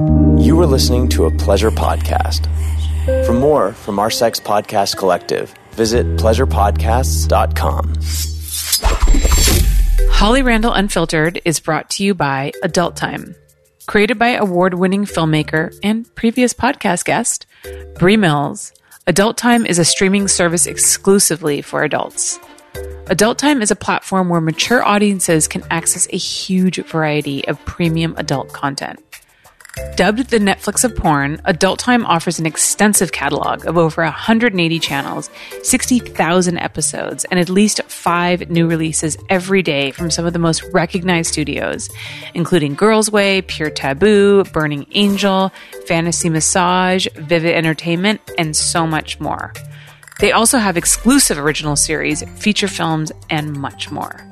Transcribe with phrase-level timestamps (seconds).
[0.00, 2.46] You are listening to a pleasure podcast.
[3.26, 7.94] For more from our Sex Podcast Collective, visit pleasurepodcasts.com.
[10.10, 13.34] Holly Randall Unfiltered is brought to you by Adult Time.
[13.86, 17.44] Created by award winning filmmaker and previous podcast guest,
[17.98, 18.72] Bree Mills,
[19.06, 22.40] Adult Time is a streaming service exclusively for adults.
[23.08, 28.14] Adult Time is a platform where mature audiences can access a huge variety of premium
[28.16, 28.98] adult content.
[29.96, 35.30] Dubbed the Netflix of porn, Adult Time offers an extensive catalog of over 180 channels,
[35.62, 40.62] 60,000 episodes, and at least five new releases every day from some of the most
[40.74, 41.88] recognized studios,
[42.34, 45.50] including Girls Way, Pure Taboo, Burning Angel,
[45.86, 49.54] Fantasy Massage, Vivid Entertainment, and so much more.
[50.20, 54.31] They also have exclusive original series, feature films, and much more.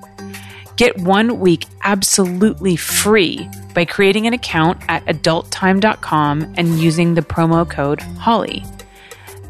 [0.81, 7.69] Get one week absolutely free by creating an account at adulttime.com and using the promo
[7.69, 8.65] code HOLLY.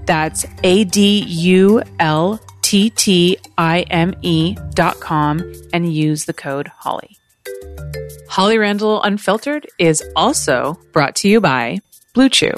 [0.07, 5.41] That's A D U L T T I M E dot com
[5.73, 7.17] and use the code HOLLY.
[8.29, 11.79] Holly Randall Unfiltered is also brought to you by
[12.13, 12.55] Blue Chew.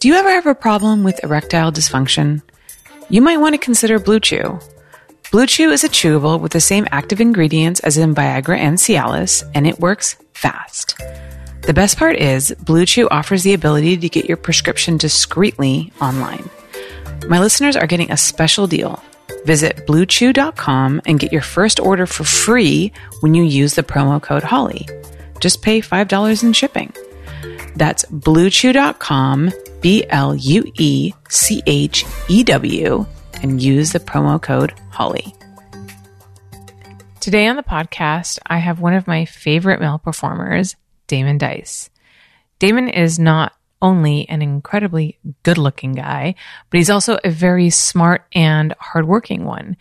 [0.00, 2.40] Do you ever have a problem with erectile dysfunction?
[3.10, 4.58] You might want to consider Blue Chew.
[5.30, 9.48] Blue Chew is a chewable with the same active ingredients as in Viagra and Cialis,
[9.54, 11.00] and it works fast.
[11.62, 16.50] The best part is, Blue Chew offers the ability to get your prescription discreetly online.
[17.28, 19.00] My listeners are getting a special deal.
[19.44, 24.42] Visit bluechew.com and get your first order for free when you use the promo code
[24.42, 24.88] HOLLY.
[25.38, 26.92] Just pay $5 in shipping.
[27.76, 33.06] That's bluechew.com, B L U E C H E W,
[33.42, 35.34] and use the promo code HOLLY.
[37.20, 41.90] Today on the podcast, I have one of my favorite male performers, Damon Dice.
[42.58, 43.52] Damon is not
[43.82, 46.34] only an incredibly good looking guy,
[46.70, 49.76] but he's also a very smart and hardworking one.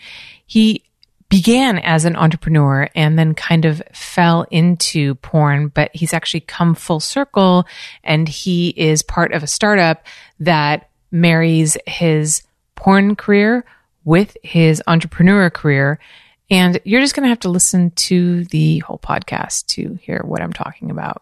[0.46, 0.84] He
[1.30, 6.74] began as an entrepreneur and then kind of fell into porn, but he's actually come
[6.74, 7.66] full circle
[8.04, 10.06] and he is part of a startup
[10.40, 12.42] that marries his
[12.80, 13.66] porn career
[14.06, 16.00] with his entrepreneur career.
[16.50, 20.42] And you're just going to have to listen to the whole podcast to hear what
[20.42, 21.22] I'm talking about.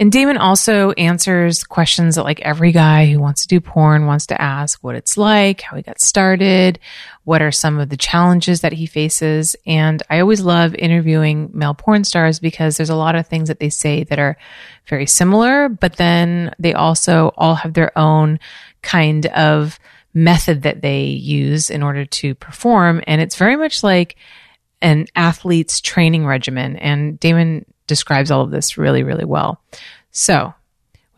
[0.00, 4.26] And Damon also answers questions that like every guy who wants to do porn wants
[4.26, 6.78] to ask what it's like, how he got started,
[7.24, 9.54] what are some of the challenges that he faces.
[9.66, 13.60] And I always love interviewing male porn stars because there's a lot of things that
[13.60, 14.38] they say that are
[14.86, 18.40] very similar, but then they also all have their own
[18.82, 19.78] kind of
[20.12, 23.02] method that they use in order to perform.
[23.06, 24.16] And it's very much like
[24.82, 26.76] an athlete's training regimen.
[26.76, 29.60] And Damon describes all of this really, really well.
[30.10, 30.54] So,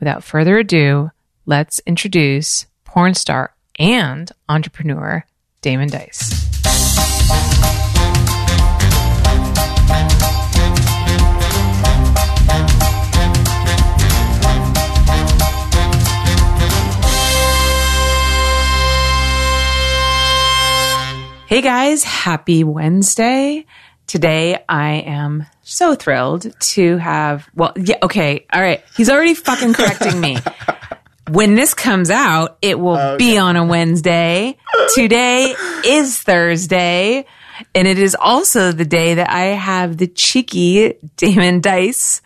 [0.00, 1.10] without further ado,
[1.46, 5.24] let's introduce porn star and entrepreneur
[5.62, 6.91] Damon Dice.
[21.52, 23.66] Hey guys, happy Wednesday.
[24.06, 28.82] Today I am so thrilled to have, well, yeah, okay, all right.
[28.96, 30.38] He's already fucking correcting me.
[31.30, 34.56] when this comes out, it will oh, be on a Wednesday.
[34.94, 35.54] Today
[35.84, 37.26] is Thursday.
[37.74, 42.22] And it is also the day that I have the cheeky Damon Dice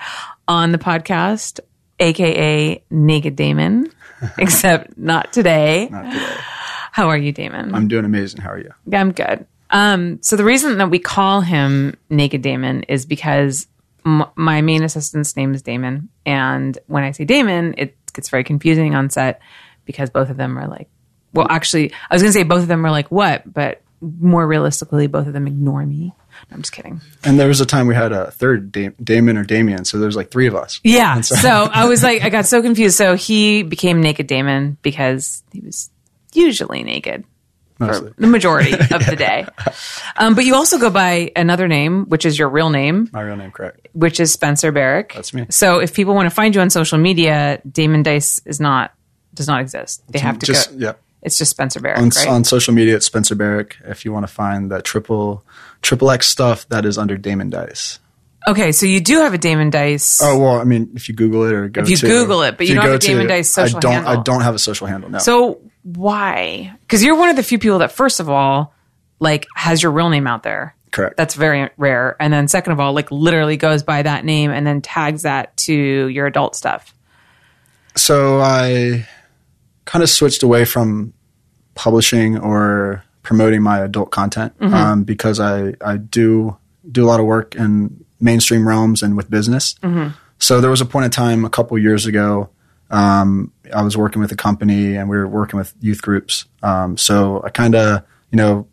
[0.47, 1.59] on the podcast,
[1.99, 3.91] aka Naked Damon,
[4.39, 5.89] except not today.
[5.91, 6.37] Not today.
[6.97, 7.75] How are you, Damon?
[7.75, 8.41] I'm doing amazing.
[8.41, 8.73] How are you?
[8.91, 9.45] I'm good.
[9.69, 13.67] Um, so the reason that we call him Naked Damon is because
[14.07, 18.45] m- my main assistant's name is Damon, and when I say Damon, it gets very
[18.45, 19.43] confusing on set
[19.85, 20.89] because both of them are like,
[21.35, 24.47] well, actually, I was going to say both of them are like what, but more
[24.47, 26.15] realistically, both of them ignore me.
[26.51, 27.03] I'm just kidding.
[27.25, 30.17] And there was a time we had a third da- Damon or Damien, so there's
[30.17, 30.81] like three of us.
[30.83, 31.21] Yeah.
[31.21, 32.97] So I was like, I got so confused.
[32.97, 35.91] So he became Naked Damon because he was
[36.37, 37.25] usually naked
[37.79, 38.11] Mostly.
[38.13, 39.47] for the majority of the day.
[40.19, 43.37] Um, but you also go by another name, which is your real name, My real
[43.37, 43.87] name, correct?
[43.93, 45.13] which is Spencer Barrick.
[45.15, 45.45] That's me.
[45.51, 48.95] So if people want to find you on social media, Damon Dice is not
[49.35, 50.03] does not exist.
[50.11, 50.77] They have to Just go.
[50.87, 50.93] yeah.
[51.23, 52.29] It's just Spencer Barrick, On, right?
[52.29, 53.77] on social media, it's Spencer Barrick.
[53.85, 55.45] If you want to find the triple
[55.83, 57.99] triple X stuff, that is under Damon Dice.
[58.49, 60.21] okay, so you do have a Damon Dice.
[60.23, 62.53] Oh well, I mean, if you Google it or go If you to, Google it,
[62.57, 63.93] but if you don't have a Damon Dice social I don't.
[63.93, 64.19] handle.
[64.19, 65.11] I don't have a social handle.
[65.11, 65.19] now.
[65.19, 66.75] So why?
[66.81, 68.75] Because you're one of the few people that, first of all,
[69.21, 70.75] like has your real name out there.
[70.91, 71.17] correct.
[71.17, 72.17] That's very rare.
[72.19, 75.57] And then second of all, like literally goes by that name and then tags that
[75.59, 76.93] to your adult stuff.
[77.95, 79.07] so I
[79.85, 81.13] kind of switched away from
[81.77, 86.57] publishing or promoting my adult content um, because I, I do
[86.91, 89.77] do a lot of work in mainstream realms and with business.
[90.39, 92.51] So there was a point in time a couple years ago.
[92.91, 96.45] Um, I was working with a company and we were working with youth groups.
[96.63, 98.67] Um, so I kind of, you know,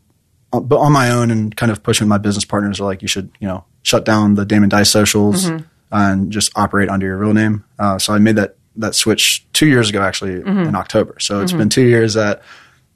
[0.51, 3.07] on- but on my own and kind of pushing my business partners are like, you
[3.07, 5.49] should, you know, shut down the Damon Dice socials
[5.91, 7.63] and just operate under your real name.
[7.77, 11.17] Uh, so I made that, that switch two years ago, actually in October.
[11.19, 12.41] So it's been two years that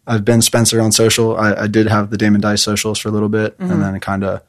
[0.08, 1.36] I've been Spencer on social.
[1.38, 4.24] I, I did have the Damon Dice socials for a little bit and then kind
[4.24, 4.42] of,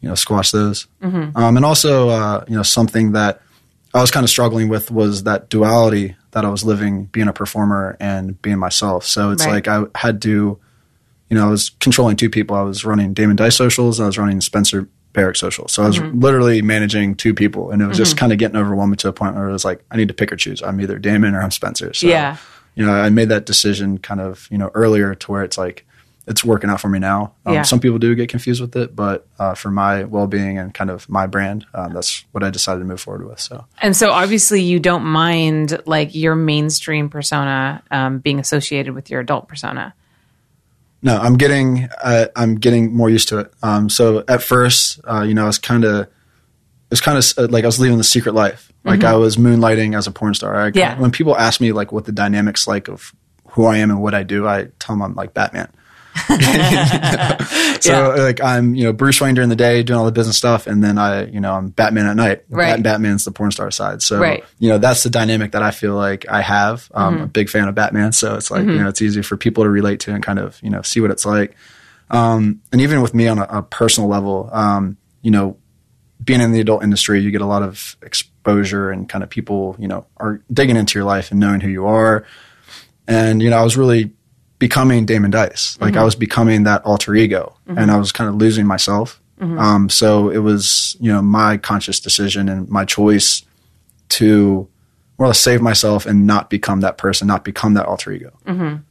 [0.00, 0.86] you know, squash those.
[1.34, 3.40] Um, and also, uh, you know, something that
[3.94, 7.32] I was kind of struggling with was that duality that I was living, being a
[7.32, 9.06] performer and being myself.
[9.06, 9.66] So it's Right.
[9.66, 10.58] like I had to,
[11.30, 12.56] you know, I was controlling two people.
[12.56, 15.72] I was running Damon Dice socials I was running Spencer Barrick socials.
[15.72, 16.20] So I was mm-hmm.
[16.20, 18.20] literally managing two people, and it was just mm-hmm.
[18.20, 20.32] kind of getting overwhelming to a point where it was like I need to pick
[20.32, 20.62] or choose.
[20.62, 21.94] I'm either Damon or I'm Spencer.
[21.94, 22.36] So, Yeah.
[22.74, 25.86] you know, I made that decision kind of you know earlier to where it's like
[26.28, 27.32] it's working out for me now.
[27.46, 27.62] Um, Yeah.
[27.62, 30.90] Some people do get confused with it, but uh, for my well being and kind
[30.90, 33.40] of my brand, um, that's what I decided to move forward with.
[33.40, 33.64] So.
[33.80, 39.20] And so obviously you don't mind like your mainstream persona um, being associated with your
[39.20, 39.94] adult persona.
[41.00, 43.52] No, I'm getting uh, I'm getting more used to it.
[43.62, 46.10] Um, so at first, uh, you know, I was kind of it
[46.90, 48.72] was kind of like I was living the secret life.
[48.84, 50.56] Like I was moonlighting as a porn star.
[50.56, 50.78] I, Mm-hmm.
[50.78, 50.98] Yeah.
[50.98, 53.12] When people ask me like what the dynamics like of
[53.50, 55.68] who I am and what I do, I tell them I'm like Batman.
[57.80, 58.22] so Yeah.
[58.22, 60.82] like I'm you know Bruce Wayne during the day doing all the business stuff, and
[60.82, 62.44] then I you know I'm Batman at night.
[62.48, 62.74] Right.
[62.76, 64.02] Bat- Batman's the porn star side.
[64.02, 64.44] So Right.
[64.58, 66.90] you know that's the dynamic that I feel like I have.
[66.94, 67.22] I'm Mm-hmm.
[67.24, 69.70] a big fan of Batman, so it's like you know it's easy for people to
[69.70, 71.56] relate to and kind of you know see what it's like.
[72.10, 75.58] Um, and even with me on a, a personal level, um, you know,
[76.24, 79.76] being in the adult industry, you get a lot of exposure and kind of people,
[79.78, 82.24] you know, are digging into your life and knowing who you are.
[83.06, 84.10] And, you know, I was really
[84.58, 85.78] becoming Damon Dice.
[85.80, 89.20] Like I was becoming that alter ego and I was kind of losing myself.
[89.40, 93.44] Um, so it was, you know, my conscious decision and my choice
[94.10, 94.68] to
[95.18, 98.32] more or less save myself and not become that person, not become that alter ego.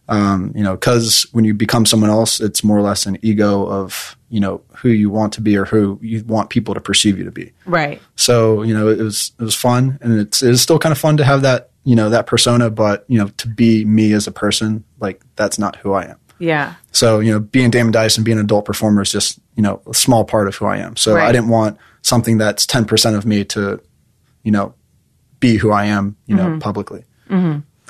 [0.10, 3.66] Um, you know, because when you become someone else, it's more or less an ego
[3.68, 7.18] of you know who you want to be or who you want people to perceive
[7.18, 7.54] you to be.
[7.66, 8.02] Right.
[8.16, 10.98] So you know, it was it was fun, and it's it is still kind of
[10.98, 14.28] fun to have that you know that persona, but you know, to be me as
[14.28, 16.18] a person, like that's not who I am.
[16.38, 16.74] Yeah.
[16.92, 19.82] So, you know, being Damon Dice and being an adult performer is just, you know,
[19.90, 20.98] a small part of who I am.
[20.98, 21.28] So Right.
[21.28, 23.80] I didn't want something that's 10% of me to,
[24.44, 24.74] you know,
[25.40, 26.54] be who I am, you Mm-hmm.
[26.56, 27.06] know, publicly.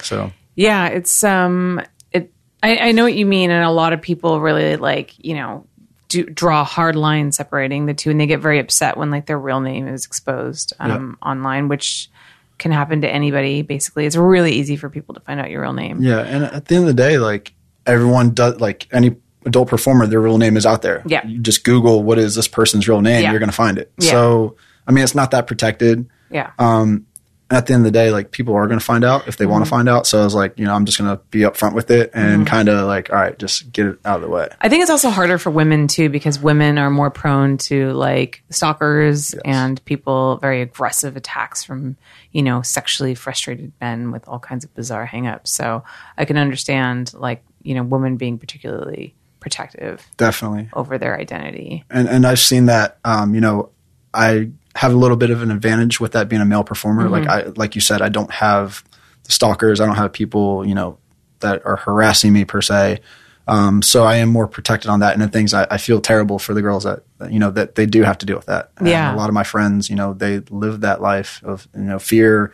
[0.02, 4.02] So, Yeah, it's um it I, I know what you mean and a lot of
[4.02, 5.66] people really like, you know,
[6.08, 9.26] do draw a hard line separating the two and they get very upset when like
[9.26, 12.10] their real name is exposed um online, which
[12.58, 14.06] can happen to anybody basically.
[14.06, 16.02] It's really easy for people to find out your real name.
[16.02, 16.20] yeah.
[16.20, 17.54] And at the end of the day, like
[17.86, 19.16] everyone does, like any
[19.46, 21.02] adult performer, their real name is out there.
[21.06, 21.26] Yeah.
[21.26, 23.32] You just Google what is this person's real name, Yeah.
[23.32, 23.92] you're going to find it.
[24.00, 24.12] Yeah.
[24.12, 24.56] So,
[24.88, 26.08] I mean, it's not that protected.
[26.30, 26.52] Yeah.
[26.60, 27.07] Um,
[27.50, 29.46] at the end of the day, like people are going to find out if they
[29.46, 30.06] want to find out.
[30.06, 32.46] So I was like, you know, I'm just going to be upfront with it and
[32.46, 34.50] kind of like, all right, just get it out of the way.
[34.60, 38.44] I think it's also harder for women too because women are more prone to like
[38.50, 41.96] stalkers and people very aggressive attacks from
[42.32, 45.48] you know sexually frustrated men with all kinds of bizarre hangups.
[45.48, 45.84] So
[46.18, 50.70] I can understand like you know women being particularly protective Definitely.
[50.74, 51.86] over their identity.
[51.90, 52.98] and and I've seen that.
[53.06, 53.70] Um, you know,
[54.14, 57.10] I have a little bit of an advantage with that being a male performer.
[57.10, 58.84] Like I, like you said, I don't have
[59.24, 59.82] the stalkers.
[59.82, 61.00] I don't have people, you know,
[61.40, 63.00] that are harassing me per se.
[63.48, 65.14] Um, so I am more protected on that.
[65.14, 67.86] And the things I, I feel terrible for the girls that, you know, that they
[67.86, 68.72] do have to deal with that.
[68.78, 69.14] And Yeah.
[69.14, 72.54] a lot of my friends, you know, they live that life of, you know, fear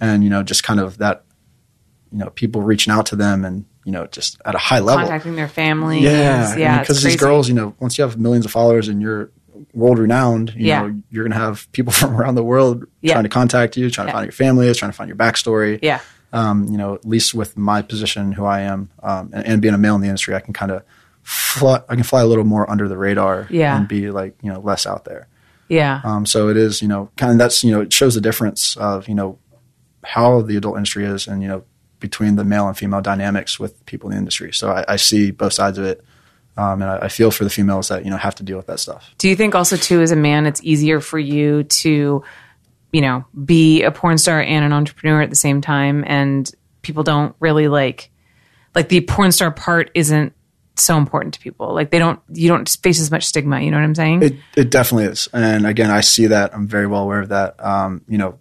[0.00, 1.24] and, you know, just kind of that,
[2.12, 5.00] you know, people reaching out to them and, you know, just at a high level.
[5.02, 6.02] Contacting their families.
[6.02, 6.80] Yeah, yeah.
[6.80, 9.30] Because it's these girls, you know, once you have millions of followers and you're
[9.74, 10.82] world renowned, you Yeah.
[10.86, 13.12] know, you're gonna have people from around the world Yeah.
[13.14, 14.12] trying to contact you, trying Yeah.
[14.12, 15.78] to find your family, trying to find your backstory.
[15.82, 16.00] Yeah.
[16.32, 19.74] Um, you know, at least with my position, who I am, um, and, and being
[19.74, 20.82] a male in the industry, I can kind of
[21.22, 21.80] fly.
[21.88, 23.46] I can fly a little more under the radar.
[23.50, 23.76] Yeah.
[23.76, 25.28] And be like, you know, less out there.
[25.68, 26.00] Yeah.
[26.04, 28.76] Um, so it is, you know, kind of that's, you know, it shows the difference
[28.76, 29.38] of, you know,
[30.04, 31.64] how the adult industry is and, you know,
[32.00, 34.52] between the male and female dynamics with people in the industry.
[34.52, 36.04] So I, I see both sides of it.
[36.56, 38.66] Um, and I, I feel for the females that, you know, have to deal with
[38.68, 39.12] that stuff.
[39.18, 42.22] Do you think also too as a man it's easier for you to
[42.92, 46.48] you know be a porn star and an entrepreneur at the same time and
[46.82, 48.08] people don't really like
[48.76, 50.32] like the porn star part isn't
[50.76, 53.76] so important to people like they don't you don't face as much stigma you know
[53.78, 55.28] what i'm saying It, it definitely is.
[55.32, 56.54] And again, I see that.
[56.54, 57.56] I'm very well aware of that.
[57.64, 58.38] Um, you know,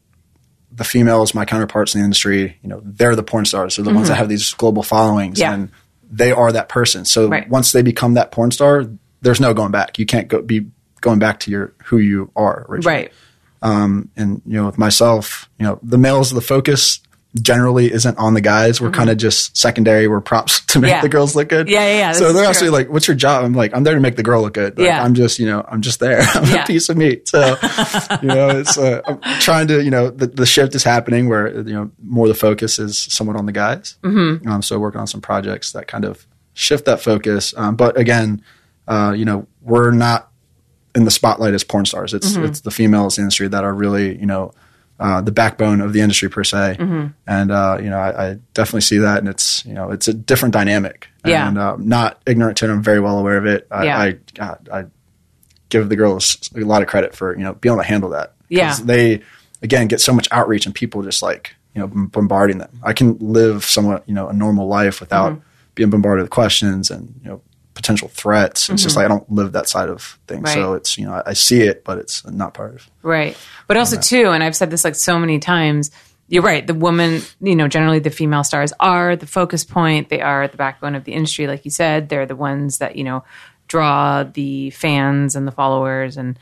[0.71, 3.75] the females, my counterparts in the industry, you know, they're the porn stars.
[3.75, 5.41] They're the ones that have these global followings, Mm-hmm.
[5.49, 5.53] Yeah.
[5.53, 5.71] and
[6.15, 7.05] they are that person.
[7.05, 7.49] So Right.
[7.49, 8.85] once they become that porn star,
[9.21, 9.97] there's no going back.
[9.97, 10.67] You can't go be
[11.01, 12.95] going back to your who you are originally.
[12.95, 13.11] Right.
[13.61, 16.99] Um, and you know, with myself, you know, the males, the focus
[17.41, 18.79] generally isn't on the guys.
[18.79, 20.07] We're kind of just secondary.
[20.07, 20.95] We're props to make Mm-hmm.
[20.97, 21.01] Yeah.
[21.01, 21.67] the girls look good.
[21.69, 23.99] Yeah, yeah, yeah, So they're actually like, "What's your job?" I'm like, "I'm there to
[24.01, 24.77] make the girl look good.
[24.77, 25.03] Like, Yeah.
[25.03, 26.21] I'm just, you know, I'm just there.
[26.35, 26.63] I'm Yeah.
[26.63, 27.55] a piece of meat." So,
[28.21, 31.47] you know, it's uh, I'm trying to, you know, the, the shift is happening where
[31.55, 33.95] you know more the focus is somewhat on the guys.
[34.03, 34.47] Mm-hmm.
[34.47, 37.53] Um, so working on some projects that kind of shift that focus.
[37.57, 38.43] Um, but again,
[38.87, 40.29] uh, you know, we're not
[40.93, 42.13] in the spotlight as porn stars.
[42.13, 42.45] It's Mm-hmm.
[42.45, 44.53] it's the females in the industry that are really you know
[45.03, 46.77] uh, the backbone of the industry per se.
[46.79, 47.07] Mm-hmm.
[47.27, 50.13] And uh, you know I, I definitely see that, and it's you know it's a
[50.13, 51.09] different dynamic.
[51.25, 51.47] Yeah.
[51.47, 52.71] And uh, not ignorant to it.
[52.71, 53.67] I'm very well aware of it.
[53.69, 53.97] I, Yeah.
[53.99, 54.85] I, God, I
[55.69, 58.33] give the girls a lot of credit for you know being able to handle that.
[58.49, 58.75] Yeah.
[58.81, 59.21] They
[59.61, 62.79] again get so much outreach and people just like you know bombarding them.
[62.83, 65.41] I can live somewhat you know a normal life without Mm-hmm.
[65.75, 67.41] being bombarded with questions and you know
[67.83, 68.69] potential threats.
[68.69, 70.49] It's just like I don't live that side of things.
[70.49, 70.59] Mm-hmm.
[70.59, 70.65] Right.
[70.65, 72.89] So it's you know I, I see it, but it's not part of.
[73.01, 73.37] Right.
[73.67, 75.91] But also too, and I've said this like so many times,
[76.29, 76.65] you're right.
[76.65, 80.07] The woman, you know, generally the female stars are the focus point.
[80.07, 82.07] They are the backbone of the industry, like you said.
[82.07, 83.25] They're the ones that, you know,
[83.67, 86.39] draw the fans and the followers and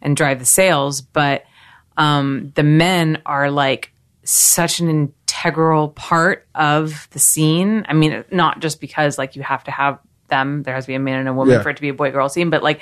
[0.00, 1.00] and drive the sales.
[1.00, 1.44] But
[1.96, 3.90] um the men are like
[4.22, 7.84] such an integral part of the scene.
[7.88, 9.98] I mean, not just because like you have to have
[10.34, 11.62] them, there has to be a man and a woman Yeah.
[11.62, 12.80] for it to be a boy girl scene, but like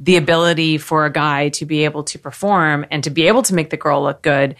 [0.00, 3.54] the ability for a guy to be able to perform and to be able to
[3.54, 4.56] make the girl look good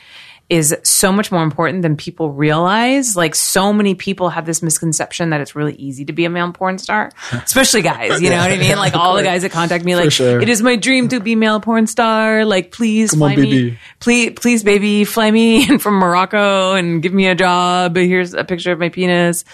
[0.48, 3.16] is so much more important than people realize.
[3.16, 6.52] Like so many people have this misconception that it's really easy to be a male
[6.52, 8.20] porn star, especially guys.
[8.20, 8.76] You know what I mean?
[8.76, 10.40] Like all the guys that contact me, like sure.
[10.40, 12.44] it is my dream to be male porn star.
[12.44, 13.78] Like please Come on, me, baby.
[13.98, 17.96] please, please, baby, fly me in from Morocco and give me a job.
[17.96, 19.44] Here's a picture of my penis.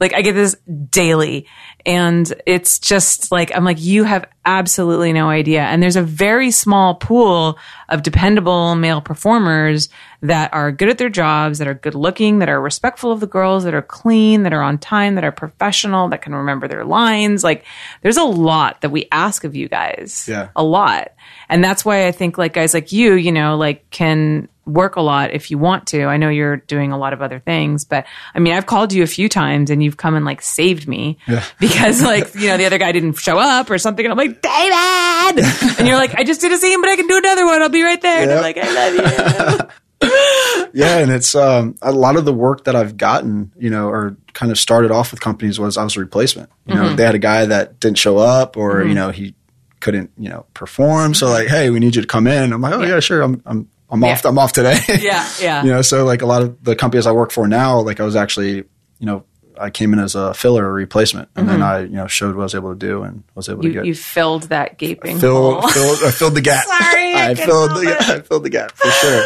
[0.00, 0.56] Like I get this
[0.90, 1.46] daily.
[1.84, 5.60] And it's just like, I'm like, you have absolutely no idea.
[5.60, 9.88] And there's a very small pool of dependable male performers
[10.22, 13.26] that are good at their jobs, that are good looking, that are respectful of the
[13.26, 16.84] girls, that are clean, that are on time, that are professional, that can remember their
[16.84, 17.44] lines.
[17.44, 17.64] Like
[18.02, 20.26] there's a lot that we ask of you guys.
[20.28, 20.48] Yeah.
[20.56, 21.12] A lot.
[21.48, 25.00] And that's why I think like guys like you, you know, like can work a
[25.00, 26.04] lot if you want to.
[26.04, 28.04] I know you're doing a lot of other things, but
[28.34, 31.18] I mean, I've called you a few times and you've come and like saved me
[31.60, 34.04] because like, you know, the other guy didn't show up or something.
[34.04, 35.44] And I'm like, David!
[35.78, 37.62] and you're like, I just did a scene, but I can do another one.
[37.62, 38.22] I'll be right there.
[38.22, 39.68] And I'm like, I love you.
[40.02, 44.16] Yeah, and it's um, a lot of the work that I've gotten, you know, or
[44.34, 46.50] kind of started off with companies was I was a replacement.
[46.66, 46.96] You know, Mm-hmm.
[46.96, 49.34] they had a guy that didn't show up, or you know, he
[49.80, 51.14] couldn't, you know, perform.
[51.14, 52.52] So like, hey, we need you to come in.
[52.52, 53.22] I'm like, oh yeah, sure.
[53.22, 54.22] I'm I'm I'm off.
[54.24, 54.30] Yeah.
[54.30, 54.78] I'm off today.
[55.00, 55.64] Yeah, yeah.
[55.64, 58.04] you know, so like a lot of the companies I work for now, like I
[58.04, 59.24] was actually, you know,
[59.58, 62.42] I came in as a filler or replacement, and then I, you know, showed what
[62.42, 63.74] I was able to do and was able to Mm-hmm.
[63.76, 65.68] You, get you filled that gaping fill, hole.
[65.70, 66.64] fill, I filled the gap.
[66.66, 68.00] Sorry, I I filled the it.
[68.10, 69.24] I filled the gap for sure.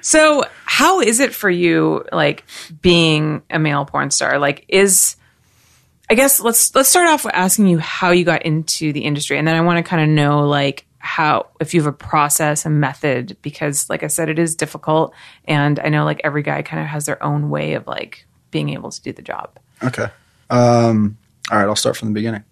[0.00, 2.44] So, how is it for you, like
[2.80, 4.38] being a male porn star?
[4.38, 5.16] Like, is
[6.10, 9.38] I guess let's let's start off with asking you how you got into the industry,
[9.38, 12.66] and then I want to kind of know like how if you have a process
[12.66, 16.62] a method because, like I said, it is difficult, and I know like every guy
[16.62, 19.58] kind of has their own way of like being able to do the job.
[19.82, 20.08] Okay.
[20.50, 21.16] Um,
[21.50, 22.44] all right, I'll start from the beginning.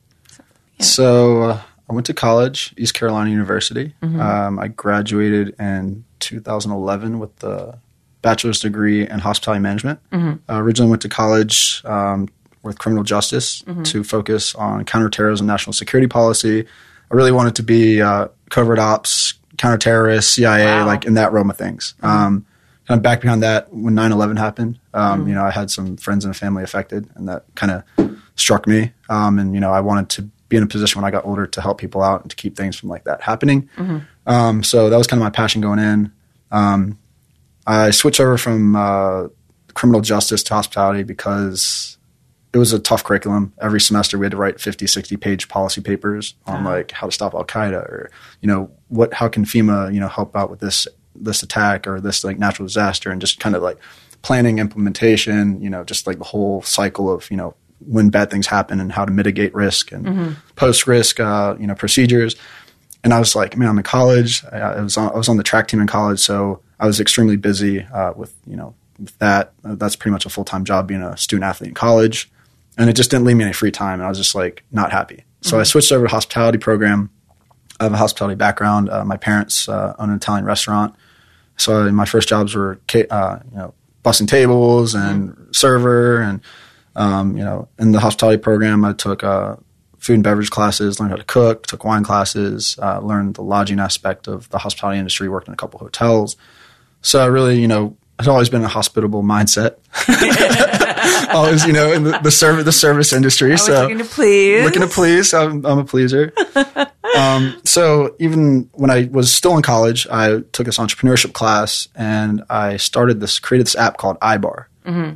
[0.80, 3.94] So uh, I went to college, East Carolina University.
[4.02, 7.78] Um, I graduated in 2011 with the
[8.22, 10.00] bachelor's degree in hospitality management.
[10.12, 12.28] Uh, originally went to college um,
[12.62, 16.66] with criminal justice to focus on counterterrorism, national security policy.
[17.10, 20.86] I really wanted to be uh, covert ops, counterterrorist, CIA, Wow.
[20.86, 21.94] like in that realm of things.
[22.02, 22.44] Um,
[22.86, 26.24] kind of back behind that when 9-11 happened um, you know i had some friends
[26.24, 30.08] and family affected and that kind of struck me um, and you know i wanted
[30.08, 32.36] to be in a position when i got older to help people out and to
[32.36, 33.68] keep things from like that happening.
[34.26, 36.12] Um, so that was kind of my passion going in.
[36.50, 36.98] Um,
[37.66, 39.28] i switched over from uh,
[39.74, 41.98] criminal justice to hospitality because
[42.52, 43.52] it was a tough curriculum.
[43.60, 47.12] Every semester we had to write 50 60 page policy papers on like how to
[47.12, 50.88] stop al-qaeda or you know what how can fema you know help out with this
[51.14, 53.78] this attack or this like natural disaster and just kind of like
[54.22, 57.54] planning implementation you know just like the whole cycle of you know
[57.86, 61.74] when bad things happen and how to mitigate risk and post risk uh, you know
[61.74, 62.36] procedures
[63.04, 64.44] and I was like, man, I'm in college.
[64.50, 67.00] I, I was on, I was on the track team in college, so I was
[67.00, 69.52] extremely busy uh, with you know with that.
[69.64, 72.30] Uh, that's pretty much a full time job being a student athlete in college,
[72.76, 74.92] and it just didn't leave me any free time, and I was just like not
[74.92, 75.24] happy.
[75.40, 77.10] So I switched over to hospitality program.
[77.78, 78.90] I have a hospitality background.
[78.90, 80.96] Uh, my parents uh, own an Italian restaurant,
[81.56, 83.72] So my first jobs were, uh, you know,
[84.04, 86.40] bussing tables and server, and
[86.98, 89.56] um, you know, in the hospitality program, I took uh,
[89.98, 93.78] food and beverage classes, learned how to cook, took wine classes, uh, learned the lodging
[93.78, 96.36] aspect of the hospitality industry, worked in a couple hotels.
[97.00, 99.76] So I really, you know, had always been a hospitable mindset.
[101.32, 103.56] always, you know, in the, the service the service industry.
[103.56, 104.64] So looking to please.
[104.64, 105.32] looking to please.
[105.32, 106.32] I'm, I'm a pleaser.
[107.16, 112.42] um, so even when I was still in college, I took this entrepreneurship class and
[112.50, 114.64] I started this, created this app called iBar.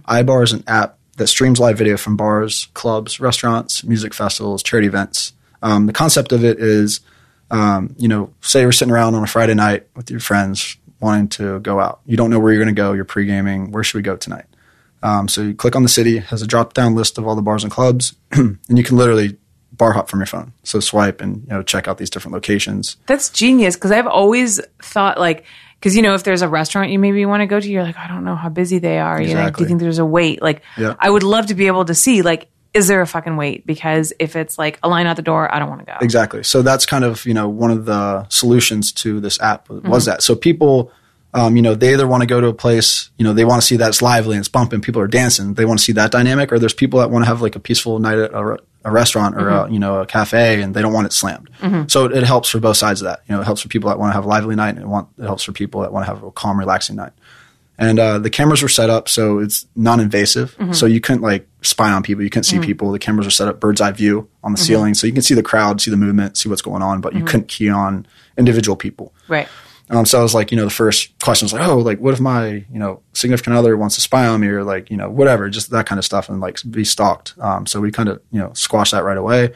[0.03, 4.89] iBar is an app that streams live video from bars, clubs, restaurants, music festivals, charity
[4.89, 5.33] events.
[5.63, 7.01] Um, the concept of it is,
[7.51, 11.29] um, you know, say you're sitting around on a Friday night with your friends wanting
[11.29, 12.01] to go out.
[12.07, 12.93] You don't know where you're going to go.
[12.93, 13.73] You're pre-gaming.
[13.73, 14.47] Where should we go tonight?
[15.03, 17.43] Um, so you click on the city, has a drop down list of all the
[17.43, 19.37] bars and clubs, and you can literally
[19.73, 20.53] bar hop from your phone.
[20.63, 22.97] So swipe and you know check out these different locations.
[23.07, 25.45] That's genius because I've always thought like
[25.83, 27.97] because you know if there's a restaurant you maybe want to go to, you're like
[27.99, 29.21] I don't know how busy they are.
[29.21, 30.41] You know, do you think there's a wait?
[30.41, 30.95] Like Yeah.
[31.01, 33.67] I would love to be able to see like is there a fucking wait?
[33.67, 35.99] Because if it's like a line out the door, I don't want to go.
[36.01, 36.45] Exactly.
[36.45, 40.23] So that's kind of you know one of the solutions to this app was that.
[40.23, 40.93] So people,
[41.35, 43.61] um, you know, they either want to go to a place, you know, they want
[43.61, 45.55] to see that it's lively and it's bumping, people are dancing.
[45.55, 47.61] They want to see that dynamic, or there's people that want to have like a
[47.61, 49.75] peaceful night at a, a restaurant or a, mm-hmm.
[49.75, 51.51] you know a cafe, and they don't want it slammed.
[51.61, 51.89] Mm-hmm.
[51.89, 53.23] So it, it helps for both sides of that.
[53.29, 54.87] You know, it helps for people that want to have a lively night, and it,
[54.87, 57.13] want, it helps for people that want to have a calm, relaxing night.
[57.79, 60.73] And uh, the cameras were set up so it's non-invasive, mm-hmm.
[60.73, 62.23] so you couldn't like spy on people.
[62.23, 62.93] You couldn't see people.
[62.93, 65.35] The cameras were set up bird's eye view on the ceiling, so you can see
[65.35, 68.77] the crowd, see the movement, see what's going on, but you couldn't key on individual
[68.77, 69.13] people.
[69.27, 69.49] Right.
[69.93, 72.15] Um, so I was like, you know, the first question was like, oh, like what
[72.15, 75.11] if my you know significant other wants to spy on me or like you know
[75.11, 77.35] whatever, just that kind of stuff, and like be stalked.
[77.39, 79.53] Um, so we kind of you know squashed that right away.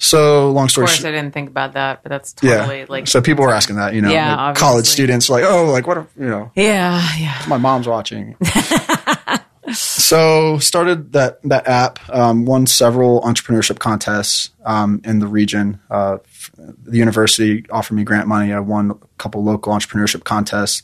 [0.00, 1.12] So long Of story course, short.
[1.12, 2.84] I didn't think about that, but that's Yeah.
[2.88, 5.88] like so people were asking that, you know, Yeah, like college students, like, oh, like
[5.88, 7.42] what, if, you know, yeah, yeah.
[7.48, 8.36] my mom's watching.
[9.72, 11.98] so started that that app.
[12.10, 15.80] Um, won several entrepreneurship contests um, in the region.
[15.90, 16.18] Uh,
[16.56, 18.52] the university offered me grant money.
[18.52, 20.82] I won a couple local entrepreneurship contests.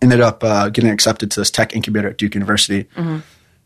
[0.00, 2.86] Ended up uh, getting accepted to this tech incubator at Duke University,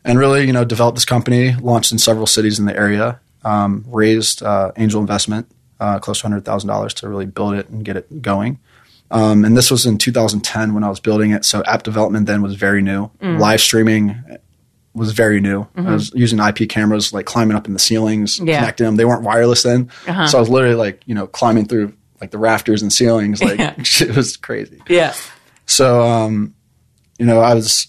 [0.03, 1.53] and really, you know, developed this company.
[1.55, 3.19] Launched in several cities in the area.
[3.45, 5.47] Um, raised uh, angel investment,
[5.79, 8.59] uh, close to hundred thousand dollars to really build it and get it going.
[9.11, 11.45] Um, and this was in 2010 when I was building it.
[11.45, 13.11] So app development then was very new.
[13.21, 14.17] Live streaming
[14.93, 15.67] was very new.
[15.75, 18.59] I was using IP cameras, like climbing up in the ceilings, Yeah.
[18.59, 18.95] connecting them.
[18.95, 20.27] They weren't wireless then, Uh-huh.
[20.27, 23.41] so I was literally like, you know, climbing through like the rafters and ceilings.
[23.41, 23.73] Like Yeah.
[23.77, 24.81] it was crazy.
[24.87, 25.13] Yeah.
[25.65, 26.53] So, um,
[27.17, 27.87] you know, I was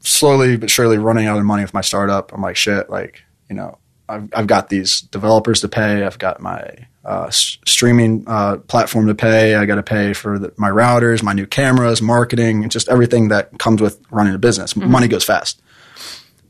[0.00, 2.32] slowly but surely running out of money with my startup.
[2.32, 6.04] I'm like, shit, like, you know, I've, I've got these developers to pay.
[6.04, 6.70] I've got my
[7.04, 9.54] uh, s- streaming uh, platform to pay.
[9.54, 13.28] I got to pay for the, my routers, my new cameras, marketing, and just everything
[13.28, 14.74] that comes with running a business.
[14.76, 15.60] Money goes fast.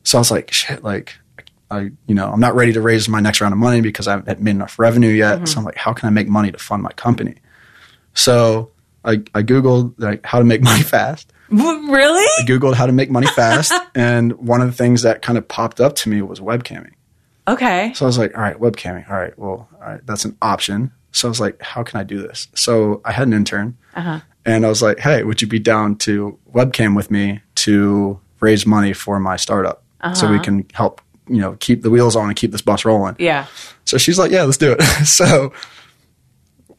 [0.08, 1.16] So I was like, shit, like,
[1.70, 4.12] I, you know, I'm not ready to raise my next round of money because I
[4.12, 5.46] haven't made enough revenue yet.
[5.46, 7.34] So I'm like, how can I make money to fund my company?
[8.14, 8.70] So
[9.04, 11.30] I, I Googled like how to make money fast.
[11.50, 12.24] Really?
[12.38, 13.70] I Googled how to make money fast.
[13.94, 16.92] and one of the things that kind of popped up to me was webcamming.
[17.46, 17.92] Okay.
[17.94, 19.10] So I was like, all right, webcamming.
[19.10, 20.90] All right, well, all right, that's an option.
[21.12, 22.48] So I was like, how can I do this?
[22.54, 24.20] So I had an intern Uh-huh.
[24.46, 28.64] and I was like, hey, would you be down to webcam with me to raise
[28.66, 29.82] money for my startup
[30.14, 33.16] so we can help, you know, keep the wheels on and keep this bus rolling?
[33.18, 33.46] Yeah.
[33.84, 34.82] So she's like, yeah, let's do it.
[35.06, 35.52] so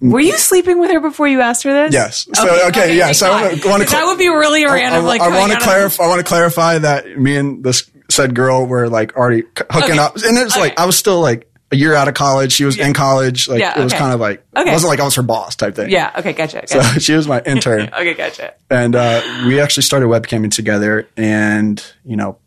[0.01, 1.93] Were you sleeping with her before you asked her this?
[1.93, 2.27] Yes.
[2.34, 5.03] So, okay, yeah, so I wanna- wanna 'Cause cl- that would be really random.
[5.03, 6.03] I, like I want to clarify.
[6.03, 9.99] I want to clarify that me and this said girl were like already hooking Okay.
[9.99, 12.53] up, and it's like I was still like a year out of college.
[12.53, 13.47] She was in college.
[13.49, 14.69] Like Yeah, it was kind of like Okay.
[14.69, 15.89] it wasn't like I was her boss type thing.
[15.89, 16.12] Yeah.
[16.17, 16.32] Okay.
[16.34, 16.65] Gotcha.
[16.67, 18.13] So she was my intern, okay.
[18.13, 18.53] Gotcha.
[18.69, 22.38] and uh, we actually started webcamming together, and you know,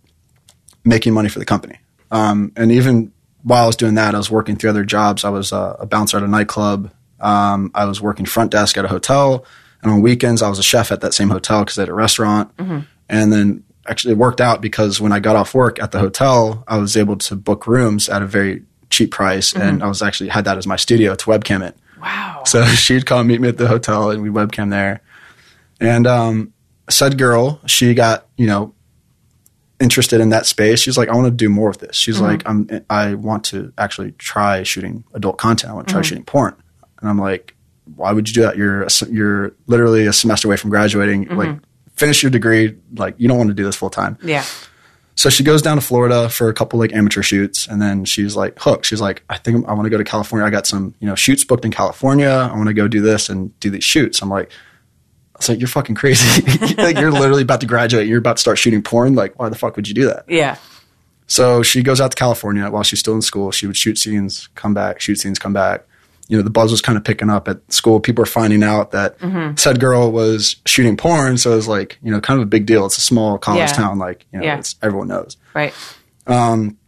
[0.84, 1.78] making money for the company.
[2.10, 5.24] Um, and even while I was doing that, I was working three other jobs.
[5.24, 6.92] I was uh, a bouncer at a nightclub.
[7.20, 9.44] Um, I was working front desk at a hotel,
[9.82, 11.94] and on weekends I was a chef at that same hotel because they had a
[11.94, 12.52] restaurant.
[13.08, 16.64] And then actually it worked out because when I got off work at the hotel,
[16.66, 20.28] I was able to book rooms at a very cheap price, and I was actually
[20.28, 21.76] had that as my studio to webcam it.
[22.00, 22.42] Wow.
[22.44, 25.00] So she'd come meet me at the hotel, and we webcam there.
[25.80, 26.52] And um,
[26.90, 28.74] said girl, she got you know
[29.82, 30.80] interested in that space.
[30.80, 31.96] She's like, I want to do more of this.
[31.96, 32.24] She's mm-hmm.
[32.24, 35.72] like, I'm, I want to actually try shooting adult content.
[35.72, 36.08] I want to try mm-hmm.
[36.08, 36.54] shooting porn.
[37.00, 37.54] And I'm like,
[37.96, 38.56] why would you do that?
[38.56, 41.26] You're a you're literally a semester away from graduating.
[41.26, 41.36] Mm-hmm.
[41.36, 41.58] Like,
[41.96, 42.76] finish your degree.
[42.94, 44.16] Like, you don't want to do this full time.
[44.22, 44.44] Yeah.
[45.14, 48.34] So she goes down to Florida for a couple like amateur shoots, and then she's
[48.34, 48.86] like hooked.
[48.86, 50.46] She's like, I think I want to go to California.
[50.46, 52.28] I got some you know shoots booked in California.
[52.28, 54.22] I want to go do this and do these shoots.
[54.22, 54.50] I'm like,
[55.42, 56.42] was like, you're fucking crazy.
[56.76, 58.06] like you're literally about to graduate.
[58.08, 59.14] You're about to start shooting porn.
[59.14, 60.24] Like, why the fuck would you do that?
[60.28, 60.56] Yeah.
[61.26, 63.50] So she goes out to California while she's still in school.
[63.52, 65.84] She would shoot scenes, come back, shoot scenes, come back.
[66.28, 68.00] You know, the buzz was kind of picking up at school.
[68.00, 69.16] People were finding out that
[69.58, 71.36] said girl was shooting porn.
[71.38, 72.86] So it was like, you know, kind of a big deal.
[72.86, 73.66] It's a small college Yeah.
[73.76, 73.98] town.
[73.98, 74.58] Like, you know, Yeah.
[74.58, 75.36] it's, everyone knows.
[75.54, 75.74] Right.
[76.26, 76.78] Um,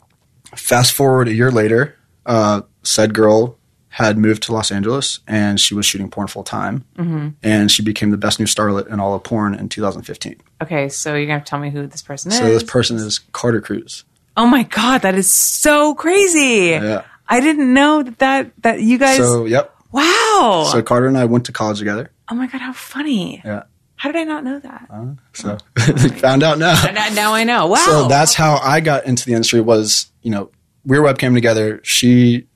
[0.56, 3.58] Fast forward a year later, uh, said girl
[3.94, 6.84] had moved to Los Angeles and she was shooting porn full time.
[6.96, 7.28] Mm-hmm.
[7.44, 10.34] And she became the best new starlet in all of porn in 2015.
[10.60, 12.38] Okay, so you're gonna have to tell me who this person is.
[12.38, 14.02] So this person is Carter Cruz.
[14.36, 16.70] oh my god, that is so crazy.
[16.70, 17.04] Yeah.
[17.28, 19.18] I didn't know that that, that you guys.
[19.18, 19.72] So, yep.
[19.92, 20.68] wow.
[20.72, 22.10] So Carter and I went to college together.
[22.28, 23.42] oh my god, how funny.
[23.44, 23.62] Yeah.
[23.94, 24.88] How did I not know that?
[25.34, 25.56] So
[26.18, 26.74] found out now.
[26.92, 27.68] now, now I know.
[27.68, 27.76] Wow.
[27.76, 30.50] So that's how I got into the industry was, you know,
[30.84, 31.80] we were webcam together.
[31.84, 32.48] She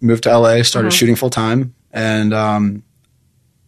[0.00, 0.96] moved to LA, started uh-huh.
[0.96, 1.74] shooting full time.
[1.92, 2.82] And um,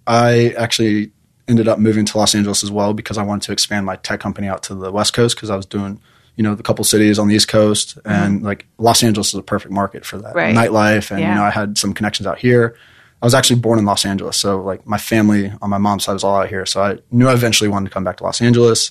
[0.07, 1.12] I actually
[1.49, 4.21] ended up moving to Los Angeles as well because I wanted to expand my tech
[4.21, 6.01] company out to the West Coast because I was doing,
[6.37, 7.99] you know, the couple cities on the East Coast.
[7.99, 8.14] Uh-huh.
[8.14, 10.35] And like Los Angeles is a perfect market for that.
[10.35, 10.55] Right.
[10.55, 11.11] Nightlife.
[11.11, 11.31] And, Yeah.
[11.31, 12.77] you know, I had some connections out here.
[13.21, 14.37] I was actually born in Los Angeles.
[14.37, 16.66] So like my family on my mom's side was all out here.
[16.66, 18.90] So I knew I eventually wanted to come back to Los Angeles.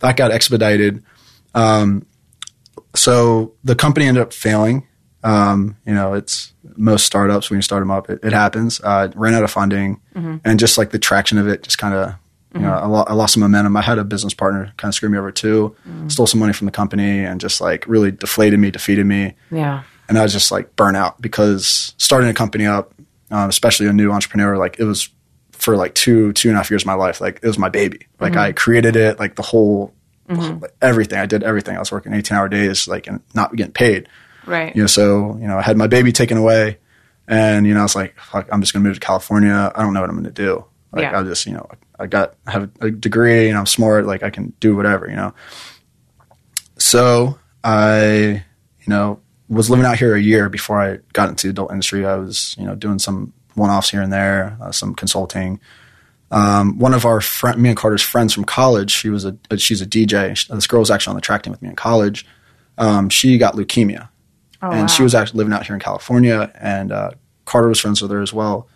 [0.00, 1.02] That got expedited
[1.54, 2.06] um,
[2.94, 4.86] so the company ended up failing.
[5.24, 8.80] Um, you know, it's most startups when you start them up, it, it happens.
[8.80, 12.14] Uh, ran out of funding, and just like the traction of it, just kind of,
[12.54, 13.76] you know, I, lo- I lost some momentum.
[13.76, 15.74] I had a business partner kind of screw me over too,
[16.08, 19.82] stole some money from the company, and just like really deflated me, defeated me, yeah.
[20.08, 22.94] and I was just like burnt out because starting a company up,
[23.30, 25.08] um, especially a new entrepreneur, like it was
[25.52, 27.68] for like two two and a half years of my life, like it was my
[27.68, 28.06] baby.
[28.20, 29.92] Like I created it, like the whole.
[30.28, 31.74] like, everything I did, everything.
[31.74, 34.08] I was working eighteen hour days, like and not getting paid
[34.48, 34.74] Right.
[34.74, 36.78] you know so you know i had my baby taken away
[37.28, 39.92] and you know i was like fuck i'm just gonna move to california i don't
[39.94, 41.16] know what i'm gonna do like Yeah.
[41.16, 41.66] i'll just you know
[41.98, 45.16] i got I have a degree and i'm smart like i can do whatever you
[45.16, 45.34] know
[46.78, 48.42] so i
[48.80, 52.04] you know was living out here a year before i got into the adult industry
[52.06, 55.60] i was you know doing some one-offs here and there uh, some consulting
[56.30, 59.80] um, one of our friend, me and Carter's friends from college, she was a, she's
[59.80, 60.36] a DJ.
[60.36, 62.26] She- This girl was actually on the track team with me in college.
[62.76, 64.10] Um, she got leukemia,
[64.60, 67.10] Oh, and she was actually living out here in California, and uh,
[67.44, 68.66] Carter was friends with her as well.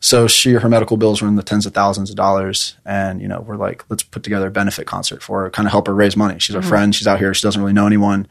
[0.00, 3.28] So she, her medical bills were in the tens of thousands of dollars, and you
[3.28, 5.94] know, we're like, let's put together a benefit concert for her, kind of help her
[5.94, 6.38] raise money.
[6.38, 6.94] She's our friend.
[6.94, 7.34] She's out here.
[7.34, 8.28] She doesn't really know anyone.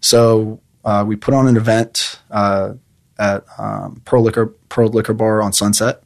[0.00, 2.74] So uh, we put on an event uh,
[3.18, 6.02] at um, Pearl Liquor Pearl Liquor Bar on Sunset,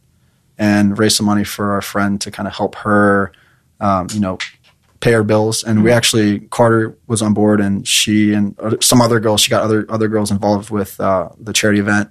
[0.58, 3.32] and raised some money for our friend to kind of help her,
[3.80, 4.38] um, you know,
[5.02, 5.64] pay our bills.
[5.64, 9.42] And we actually Carter was on board, and she and some other girls.
[9.42, 12.08] She got other other girls involved with uh, the charity event,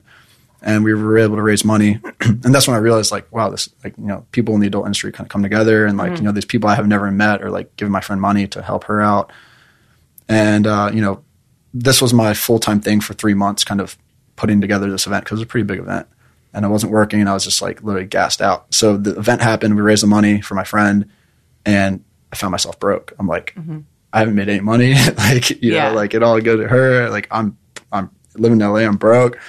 [0.62, 2.00] and we were able to raise money.
[2.20, 4.86] and that's when I realized, like, wow, this like you know, people in the adult
[4.86, 7.42] industry kind of come together, and like you know, these people I have never met
[7.42, 9.32] are like giving my friend money to help her out,
[10.30, 11.24] and uh, you know,
[11.74, 13.98] this was my full time thing for three months, kind of
[14.36, 16.08] putting together this event because it was a pretty big event.
[16.54, 18.74] And I wasn't working, and I was just like literally gassed out.
[18.74, 19.78] So the event happened.
[19.78, 21.10] We raised the money for my friend,
[21.66, 23.14] and I found myself broke.
[23.20, 23.56] I'm like,
[24.14, 24.94] I haven't made any money.
[25.18, 25.90] like, you Yeah.
[25.90, 27.10] know, like it all go to her.
[27.10, 27.58] Like I'm,
[27.92, 28.80] I'm living in LA.
[28.80, 29.40] I'm broke.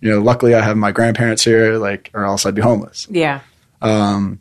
[0.00, 1.78] You know, luckily I have my grandparents here.
[1.78, 3.40] Like, or else I'd be homeless Yeah.
[3.80, 4.40] Um,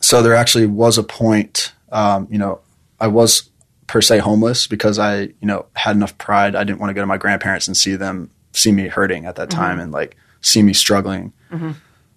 [0.00, 2.60] so there actually was a point um, you know
[2.98, 3.50] i was
[3.86, 7.02] per se homeless because i you know had enough pride i didn't want to go
[7.02, 10.62] to my grandparents and see them see me hurting at that time and like see
[10.62, 11.32] me struggling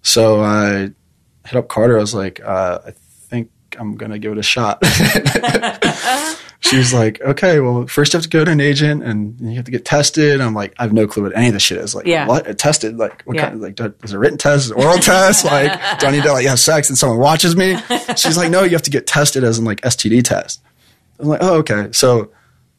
[0.02, 0.90] so i
[1.46, 2.90] hit up carter i was like uh, i
[3.78, 4.82] i'm gonna give it a shot.
[6.60, 9.66] She's like okay well first you have to go to an agent and you have
[9.66, 10.40] to get tested.
[10.40, 11.94] I'm like i have no clue what any of this shit is.
[11.94, 12.26] Like Yeah.
[12.26, 12.48] what?
[12.48, 12.96] Uh, tested?
[12.96, 13.42] Like what Yeah.
[13.42, 14.64] kind of like do- is it written test?
[14.66, 15.44] Is it oral test?
[15.56, 17.76] Like do i need to like have sex and someone watches me?
[18.16, 20.62] She's like no you have to get tested as in like std test.
[21.20, 21.88] I'm like oh okay.
[21.92, 22.30] So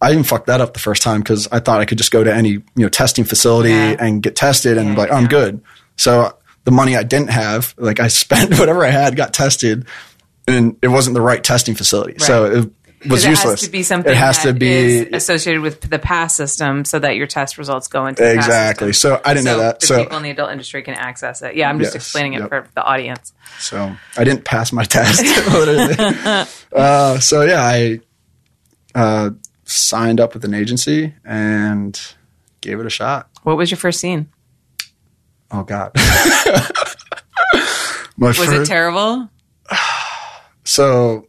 [0.01, 2.23] i even fucked that up the first time because i thought i could just go
[2.23, 3.95] to any you know testing facility Yeah.
[3.99, 5.61] and get tested and like oh, i'm good.
[5.97, 9.85] So the money i didn't have like i spent whatever i had got tested
[10.47, 12.57] and it wasn't the right testing facility so Right.
[13.05, 15.99] it was it useless has to be something it has to be associated with the
[15.99, 18.91] PASS system so that your test results go into Exactly.
[18.91, 19.83] So I didn't know that.
[19.83, 21.55] So- people in the adult industry can access it.
[21.55, 22.03] Yeah, I'm just Yes.
[22.03, 22.49] explaining it Yep.
[22.49, 23.33] for the audience.
[23.59, 25.21] So I didn't pass my test,
[25.53, 26.47] literally.
[26.75, 27.99] uh, so yeah, I
[28.95, 29.29] uh,
[29.65, 32.01] signed up with an agency and
[32.61, 33.29] gave it a shot.
[33.43, 34.27] What was your first scene?
[35.51, 35.91] Oh God.
[38.17, 39.29] my Was it terrible?
[40.67, 41.27] so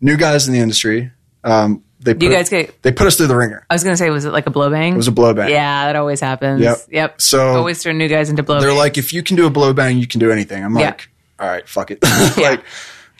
[0.00, 1.10] new guys in the industry.
[1.44, 3.66] Um, they put, you guys get- they put us through the ringer.
[3.68, 4.92] I was going to say, was it like a blowbang?
[4.94, 5.50] It was a blow bang.
[5.50, 6.60] Yeah, that always happens.
[6.62, 6.78] Yep.
[6.90, 7.20] Yep.
[7.20, 8.60] So- always throw new guys into blow.
[8.60, 10.64] They're like, if you can do a blow bang, you can do anything.
[10.64, 10.86] I'm Yeah.
[10.86, 11.98] like, all right, fuck it.
[12.36, 12.50] Yeah.
[12.50, 12.64] like,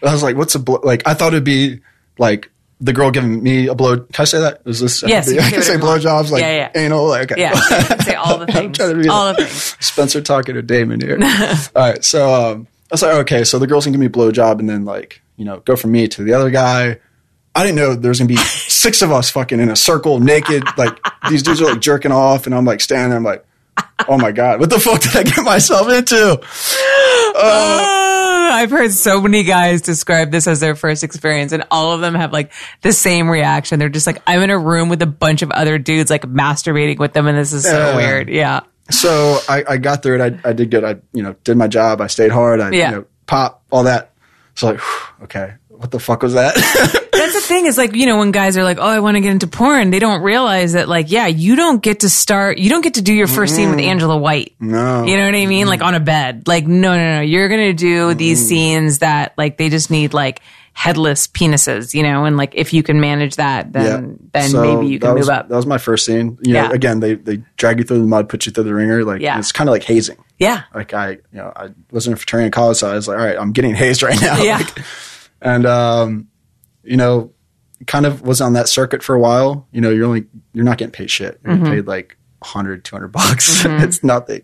[0.03, 0.81] I was like, what's a blow?
[0.83, 1.81] Like, I thought it'd be
[2.19, 3.99] like the girl giving me a blow.
[3.99, 4.63] Can I say that?
[4.65, 5.03] Is this?
[5.07, 6.83] Yes, I can can say say whatever you blowjobs, like Yeah, yeah.
[6.83, 7.07] anal.
[7.07, 7.41] Like, okay.
[7.43, 7.53] Yeah,
[7.99, 8.81] say all the things.
[8.81, 9.77] All like the things.
[9.85, 11.19] Spencer talking to Damon here.
[11.77, 14.09] all right, so um, I was like, okay, so the girl's gonna give me a
[14.09, 16.99] blowjob, and then like, you know, go from me to the other guy.
[17.55, 18.37] I didn't know there was gonna be
[18.77, 20.63] six of us fucking in a circle, naked.
[20.77, 20.99] Like
[21.31, 23.17] these dudes are like jerking off, and I'm like standing there.
[23.17, 23.45] I'm like,
[24.07, 26.41] oh my god, what the fuck did I get myself into?
[27.33, 31.93] Uh, oh, I've heard so many guys describe this as their first experience, and all
[31.93, 33.79] of them have like the same reaction.
[33.79, 36.99] They're just like, I'm in a room with a bunch of other dudes, like masturbating
[36.99, 37.97] with them, and this is so Yeah.
[37.97, 38.29] weird.
[38.29, 38.61] Yeah.
[38.91, 40.41] So I, I got through it.
[40.45, 40.83] I, I did good.
[40.85, 42.01] I you know did my job.
[42.01, 42.61] I stayed hard.
[42.61, 42.91] I Yeah.
[42.91, 44.10] you know, pop all that.
[44.55, 46.55] So like, whew, okay, what the fuck was that?
[47.13, 49.21] That's the thing is like, you know, when guys are like, oh, I want to
[49.21, 52.71] get into porn, they don't realize that, like, yeah, you don't get to start, you
[52.71, 54.55] don't get to do your 1st scene with Angela White.
[54.59, 55.67] no, You know what I mean?
[55.67, 56.49] Like on a bed.
[56.49, 57.21] Like, no, no, no.
[57.21, 60.41] You're going to do these scenes that, like, they just need, like,
[60.73, 62.25] headless penises, you know?
[62.25, 65.35] And, like, if you can manage that, then, then So maybe you can was, move
[65.37, 65.49] up.
[65.49, 66.39] That was my first scene.
[66.43, 66.73] You know, Yeah.
[66.73, 69.05] again, they they drag you through the mud, put you through the ringer.
[69.05, 69.39] Like Yeah.
[69.39, 70.17] it's kind of like hazing.
[70.39, 70.63] yeah.
[70.75, 73.19] Like I, you know, I was in a fraternity in college, so I was like,
[73.19, 74.37] all right, I'm getting hazed right now.
[74.43, 74.59] Yeah.
[74.59, 74.79] Like,
[75.43, 76.29] and um,
[76.83, 77.33] you know,
[77.87, 79.67] kind of was on that circuit for a while.
[79.73, 81.41] You know, you're only you're not getting paid shit.
[81.45, 81.65] You're Mm-hmm.
[81.67, 83.65] paid like 100, 200 bucks.
[83.67, 84.43] it's nothing.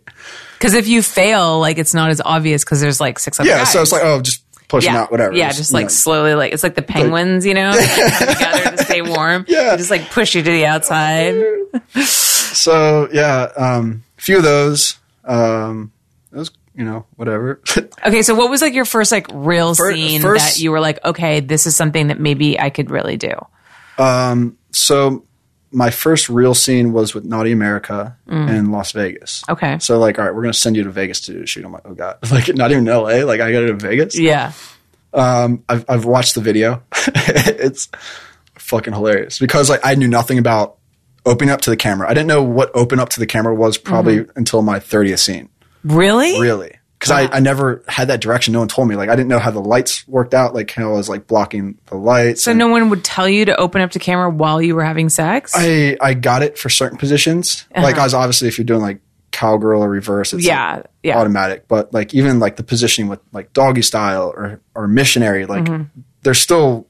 [0.59, 3.59] Cause if you fail, like, it's not as obvious because there's like six other Yeah.
[3.59, 3.73] guys.
[3.73, 5.03] So it's like, oh, just pushing yeah.
[5.03, 5.35] out, whatever.
[5.35, 7.73] Yeah, just like know, slowly, like it's like the penguins, you know,
[8.29, 9.45] together to stay warm.
[9.49, 9.71] Yeah.
[9.71, 11.43] They just like push you to the outside.
[12.57, 14.99] So yeah, um, a few of those.
[15.25, 15.93] Um,
[16.33, 17.61] it was you know whatever.
[18.07, 20.81] Okay, so what was like your first like real Fir- scene first- that you were
[20.81, 23.33] like, okay, this is something that maybe I could really do?
[23.99, 25.25] Um, so
[25.73, 29.43] my first real scene was with Naughty America in Las Vegas.
[29.49, 29.53] Mm.
[29.53, 29.79] Okay.
[29.81, 31.65] So like, all right, we're gonna send you to Vegas to do a shoot.
[31.65, 33.25] I'm like, oh god, like not even L.A.
[33.25, 34.19] Like I got to go to Vegas.
[34.19, 34.53] Yeah.
[35.13, 36.83] Um, I've I've watched the video.
[36.95, 37.89] it's
[38.55, 40.77] fucking hilarious because like I knew nothing about
[41.25, 42.09] opening up to the camera.
[42.09, 44.39] I didn't know what open up to the camera was probably Mm-hmm.
[44.39, 45.49] until my 30th scene.
[45.85, 46.41] Really?
[46.41, 46.76] Really.
[47.09, 48.53] Because I, I never had that direction.
[48.53, 48.97] No one told me.
[48.97, 50.55] Like I didn't know how the lights worked out.
[50.55, 52.43] Like how I was like blocking the lights.
[52.43, 54.85] So and- no one would tell you to open up the camera while you were
[54.85, 55.53] having sex?
[55.57, 57.67] I I got it for certain positions.
[57.75, 59.01] Like I was obviously if you're doing like
[59.33, 60.55] cowgirl or reverse, it's Uh-huh.
[60.57, 61.19] Yeah, like, yeah.
[61.19, 61.69] automatic.
[61.69, 66.01] But like even like the positioning with like doggy style or or missionary, like Mm-hmm.
[66.23, 66.87] there's still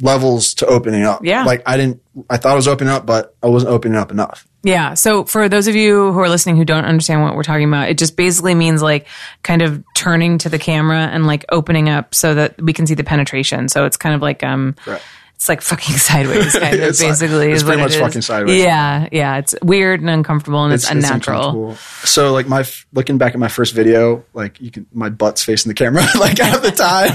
[0.00, 1.24] levels to opening up.
[1.24, 1.44] Yeah.
[1.44, 4.46] Like I didn't I thought I was opening up, but I wasn't opening up enough.
[4.64, 4.94] Yeah.
[4.94, 7.88] So for those of you who are listening who don't understand what we're talking about,
[7.88, 9.06] it just basically means like
[9.42, 12.94] kind of turning to the camera and like opening up so that we can see
[12.94, 13.68] the penetration.
[13.68, 15.02] So it's kind of like um Right.
[15.34, 18.00] it's like fucking sideways kind of It's like- basically it's is pretty it much is.
[18.00, 18.62] fucking sideways.
[18.62, 19.38] Yeah, yeah.
[19.38, 21.38] It's weird and uncomfortable and it's, unnatural.
[21.40, 21.76] uncomfortable.
[22.04, 25.70] so like my looking back at my first video, like you can my butt's facing
[25.70, 27.10] the camera like half the time.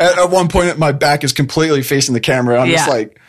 [0.00, 2.58] at, at one point, my back is completely facing the camera.
[2.58, 3.20] I'm just like,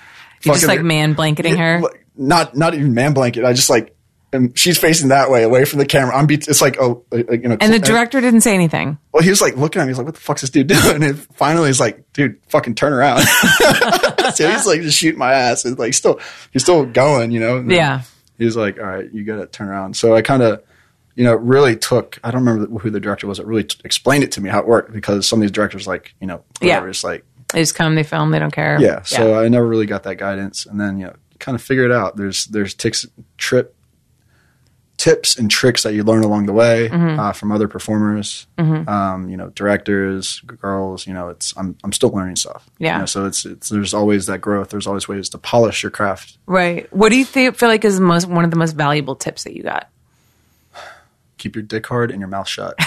[0.44, 1.82] You just like man blanketing her.
[1.82, 3.46] Like, Not not even man blanket.
[3.46, 3.96] I just like.
[4.32, 6.16] And she's facing that way, away from the camera.
[6.16, 6.28] I'm.
[6.28, 7.58] Be- it's like oh, like, you know.
[7.60, 9.00] And the director didn't say anything.
[9.12, 9.90] well, he was like looking at me.
[9.90, 12.94] He's like, "What the fuck's this dude doing?" And finally, he's like, "Dude, fucking turn
[12.94, 13.22] around."
[14.36, 15.66] so he's like just shooting my ass.
[15.66, 16.20] And like still,
[16.52, 17.58] he's still going, you know.
[17.58, 18.04] And Yeah.
[18.38, 20.62] He was like, "All right, you got to turn around." So I kind of,
[21.16, 22.20] you know, really took.
[22.24, 23.40] I don't remember who the director was.
[23.40, 25.88] It really t- explained it to me how it worked because some of these directors,
[25.88, 26.90] like, you know, whatever, Yeah.
[26.92, 28.78] it's like, They just come, they film, they don't care.
[28.80, 29.02] yeah.
[29.02, 31.16] So I never really got that guidance, and then you know,
[31.50, 32.16] kind of figure it out.
[32.16, 33.06] There's there's ticks,
[33.38, 33.76] trip
[34.98, 37.20] tips and tricks that you learn along the way Mm-hmm.
[37.20, 41.08] uh, from other performers, um, you know, directors, girls.
[41.08, 42.70] You know, it's I'm I'm still learning stuff.
[42.80, 43.00] you Yeah.
[43.00, 44.70] know, so it's it's there's always that growth.
[44.70, 46.38] There's always ways to polish your craft.
[46.46, 46.92] Right.
[46.94, 49.44] What do you think, feel like is the most one of the most valuable tips
[49.46, 49.90] that you got?
[51.38, 52.76] Keep your dick hard and your mouth shut.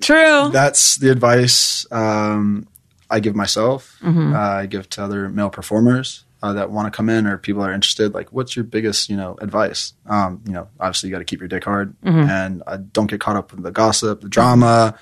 [0.00, 0.48] True.
[0.52, 2.66] That's the advice um,
[3.10, 3.98] I give myself.
[4.02, 4.34] Mm-hmm.
[4.34, 7.62] Uh, I give to other male performers uh, that want to come in or people
[7.62, 8.14] are interested.
[8.14, 9.92] Like, what's your biggest, you know, advice?
[10.06, 12.30] Um, you know, obviously you got to keep your dick hard Mm-hmm.
[12.30, 14.98] and uh, don't get caught up in the gossip, the drama.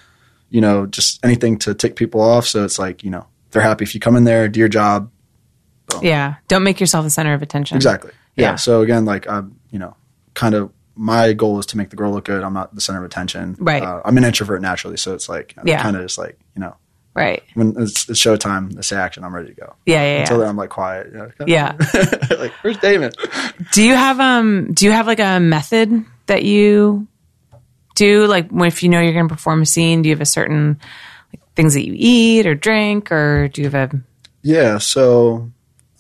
[0.51, 2.47] You know, just anything to tick people off.
[2.47, 5.11] So it's like, you know, they're happy if you come in there, do your job.
[6.03, 6.37] yeah.
[6.49, 7.77] Don't make yourself the center of attention.
[7.77, 8.13] Exactly.
[8.37, 8.51] Yeah.
[8.53, 8.57] Yeah.
[8.57, 9.97] So again, like I'm, you know,
[10.35, 12.43] kind of my goal is to make the girl look good.
[12.43, 13.57] I'm not the center of attention.
[13.59, 13.83] Right.
[13.83, 15.81] Uh, I'm an introvert naturally, so it's like Yeah.
[15.83, 16.39] kind of just like
[17.15, 17.43] Right.
[17.55, 19.25] when it's, it's showtime, it's action.
[19.25, 19.75] I'm ready to go.
[19.87, 20.03] Yeah.
[20.03, 20.21] Yeah.
[20.21, 20.41] Until yeah.
[20.41, 21.09] then, I'm like quiet.
[21.13, 21.77] you know, Yeah.
[22.39, 23.13] like where's Damon?
[23.73, 27.09] Do you have um do you have like a method that you
[27.97, 30.21] do like when if you know you're going to perform a scene, do you have
[30.21, 30.79] a certain
[31.33, 34.01] like things that you eat or drink or do you have a
[34.43, 34.79] Yeah.
[34.79, 35.51] So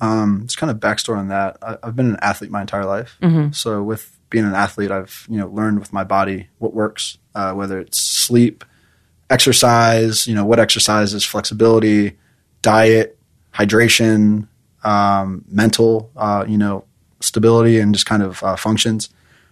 [0.00, 1.56] um, it's kind of backstory on that.
[1.60, 3.18] I, I've been an athlete my entire life.
[3.20, 3.52] Mm-hmm.
[3.52, 7.52] So with being an athlete, I've you know learned with my body what works, uh,
[7.52, 8.64] whether it's sleep,
[9.30, 12.16] exercise, you know, what exercises, flexibility,
[12.62, 13.18] diet,
[13.52, 14.48] hydration,
[14.84, 16.84] um, mental, uh, you know,
[17.20, 19.10] stability and just kind of uh, functions.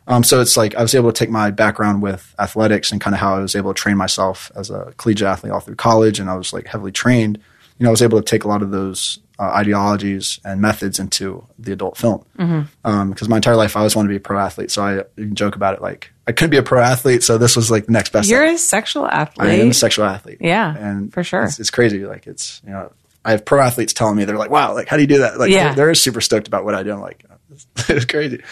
[0.08, 3.14] Um, so it's like I was able to take my background with athletics and kind
[3.14, 6.20] of how I was able to train myself as a collegiate athlete all through college,
[6.20, 7.38] and I was like heavily trained.
[7.78, 10.98] You know, I was able to take a lot of those uh, ideologies and methods
[10.98, 12.24] into the adult film.
[12.36, 12.88] Because Mm-hmm.
[12.88, 15.56] um, my entire life I always wanted to be a pro athlete, so I joke
[15.56, 18.10] about it like I couldn't be a pro athlete, so this was like the next
[18.12, 18.28] best.
[18.28, 18.56] You're thing.
[18.56, 19.48] a sexual athlete.
[19.48, 20.38] I am a sexual athlete.
[20.40, 21.44] Yeah, and for sure.
[21.44, 22.04] it's, it's crazy.
[22.04, 22.92] Like it's you know
[23.24, 25.38] I have pro athletes telling me they're like, wow, like how do you do that?
[25.38, 25.74] Like Yeah.
[25.74, 26.92] they're, they're super stoked about what I do.
[26.92, 28.42] I'm like, it's, it's crazy.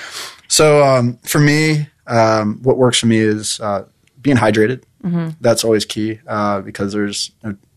[0.49, 3.87] So um, for me, um, what works for me is uh,
[4.21, 4.83] being hydrated.
[5.03, 5.31] Mm-hmm.
[5.41, 7.33] That's always key uh, because there's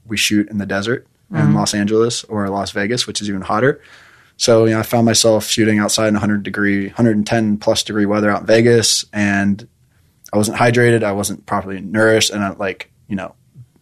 [0.05, 1.47] we shoot in the desert Mm-hmm.
[1.49, 3.81] in Los Angeles or Las Vegas, which is even hotter.
[4.37, 8.31] So you know, I found myself shooting outside in 100 degree, 110 plus degree weather
[8.31, 9.67] out in Vegas, and
[10.33, 11.03] I wasn't hydrated.
[11.03, 13.33] I wasn't properly nourished, and I, like you know,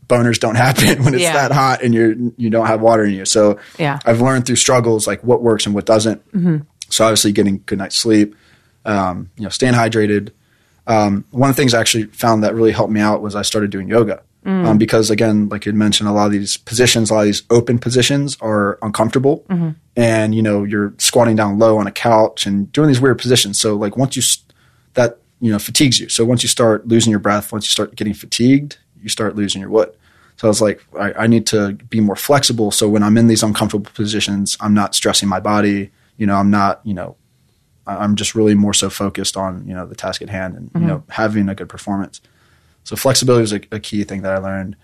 [0.07, 1.33] boners don't happen when it's Yeah.
[1.33, 3.25] that hot and you're you don't have water in you.
[3.25, 3.99] So Yeah.
[4.05, 6.21] I've learned through struggles like what works and what doesn't.
[6.89, 8.35] So obviously, getting good night's sleep,
[8.85, 10.29] um, you know, staying hydrated.
[10.87, 13.41] Um, one of the things I actually found that really helped me out was I
[13.41, 14.21] started doing yoga.
[14.47, 17.41] Um, because again, like you mentioned, a lot of these positions, a lot of these
[17.49, 19.43] open positions are uncomfortable,
[19.95, 23.59] and you know you're squatting down low on a couch and doing these weird positions.
[23.59, 24.43] So like once you s-
[24.93, 26.09] that you know fatigues you.
[26.09, 29.61] So once you start losing your breath, once you start getting fatigued, you start losing
[29.61, 29.95] your wood.
[30.37, 32.71] So I was like, I, I need to be more flexible.
[32.71, 35.91] So when I'm in these uncomfortable positions, I'm not stressing my body.
[36.17, 37.15] You know, I'm not, you know,
[37.87, 40.87] I'm just really more so focused on, you know, the task at hand and, you
[40.87, 42.19] know, having a good performance.
[42.83, 44.75] So flexibility was a, a key thing that I learned.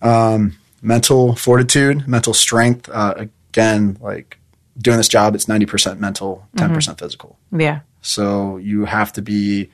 [0.00, 2.88] Um, mental fortitude, mental strength.
[2.88, 3.14] Uh,
[3.50, 4.38] again, like
[4.78, 7.38] doing this job, it's 90% mental, 10% physical.
[7.52, 7.80] yeah.
[8.02, 9.70] So you have to be,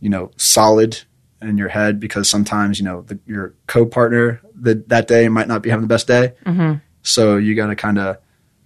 [0.00, 1.02] you know, solid
[1.42, 5.62] in your head because sometimes, you know, the, your co-partner that that day might not
[5.62, 6.34] be having the best day.
[6.44, 6.78] Mm-hmm.
[7.02, 8.18] So you got to kind of,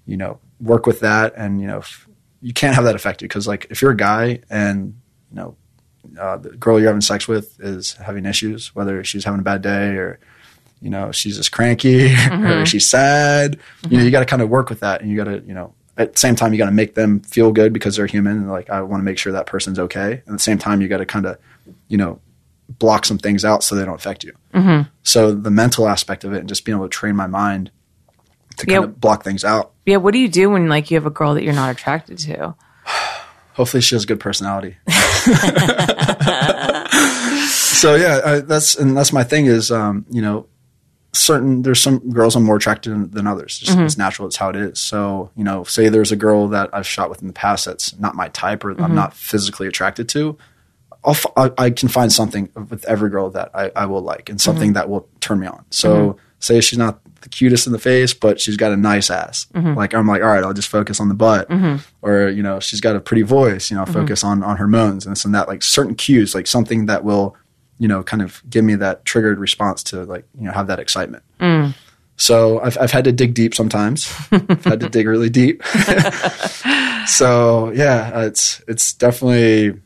[0.06, 2.08] you know, work with that, and you know, f-
[2.40, 4.94] you can't have that affect you because, like, if you're a guy and
[5.30, 5.56] you know,
[6.18, 9.62] uh, the girl you're having sex with is having issues, whether she's having a bad
[9.62, 10.18] day or
[10.80, 14.48] you know she's just cranky or she's sad, you know, you got to kind of
[14.48, 16.66] work with that, and you got to, you know, at the same time, you got
[16.66, 19.32] to make them feel good because they're human, and like I want to make sure
[19.32, 20.12] that person's okay.
[20.12, 21.38] And at the same time, you got to kind of,
[21.88, 22.20] you know,
[22.78, 24.32] block some things out so they don't affect you.
[24.54, 24.88] Mm-hmm.
[25.02, 27.70] So the mental aspect of it, and just being able to train my mind
[28.56, 29.72] to kind of block things out.
[29.86, 29.96] Yeah.
[29.96, 32.54] What do you do when like you have a girl that you're not attracted to?
[33.54, 34.76] Hopefully, she has a good personality.
[37.50, 40.46] so yeah, I, that's and that's my thing is, um, you know,
[41.12, 43.58] certain there's some girls I'm more attracted than, than others.
[43.58, 43.86] Just, mm-hmm.
[43.86, 44.28] It's natural.
[44.28, 44.78] It's how it is.
[44.78, 47.98] So you know, say there's a girl that I've shot with in the past that's
[47.98, 48.94] not my type or I'm mm-hmm.
[48.94, 50.38] not physically attracted to.
[51.02, 54.28] I'll, f- I, I can find something with every girl that I, I will like
[54.28, 54.74] and something mm-hmm.
[54.74, 55.64] that will turn me on.
[55.70, 59.46] So say she's not the cutest in the face, but she's got a nice ass.
[59.74, 61.50] Like I'm like, all right, I'll just focus on the butt.
[62.02, 65.06] Or, you know, she's got a pretty voice, you know, focus on, on her moans
[65.06, 67.34] and this and that, like certain cues, like something that will,
[67.80, 70.78] you know, kind of give me that triggered response to like, you know, have that
[70.78, 71.24] excitement.
[72.16, 74.14] So I've, I've had to dig deep sometimes.
[74.30, 75.64] I've had to dig really deep.
[77.06, 79.80] so yeah, it's, it's definitely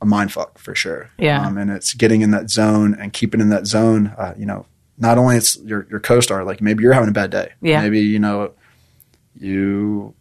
[0.00, 1.10] a mind fuck for sure.
[1.18, 1.44] Yeah.
[1.44, 4.14] Um, and it's getting in that zone and keeping in that zone.
[4.16, 4.64] Uh, you know,
[4.96, 7.54] not only it's your, your co-star, like maybe you're having a bad day.
[7.60, 7.82] Yeah.
[7.82, 8.52] Maybe, you know,
[9.34, 10.14] you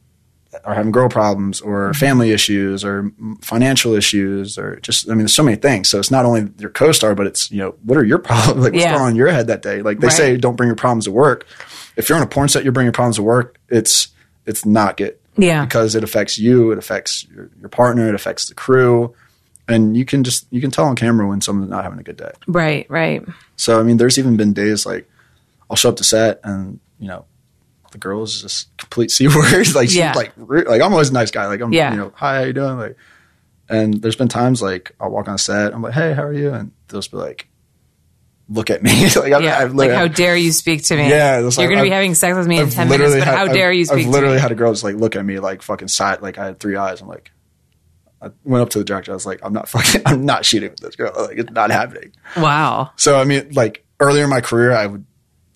[0.66, 2.00] are having girl problems or Mm-hmm.
[2.00, 5.88] family issues or financial issues or just, I mean, there's so many things.
[5.90, 8.64] So it's not only your co-star, but it's, you know, what are your problems?
[8.64, 8.92] Like what's Yeah.
[8.94, 9.82] going on in your head that day?
[9.82, 10.16] Like they Right.
[10.18, 11.46] say, don't bring your problems to work.
[11.96, 13.58] If you're on a porn set, you're bringing problems to work.
[13.70, 14.08] It's,
[14.46, 15.64] it's not good Yeah.
[15.66, 19.14] because it affects you, it affects your, your partner, it affects the crew.
[19.68, 22.18] And you can just, you can tell on camera when someone's not having a good
[22.18, 22.32] day.
[22.48, 22.86] Right.
[22.90, 23.24] Right.
[23.56, 25.10] So I mean, there's even been days like
[25.70, 27.26] I'll show up to set and you know
[27.96, 29.74] the girl is just complete c words.
[29.76, 30.14] like she's Yeah.
[30.14, 31.48] like like I'm always a nice guy.
[31.48, 31.92] Like I'm Yeah.
[31.92, 32.98] you know hi how you doing like.
[33.70, 35.74] And there's been times like I'll walk on set.
[35.74, 36.54] I'm like hey how are you?
[36.54, 37.48] And they'll just be like
[38.48, 39.58] look at me like I'm, Yeah.
[39.60, 41.10] I've like, how dare you speak to me?
[41.10, 43.14] Yeah, You're like- going to be I've- having sex with me in I've 10 minutes,
[43.16, 45.16] but had- how I've- dare you speak I've literally had a girl just like look
[45.16, 47.02] at me like fucking side like I had three eyes.
[47.02, 47.32] I'm like.
[48.22, 49.12] I went up to the director.
[49.12, 50.02] I was like, "I'm not fucking.
[50.06, 51.12] I'm not shooting with this girl.
[51.16, 52.90] Like, it's not happening." wow.
[52.96, 55.06] So I mean, like earlier in my career, I would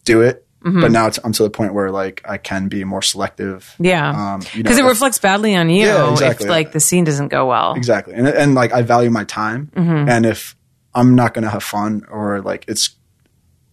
[0.04, 0.82] do it, Mm-hmm.
[0.82, 3.74] but now it's, I'm to the point where like I can be more selective.
[3.80, 4.10] Yeah.
[4.10, 6.46] Um, you know, Because it if- reflects badly on you Yeah, exactly.
[6.48, 7.76] if like the scene doesn't go well.
[7.76, 10.10] exactly, and and like I value my time, Mm-hmm.
[10.10, 10.56] and if
[10.94, 12.90] I'm not going to have fun or like it's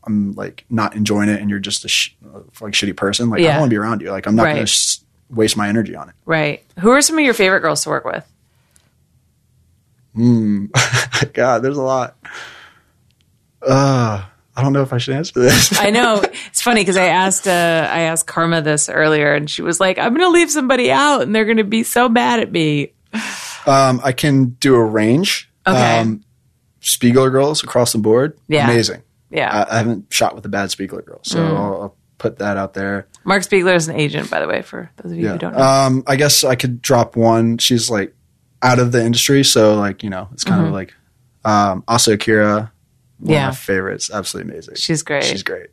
[0.05, 2.11] I'm like not enjoying it, and you're just a sh-
[2.61, 4.13] like shitty person, like I don't want to be around you.
[4.13, 6.15] Like I'm not gonna sh- waste my energy on it.
[6.25, 6.63] Right.
[6.79, 8.25] Who are some of your favorite girls to work with?
[11.33, 12.17] God, there's a lot.
[13.61, 14.25] Uh,
[14.57, 15.79] I don't know if I should answer this.
[15.81, 17.51] I know it's funny because I asked uh,
[17.91, 21.23] I asked Karma this earlier, and she was like, "I'm going to leave somebody out,
[21.23, 22.93] and they're going to be so mad at me."
[23.67, 25.51] um, I can do a range.
[25.67, 25.99] Okay.
[26.01, 26.23] Um,
[26.81, 28.39] Spiegler girls across the board.
[28.49, 28.71] Yeah.
[28.71, 29.03] Amazing.
[29.31, 31.57] Yeah, I, I haven't shot with a bad Spiegler girl, so Mm.
[31.57, 33.09] I'll, I'll put that out there.
[33.25, 35.59] Mark Spiegler is an agent, by the way, for those of you who don't know.
[35.63, 37.59] Um, I guess I could drop one.
[37.59, 38.15] She's like
[38.63, 40.95] out of the industry, so like you know, it's kind of like
[41.45, 42.73] um, Asa Akira.
[43.19, 43.49] One Yeah.
[43.49, 44.11] of my favorites.
[44.13, 44.75] Absolutely amazing.
[44.77, 45.25] She's great.
[45.25, 45.69] She's great.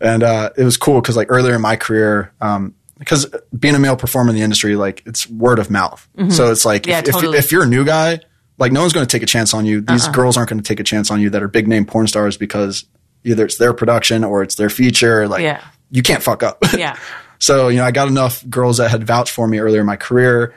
[0.00, 3.26] And uh, it was cool because like earlier in my career, um, because
[3.58, 6.06] being a male performer in the industry, like it's word of mouth.
[6.30, 6.90] So it's like Mm-hmm.
[6.90, 7.38] Yeah, if, if, totally.
[7.38, 8.20] if you're a new guy,
[8.58, 9.80] like no one's going to take a chance on you.
[9.80, 10.12] These Uh-uh.
[10.12, 12.36] girls aren't going to take a chance on you that are big name porn stars
[12.36, 12.84] because
[13.24, 15.28] either it's their production or it's their feature.
[15.28, 15.62] Like Yeah.
[15.90, 16.58] you can't fuck up.
[16.76, 16.96] yeah,
[17.38, 19.96] So, you know, I got enough girls that had vouched for me earlier in my
[19.96, 20.54] career.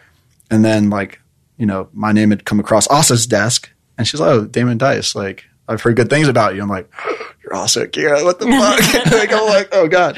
[0.51, 1.19] And then, like,
[1.57, 3.69] you know, my name had come across Asa's desk.
[3.97, 6.61] And she's like, oh, Damon Dice, like, I've heard good things about you.
[6.61, 6.91] I'm like,
[7.43, 8.23] you're Asa Akira.
[8.23, 9.05] What the fuck?
[9.11, 10.17] like, I'm like, oh, God.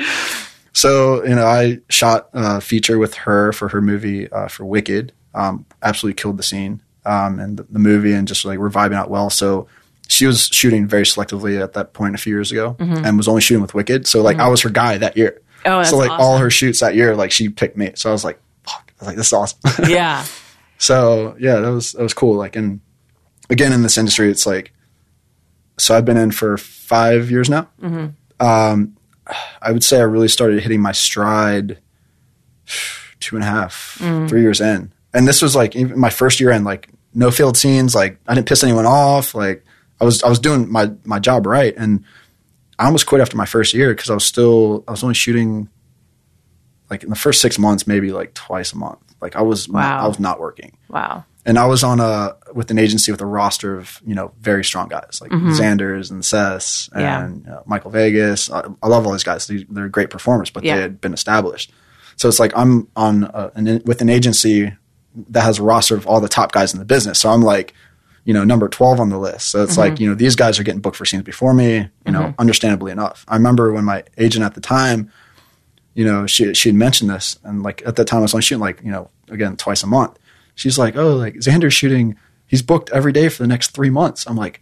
[0.73, 5.13] So, you know, I shot a feature with her for her movie uh, for Wicked.
[5.33, 8.95] Um, absolutely killed the scene um, and the, the movie, and just like we're vibing
[8.95, 9.29] out well.
[9.29, 9.67] So,
[10.07, 13.41] she was shooting very selectively at that point a few years ago and was only
[13.41, 14.05] shooting with Wicked.
[14.05, 15.31] So, like, I was her guy that year.
[15.31, 15.45] Mm-hmm.
[15.65, 16.23] Oh, that's so like awesome.
[16.23, 17.91] all her shoots that year, like she picked me.
[17.95, 18.93] So I was like, fuck.
[18.99, 19.59] I was like, this is awesome.
[19.89, 20.25] yeah,
[20.77, 22.35] so yeah, that was that was cool.
[22.35, 22.81] Like and
[23.49, 24.71] again in this industry, it's like
[25.77, 27.67] so I've been in for five years now.
[27.81, 28.45] Mm-hmm.
[28.45, 28.95] Um,
[29.61, 31.79] I would say I really started hitting my stride
[33.19, 34.29] two and a half, Mm.
[34.29, 34.91] three years in.
[35.13, 38.35] And this was like even my first year in, like no field scenes, like I
[38.35, 39.33] didn't piss anyone off.
[39.33, 39.63] Like
[40.01, 41.73] I was I was doing my my job right.
[41.77, 42.03] And
[42.77, 45.69] I almost quit after my first year because I was still I was only shooting
[46.89, 48.99] like in the first six months, maybe like twice a month.
[49.21, 50.03] Like I was Wow.
[50.03, 53.25] I was not working wow, and I was on a with an agency with a
[53.25, 56.99] roster of you know very strong guys like Xanders and Sess Mm-hmm.
[56.99, 57.23] Yeah.
[57.25, 58.49] and Michael Vegas.
[58.51, 60.75] I, I love all these guys; They- they're great performers, but Yeah.
[60.75, 61.71] they had been established.
[62.17, 64.73] So it's like I'm on a, an, with an agency
[65.29, 67.19] that has a roster of all the top guys in the business.
[67.19, 67.73] So I'm like,
[68.23, 69.49] you know, number twelve on the list.
[69.51, 69.81] So it's Mm-hmm.
[69.81, 71.89] like you know these guys are getting booked for scenes before me.
[72.05, 73.23] You know, understandably enough.
[73.27, 75.11] I remember when my agent at the time
[75.93, 78.41] you know, she she had mentioned this, and like at that time I was only
[78.41, 80.17] shooting like you know again twice a month.
[80.55, 82.15] She's like, oh, like Xander's shooting,
[82.47, 84.25] he's booked every day for the next three months.
[84.27, 84.61] I'm like,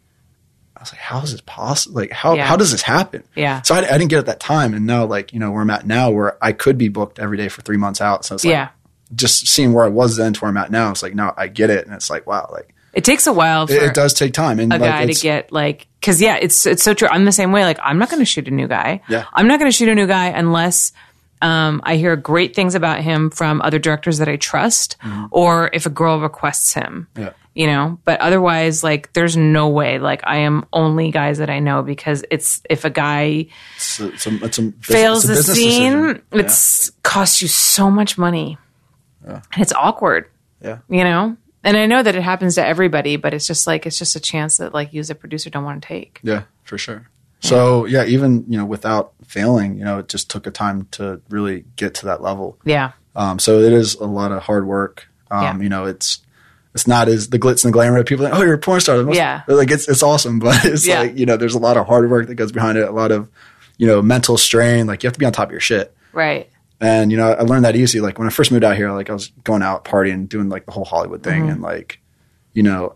[0.75, 1.95] I was like, how is this possible?
[2.01, 2.45] Like, how Yeah.
[2.45, 3.23] how does this happen?
[3.35, 3.61] Yeah.
[3.61, 5.61] So I, I didn't get it at that time, and now like you know where
[5.61, 8.25] I'm at now, where I could be booked every day for three months out.
[8.25, 8.69] So it's like, yeah.
[9.15, 11.47] just seeing where I was then to where I'm at now, it's like now I
[11.47, 14.13] get it, and it's like wow, like It takes a while for it, it does
[14.13, 17.07] take time, and a like, guy to get like because yeah it's it's so true
[17.09, 19.23] i'm the same way like i'm not going to shoot a new guy Yeah.
[19.31, 20.91] i'm not going to shoot a new guy unless
[21.43, 24.97] um, i hear great things about him from other directors that i trust
[25.31, 27.21] or if a girl requests him Mm-hmm.
[27.23, 27.33] Yeah.
[27.53, 31.59] you know but otherwise like there's no way like i am only guys that i
[31.59, 35.43] know because it's if a guy It's a, it's a, it's a, fails a the
[35.43, 36.23] scene decision.
[36.31, 38.57] it's costs you so much money
[39.25, 40.29] and it's awkward
[40.61, 40.79] yeah.
[40.89, 43.99] you know and i know that it happens to everybody but it's just like it's
[43.99, 46.77] just a chance that like you as a producer don't want to take Yeah, for
[46.77, 47.07] sure.
[47.43, 51.21] So yeah, even you know without failing, you know, it just took a time to
[51.29, 52.57] really get to that level.
[52.65, 55.07] yeah Um, so it is a lot of hard work.
[55.31, 55.57] Um, Yeah.
[55.63, 56.19] You know, it's
[56.73, 57.97] it's not as the glitz and the glamour.
[57.97, 59.03] Of people like, oh, you're a porn star.
[59.03, 59.41] Most- Yeah.
[59.47, 61.01] like it's it's awesome, but it's Yeah.
[61.01, 62.87] like you know, there's a lot of hard work that goes behind it.
[62.87, 63.29] A lot of
[63.77, 64.87] you know mental strain.
[64.87, 65.95] Like you have to be on top of your shit.
[66.13, 67.99] right And you know, I learned that easy.
[68.01, 70.65] Like when I first moved out here, like I was going out partying, doing like
[70.65, 71.51] the whole Hollywood thing, Mm-hmm.
[71.51, 71.99] and like,
[72.53, 72.95] you know,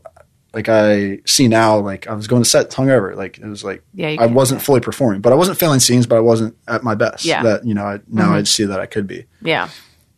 [0.53, 3.15] like I see now, like I was going to set hungover.
[3.15, 6.15] Like it was like Yeah, I wasn't fully performing, but I wasn't failing scenes, but
[6.17, 7.25] I wasn't at my best.
[7.25, 7.37] Yeah.
[7.37, 7.45] Mm-hmm.
[7.45, 9.25] That you know, I, now I see that I could be.
[9.41, 9.69] yeah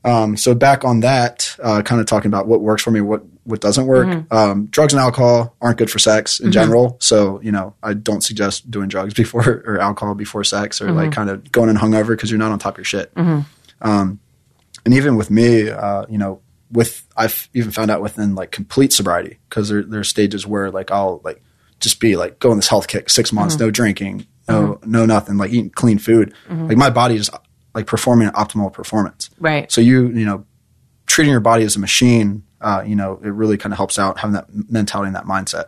[0.05, 3.23] Um, so back on that, uh, kind of talking about what works for me, what
[3.43, 4.07] what doesn't work.
[4.07, 4.34] Mm-hmm.
[4.34, 6.95] Um, drugs and alcohol aren't good for sex in general.
[7.01, 10.95] So you know, I don't suggest doing drugs before or alcohol before sex, or Mm-hmm.
[10.97, 13.11] like kind of going in hungover because you're not on top of your shit.
[13.82, 14.19] Um,
[14.86, 16.39] and even with me, uh, you know,
[16.72, 20.70] with I've even found out within like complete sobriety because there there are stages where
[20.72, 21.41] like I'll like
[21.80, 23.63] just be like go on this health kick, six months, Mm-hmm.
[23.65, 26.34] no drinking, no no nothing, like eating clean food.
[26.49, 27.30] Like my body is
[27.74, 29.30] like performing at optimal performance.
[29.39, 30.45] right So you, you know,
[31.07, 34.17] treating your body as a machine, uh, you know, it really kind of helps out
[34.20, 35.65] having that mentality and that mindset.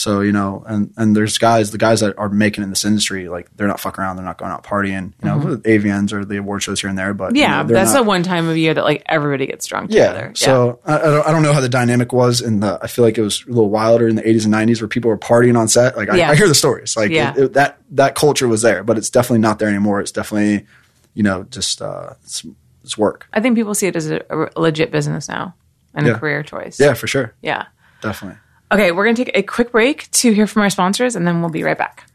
[0.00, 0.10] Mm-hmm.
[0.10, 3.28] So you know, and and there's guys, the guys that are making in this industry,
[3.28, 6.24] like they're not fucking around, they're not going out partying, you know, the AVNs or
[6.24, 7.50] the award shows here and there, but you Mm-hmm.
[7.52, 10.08] yeah know, that's not- the one time of year that like everybody gets drunk yeah.
[10.12, 12.78] together So I, I, don't, I don't know how the dynamic was in the.
[12.82, 15.08] I feel like it was a little wilder in the 80s and 90s where people
[15.10, 15.96] were partying on set.
[15.96, 16.30] Like I, Yeah.
[16.30, 16.96] I hear the stories.
[16.96, 17.32] Like Yeah.
[17.32, 20.00] it- it- that that culture was there, but it's definitely not there anymore.
[20.00, 20.66] It's definitely,
[21.14, 22.44] you know, just uh, it's,
[22.84, 23.26] it's work.
[23.32, 25.54] i think people see it as a, a legit business now
[25.94, 26.14] and Yeah.
[26.14, 27.66] a career choice Yeah, for sure, yeah
[28.00, 28.38] definitely.
[28.72, 31.50] Okay we're gonna take a quick break to hear from our sponsors and then we'll
[31.50, 32.10] be right back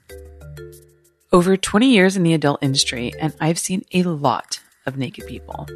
[1.35, 5.67] over 20 years in the adult industry, and I've seen a lot of naked people.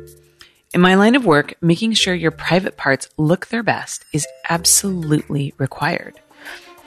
[0.73, 5.53] In my line of work, making sure your private parts look their best is absolutely
[5.57, 6.17] required.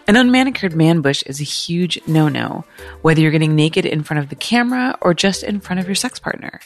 [0.08, 2.64] An unmanicured man bush is a huge no no,
[3.02, 5.94] whether you're getting naked in front of the camera or just in front of your
[5.94, 6.58] sex partner.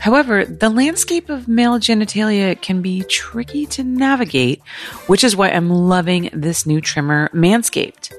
[0.00, 4.62] However, the landscape of male genitalia can be tricky to navigate,
[5.06, 8.12] which is why I'm loving this new trimmer, Manscaped.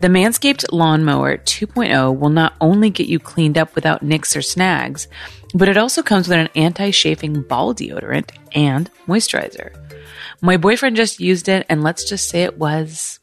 [0.00, 5.08] The Manscaped Lawnmower 2.0 will not only get you cleaned up without nicks or snags,
[5.54, 9.74] but it also comes with an anti chafing ball deodorant and moisturizer.
[10.40, 13.18] My boyfriend just used it, and let's just say it was,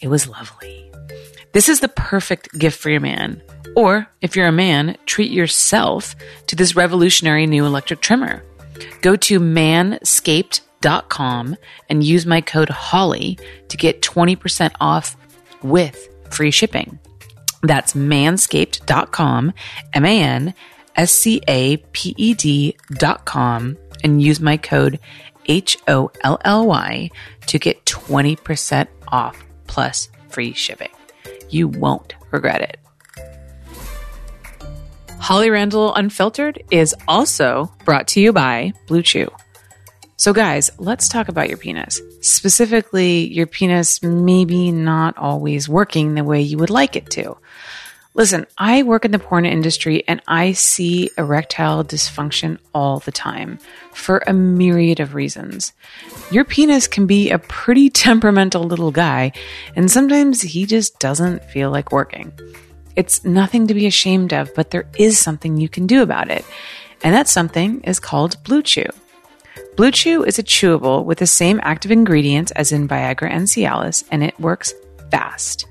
[0.00, 0.92] it was lovely.
[1.52, 3.42] This is the perfect gift for your man.
[3.76, 6.16] Or, if you're a man, treat yourself
[6.46, 8.42] to this revolutionary new electric trimmer.
[9.02, 11.56] Go to manscaped.com
[11.90, 15.14] and use my code HOLLY to get 20% off
[15.62, 16.98] with free shipping.
[17.62, 19.52] That's manscaped.com,
[19.92, 20.54] M A N
[20.96, 24.98] S C A P E D.com, and use my code
[25.46, 27.10] H O L L Y
[27.46, 30.88] to get 20% off plus free shipping.
[31.50, 32.78] You won't regret it.
[35.18, 39.28] Holly Randall Unfiltered is also brought to you by Blue Chew.
[40.18, 42.00] So, guys, let's talk about your penis.
[42.20, 47.36] Specifically, your penis maybe not always working the way you would like it to.
[48.14, 53.58] Listen, I work in the porn industry and I see erectile dysfunction all the time
[53.92, 55.74] for a myriad of reasons.
[56.30, 59.32] Your penis can be a pretty temperamental little guy,
[59.74, 62.32] and sometimes he just doesn't feel like working.
[62.96, 66.44] It's nothing to be ashamed of, but there is something you can do about it.
[67.02, 68.86] And that something is called Blue Chew.
[69.76, 74.04] Blue Chew is a chewable with the same active ingredients as in Viagra and Cialis,
[74.10, 74.72] and it works
[75.10, 75.66] fast.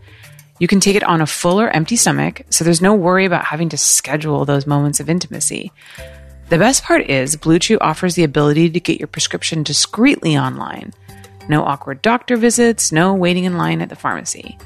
[0.60, 3.44] You can take it on a full or empty stomach, so there's no worry about
[3.44, 5.72] having to schedule those moments of intimacy.
[6.50, 10.94] The best part is Blue Chew offers the ability to get your prescription discreetly online.
[11.50, 14.58] No awkward doctor visits, no waiting in line at the pharmacy.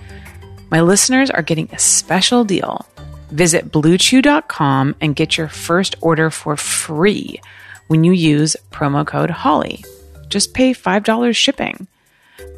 [0.69, 2.85] My listeners are getting a special deal.
[3.31, 7.41] Visit bluechew.com and get your first order for free
[7.87, 9.83] when you use promo code HOLLY.
[10.29, 11.87] Just pay $5 shipping.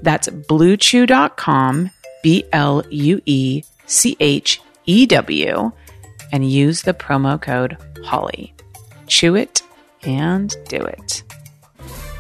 [0.02, 1.92] That's bluechew.com,
[2.22, 5.72] B L U E C H E W,
[6.32, 8.54] and use the promo code HOLLY.
[9.08, 9.62] Chew it
[10.04, 11.24] and do it.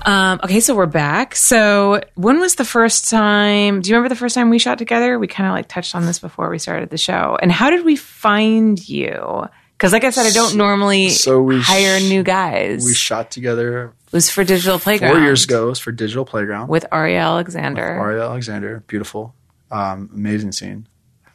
[0.06, 1.36] Um, okay, so we're back.
[1.36, 3.82] So, when was the first time?
[3.82, 5.20] Do you remember the first time we shot together?
[5.20, 7.38] We kind of like touched on this before we started the show.
[7.41, 9.45] And how did we find you?
[9.78, 12.84] Because, like I said, I don't normally So we hire sh- new guys.
[12.86, 15.14] We shot together it was for Digital Playground.
[15.14, 15.66] four years ago.
[15.66, 16.68] It was for Digital Playground.
[16.68, 17.84] with Aria Alexander.
[17.99, 19.34] Aria Alexander, beautiful,
[19.72, 20.88] um, amazing scene.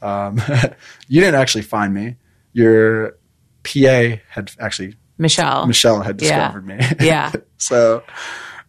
[0.03, 0.41] Um,
[1.09, 2.17] you didn't actually find me.
[2.53, 3.17] Your
[3.65, 5.67] PA had actually Michelle.
[5.67, 6.37] Michelle had Yeah.
[6.53, 6.79] discovered me.
[7.01, 7.33] Yeah.
[7.57, 8.03] so,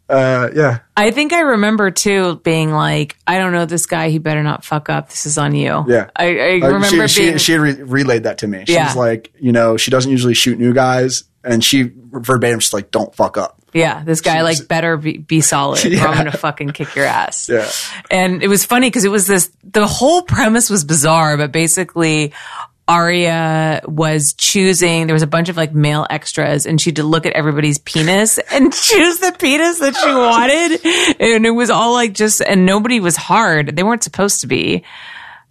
[0.10, 4.10] uh, yeah, I think I remember too being like, I don't know this guy.
[4.10, 5.10] He better not fuck up.
[5.10, 5.84] This is on you.
[5.88, 6.10] Yeah.
[6.16, 7.34] I, I Uh, remember she, being.
[7.34, 8.64] she, she had re- relayed that to me.
[8.66, 8.86] She Yeah.
[8.88, 12.92] was like, you know, she doesn't usually shoot new guys, and she verbatim just like,
[12.92, 13.56] don't fuck up.
[13.74, 17.50] yeah, this guy like better be, be solid, or I'm gonna fucking kick your ass.
[17.50, 17.70] Yeah.
[18.10, 19.52] And it was funny because it was this.
[19.64, 22.34] The whole premise was bizarre, but basically.
[22.88, 27.04] Aria was choosing, there was a bunch of like male extras and she had to
[27.04, 31.22] look at everybody's penis and choose the penis that she wanted.
[31.22, 33.76] And it was all like just, and nobody was hard.
[33.76, 34.84] They weren't supposed to be.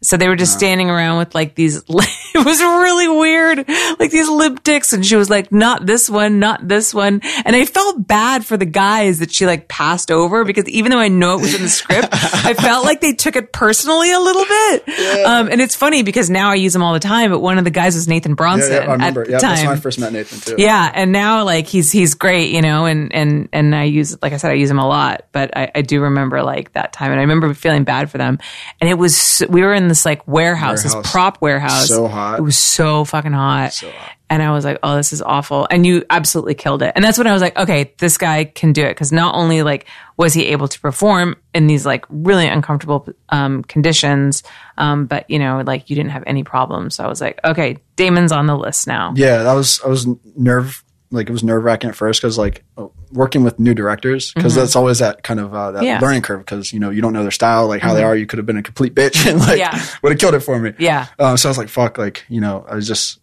[0.02, 3.66] So they were just standing around with like these, it was really weird,
[3.98, 4.92] like these lip dicks.
[4.92, 7.22] And she was like, not this one, not this one.
[7.44, 10.98] And I felt bad for the guys that she like passed over because even though
[10.98, 14.20] I know it was in the script, I felt like they took it personally a
[14.20, 14.88] little bit.
[15.26, 17.64] Um, and it's funny because now I use them all the time, but one of
[17.64, 19.22] the guys was Nathan Bronson yeah, I remember.
[19.22, 19.50] at the Yeah, time.
[19.50, 20.62] that's when I first met Nathan too.
[20.62, 24.34] Yeah, and now like he's he's great, you know, and and and I use like
[24.34, 27.10] I said I use him a lot, but I, I do remember like that time,
[27.12, 28.38] and I remember feeling bad for them,
[28.80, 32.38] and it was we were in this like warehouse, this prop warehouse, So hot.
[32.38, 34.12] it was so fucking hot, So hot.
[34.30, 37.18] and I was like, oh, this is awful, and you absolutely killed it, and that's
[37.18, 38.90] when I was like, okay, this guy can do it.
[38.90, 43.62] Because not only like was he able to perform in these like really uncomfortable um,
[43.64, 44.42] conditions,
[44.78, 47.78] um, but you know like you didn't have any problems, so I was like, okay,
[47.96, 49.12] Damon's on the list now.
[49.16, 50.06] Yeah, that was I was
[50.36, 54.32] nerve like it was nerve wracking at first because like uh, working with new directors
[54.32, 55.86] because that's always that kind of uh, that Mm-hmm.
[55.86, 55.94] Yeah.
[55.96, 56.04] Mm-hmm.
[56.04, 58.26] learning curve because you know you don't know their style like how they are you
[58.26, 59.70] could have been a complete bitch and like Yeah.
[60.02, 61.06] would have killed it for me Yeah.
[61.18, 63.20] um, so I was like fuck like you know I was just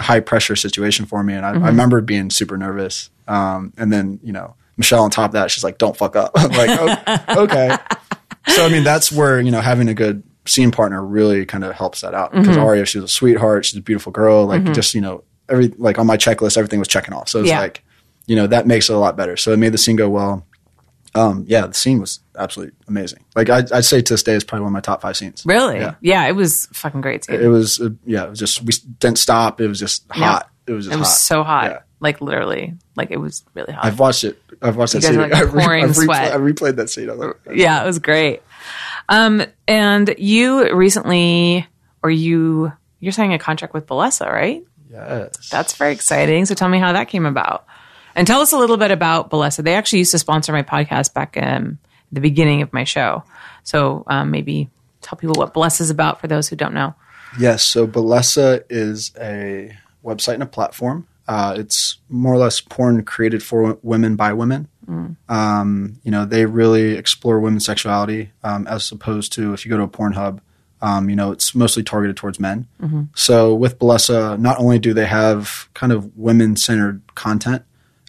[0.00, 1.64] high pressure situation for me and I, Mm-hmm.
[1.64, 5.50] I remember being super nervous um, and then you know Michelle on top of that
[5.50, 6.70] she's like don't fuck up I'm like
[7.28, 7.76] oh, okay
[8.48, 11.74] so I mean that's where you know having a good scene partner really kind of
[11.74, 15.00] helps that out because Aria, she's a sweetheart, she's a beautiful girl, like just you
[15.00, 17.28] know every like on my checklist, everything was checking off.
[17.28, 17.60] So it's Yeah.
[17.60, 17.82] like
[18.26, 19.36] you know that makes it a lot better.
[19.36, 20.46] So it made the scene go well.
[21.14, 23.24] Um, yeah, the scene was absolutely amazing.
[23.34, 25.44] Like I'd, I'd say to this day, it's probably one of my top five scenes.
[25.46, 25.78] Really?
[25.78, 25.94] Yeah.
[26.02, 26.26] Yeah.
[26.28, 27.32] it was fucking great too.
[27.32, 29.60] It was uh, yeah, it was just we didn't stop.
[29.60, 30.50] It was just hot.
[30.66, 31.14] It was just It was hot.
[31.16, 31.64] so hot.
[31.70, 31.78] Yeah.
[32.00, 32.74] Like literally.
[32.96, 33.84] Like it was really hot.
[33.86, 34.38] I've watched it.
[34.60, 35.20] I've watched that guys scene.
[35.20, 36.32] like, I've, re- I've, sweat.
[36.34, 37.08] I've replayed that scene.
[37.08, 38.42] I like, yeah, it was great.
[39.08, 41.66] Um, and you recently,
[42.02, 44.64] or you, you're signing a contract with Bellesa, right?
[44.96, 45.48] Yes.
[45.50, 46.46] That's very exciting.
[46.46, 47.66] So tell me how that came about.
[48.14, 49.62] And tell us a little bit about Bellesa.
[49.62, 51.78] They actually used to sponsor my podcast back in
[52.10, 53.22] the beginning of my show.
[53.62, 54.70] So um, maybe
[55.02, 56.94] tell people what Bellesa is about for those who don't know.
[57.38, 57.62] Yes.
[57.62, 61.06] So Bellesa is a website and a platform.
[61.28, 64.68] Uh, it's more or less porn created for women by women.
[65.28, 69.76] Um, you know, they really explore women's sexuality um, as opposed to if you go
[69.76, 70.38] to a Pornhub,
[70.82, 72.66] um, you know, it's mostly targeted towards men.
[73.14, 77.62] So with Bellesa, not only do they have kind of women centered content,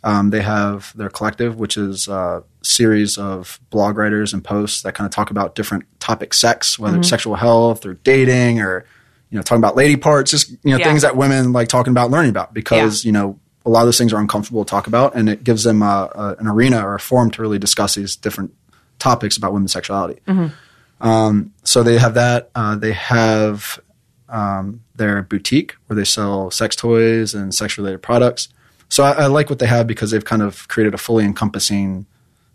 [0.03, 4.93] um, they have their collective, which is a series of blog writers and posts that
[4.93, 8.85] kind of talk about different topic sex, whether it's sexual health or dating or,
[9.29, 10.85] you know, talking about lady parts, just, you know, Yeah.
[10.85, 13.97] things that women like talking about, learning about because, you know, a lot of those
[13.97, 16.95] things are uncomfortable to talk about and it gives them a, a, an arena or
[16.95, 18.53] a forum to really discuss these different
[18.99, 20.19] topics about women's sexuality.
[20.99, 22.49] Um, so they have that.
[22.55, 23.79] Uh, they have
[24.29, 28.49] um, their boutique where they sell sex toys and sex related products.
[28.89, 32.05] So I, I like what they have because they've kind of created a fully encompassing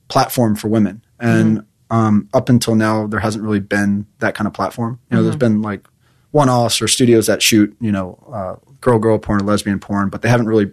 [0.09, 1.03] platform for women.
[1.20, 4.99] And um, up until now, there hasn't really been that kind of platform.
[5.11, 5.86] You know, there's been like
[6.30, 10.09] one offs or studios that shoot, you know, uh, girl girl porn or lesbian porn,
[10.09, 10.72] but they haven't really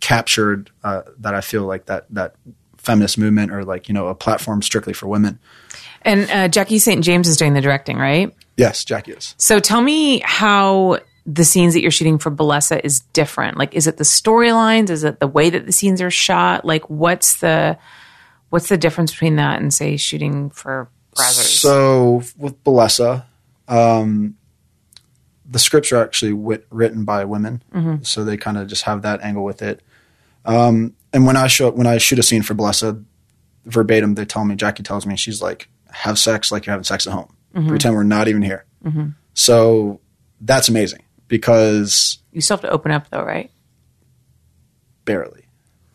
[0.00, 1.34] captured uh, that.
[1.34, 2.36] I feel like that that
[2.78, 5.38] feminist movement or like you know a platform strictly for women.
[6.06, 7.04] And uh, Jackie St.
[7.04, 8.34] James is doing the directing, right?
[8.56, 9.34] Yes, Jackie is.
[9.36, 13.58] So tell me how the scenes that you're shooting for Bellesa is different.
[13.58, 14.88] Like, is it the storylines?
[14.88, 16.64] Is it the way that the scenes are shot?
[16.64, 17.76] Like, what's the
[18.50, 21.58] what's the difference between that and say shooting for Brazzers?
[21.58, 23.24] So with Bellesa,
[23.66, 24.36] um,
[25.44, 27.62] the scripts are actually wit- written by women,
[28.02, 29.82] so they kind of just have that angle with it.
[30.44, 33.04] Um, and when I show when I shoot a scene for Bellesa,
[33.64, 37.06] verbatim, they tell me Jackie tells me she's like, "Have sex like you're having sex
[37.06, 37.34] at home.
[37.68, 38.64] Pretend we're not even here."
[39.34, 40.00] So
[40.40, 43.50] that's amazing because you still have to open up though, right?
[45.04, 45.44] barely,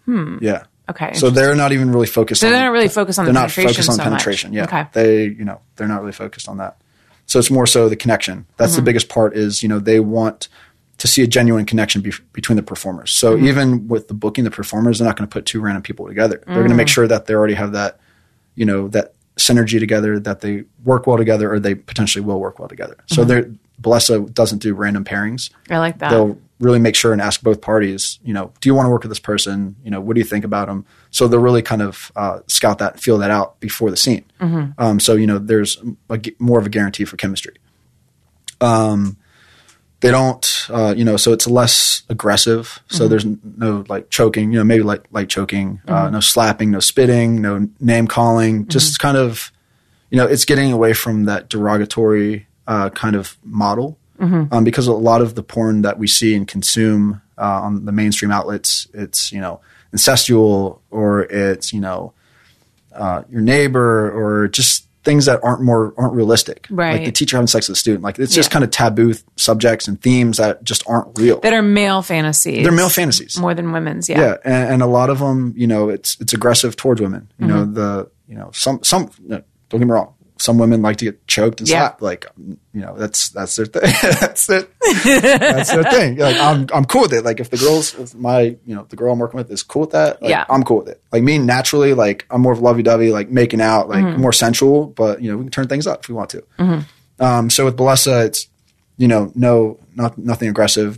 [0.07, 0.63] yeah.
[0.89, 1.13] Okay.
[1.13, 2.41] So they're not even really focused.
[2.41, 4.09] So on they're not really focused on they're not penetration focused on so much.
[4.11, 4.53] penetration.
[4.53, 4.85] Yeah, Okay.
[4.93, 6.81] they you know they're not really focused on that.
[7.27, 8.45] So it's more so the connection.
[8.57, 8.75] That's Mm-hmm.
[8.81, 9.35] the biggest part.
[9.37, 10.49] Is you know they want
[10.97, 13.11] to see a genuine connection be- between the performers.
[13.11, 13.47] So Mm-hmm.
[13.47, 16.43] even with the booking, the performers, they're not going to put two random people together.
[16.45, 17.99] They're going to make sure that they already have that
[18.55, 22.59] you know that synergy together, that they work well together, or they potentially will work
[22.59, 22.95] well together.
[22.95, 23.15] Mm-hmm.
[23.15, 23.51] So they're
[23.81, 26.11] Bellesa doesn't do random pairings I like that.
[26.11, 29.01] they'll really make sure and ask both parties, you know, do you want to work
[29.01, 29.75] with this person?
[29.83, 30.85] You know, what do you think about them?
[31.09, 34.25] So they'll really kind of uh, scout that, feel that out before the scene.
[34.77, 37.55] Um, so you know, there's a more of a guarantee for chemistry.
[38.59, 39.17] Um,
[40.01, 42.79] they don't, uh, you know, so it's less aggressive.
[42.87, 46.79] So there's no like choking, you know, maybe like light choking, uh, no slapping, no
[46.79, 48.67] spitting, no name calling.
[48.67, 49.51] Just kind of,
[50.09, 53.97] you know, it's getting away from that derogatory uh, kind of model
[54.51, 57.91] um, because a lot of the porn that we see and consume uh, on the
[57.91, 59.61] mainstream outlets, it's you know
[59.93, 62.13] incestual or it's you know
[62.93, 66.67] uh, your neighbor or just things that aren't more aren't realistic.
[66.69, 66.93] Right.
[66.97, 68.53] Like the teacher having sex with the student, like it's just Yeah.
[68.53, 71.39] kind of taboo th- subjects and themes that just aren't real.
[71.41, 72.63] that are male fantasies.
[72.63, 73.37] They're male fantasies.
[73.39, 74.07] more than women's.
[74.09, 74.19] Yeah.
[74.21, 77.31] Yeah, and, and a lot of them, you know, it's it's aggressive towards women.
[77.39, 77.73] You know, Mm-hmm.
[77.73, 80.13] the you know some some no, don't get me wrong.
[80.41, 81.77] Some women like to get choked and Yeah.
[81.81, 82.01] slapped.
[82.01, 83.81] Like, you know, that's that's their thing.
[84.19, 84.63] that's their
[85.05, 86.17] that's their thing.
[86.17, 87.23] Like, I'm I'm cool with it.
[87.23, 89.81] Like, if the girls, if my you know the girl I'm working with is cool
[89.81, 90.45] with that, like, Yeah.
[90.49, 90.99] I'm cool with it.
[91.11, 94.19] Like me, naturally, like I'm more of lovey dovey, like making out, like Mm-hmm.
[94.21, 94.87] more sensual.
[94.87, 96.85] But you know, we can turn things up if we want to.
[97.19, 98.47] Um, so with Bellesa, it's
[98.97, 100.97] you know, no, not nothing aggressive,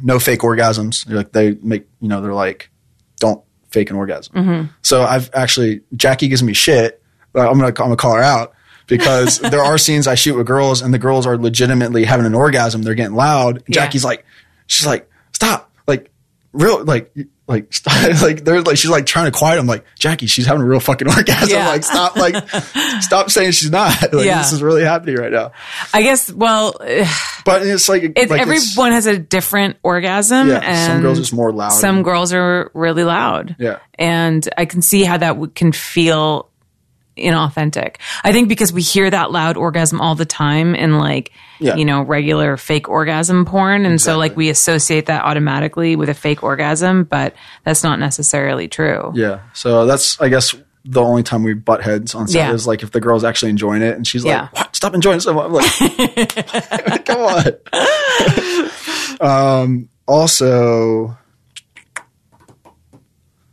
[0.00, 1.04] no fake orgasms.
[1.04, 2.70] They're like they make you know, they're like,
[3.18, 4.70] don't fake an orgasm.
[4.80, 7.00] So I've actually Jackie gives me shit.
[7.34, 8.52] But I'm gonna I'm gonna call her out
[8.86, 12.34] because there are scenes I shoot with girls and the girls are legitimately having an
[12.34, 12.82] orgasm.
[12.82, 13.62] They're getting loud.
[13.66, 13.74] Yeah.
[13.74, 14.24] Jackie's like,
[14.66, 16.10] she's like, stop, like,
[16.52, 17.12] real, like.
[17.48, 19.66] Like, stop, like they're like she's like trying to quiet him.
[19.66, 21.50] Like Jackie, she's having a real fucking orgasm.
[21.50, 21.66] Yeah.
[21.68, 22.48] Like, stop, like,
[23.00, 24.00] stop saying she's not.
[24.12, 24.38] Like, Yeah.
[24.38, 25.50] this is really happening right now.
[25.92, 26.32] I guess.
[26.32, 26.72] Well,
[27.44, 30.48] But it's like, it, like it's- everyone has a different orgasm.
[30.48, 31.70] Yeah, and some girls are just more loud.
[31.72, 33.56] Some girls are really loud.
[33.58, 33.80] Yeah.
[33.98, 36.48] and I can see how that w- can feel
[37.16, 37.96] inauthentic.
[38.24, 41.76] I think because we hear that loud orgasm all the time in like, Yeah.
[41.76, 43.84] you know, regular fake orgasm porn.
[43.86, 47.34] And so like we associate that automatically with a fake orgasm, but
[47.64, 49.12] that's not necessarily true.
[49.14, 49.40] Yeah.
[49.52, 50.54] So that's, I guess,
[50.84, 52.52] the only time we butt heads on set Yeah.
[52.52, 54.42] is like if the girl's actually enjoying it and she's Yeah.
[54.42, 54.76] like, what?
[54.76, 55.46] Stop enjoying it so much.
[55.46, 57.20] I'm like, come
[59.20, 59.20] on.
[59.62, 61.16] um, also,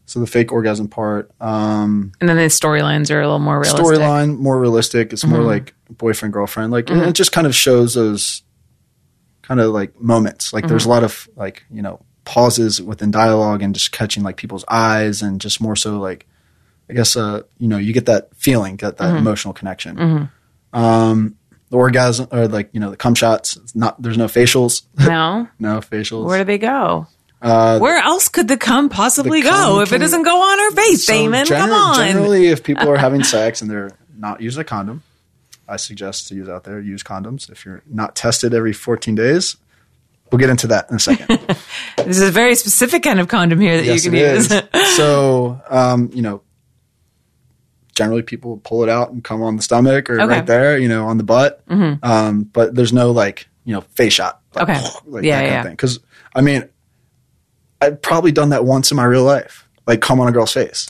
[0.10, 3.86] so the fake orgasm part, um, And then the storylines are a little more realistic.
[3.86, 5.14] storyline more realistic.
[5.14, 5.34] It's Mm-hmm.
[5.36, 6.72] more like boyfriend girlfriend.
[6.72, 8.42] Like and it just kind of shows those
[9.44, 10.52] kind of like moments.
[10.52, 10.70] Like Mm-hmm.
[10.70, 14.66] there's a lot of like you know pauses within dialogue and just catching like people's
[14.68, 16.26] eyes and just more so like
[16.90, 19.14] I guess uh you know you get that feeling, get Mm-hmm.
[19.14, 20.30] that emotional connection.
[20.74, 21.36] Um,
[21.70, 23.56] the orgasm or like you know the cum shots.
[23.58, 25.48] It's not there's no facials, No?
[25.60, 26.26] no facials.
[26.26, 27.06] Where do they go?
[27.42, 30.60] Uh, Where else could the cum possibly the go cum if it doesn't go on
[30.60, 31.46] our face, So Damon?
[31.46, 31.96] Come on.
[32.08, 35.04] Generally, if people are having sex and they're not using a condom,
[35.68, 37.50] I suggest to use out there use condoms.
[37.50, 39.56] If you're not tested every 14 days,
[40.32, 41.28] we'll get into that in a second.
[41.98, 44.52] this is a very specific kind of condom here that yes, you can use.
[44.98, 46.42] so, um, you know,
[47.96, 50.22] generally people pull it out and come on the stomach or Okay.
[50.24, 50.32] Mm-hmm.
[50.32, 51.64] right there, you know, on the butt.
[51.70, 54.42] Um, but there's no like, you know, face shot.
[54.56, 54.88] Like, Okay.
[55.06, 55.72] Like Yeah, that kind yeah.
[55.72, 56.00] Because,
[56.34, 56.68] I mean,
[57.82, 59.68] I've probably done that once in my real life.
[59.88, 60.90] Like come on a girl's face.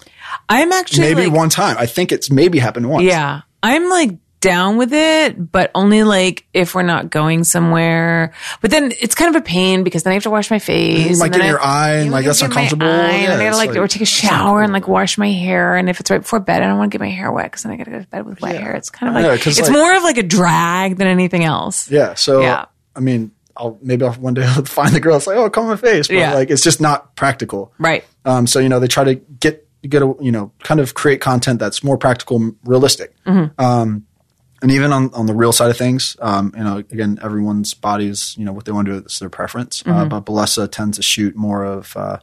[0.50, 1.78] I'm actually Maybe like, one time.
[1.80, 3.04] I think it's maybe happened once.
[3.06, 3.42] Yeah.
[3.64, 4.12] I'm like
[4.42, 8.34] down with it, but only like if we're not going somewhere.
[8.62, 11.10] But then it's kind of a pain because then I have to wash my face.
[11.12, 12.88] You might get in your I- eye and like that's uncomfortable.
[12.88, 15.76] eye, and I gotta it's like, or take a shower and like wash my hair.
[15.76, 17.64] And if it's right before bed, I don't want to get my hair wet because
[17.64, 18.76] then I gotta go to bed with wet hair.
[18.76, 21.90] It's kind of like Yeah, it's like- more of like a drag than anything else.
[21.92, 22.14] Yeah.
[22.16, 22.66] So Yeah.
[22.96, 25.18] I mean, I'll maybe I'll one day I'll find the girl.
[25.18, 26.34] It's like, oh, come on my face, but Yeah.
[26.34, 27.74] like it's just not practical.
[27.78, 28.04] Right.
[28.26, 31.22] Um, so you know they try to get get a you know kind of create
[31.22, 33.14] content that's more practical, realistic.
[33.26, 33.60] Mm-hmm.
[33.62, 34.06] Um,
[34.62, 38.36] and even on, on the real side of things, um, you know, again, everyone's bodies,
[38.38, 39.82] you know, what they want to do is their preference.
[39.86, 40.10] Uh, Mm-hmm.
[40.10, 42.20] but Bellesa tends to shoot more of uh,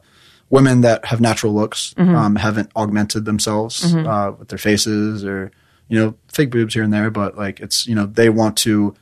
[0.51, 2.15] women that have natural looks, Mm-hmm.
[2.15, 5.49] um, haven't augmented themselves uh, with their faces or
[5.89, 7.09] you know fake boobs here and there.
[7.09, 8.93] But like it's you know they want to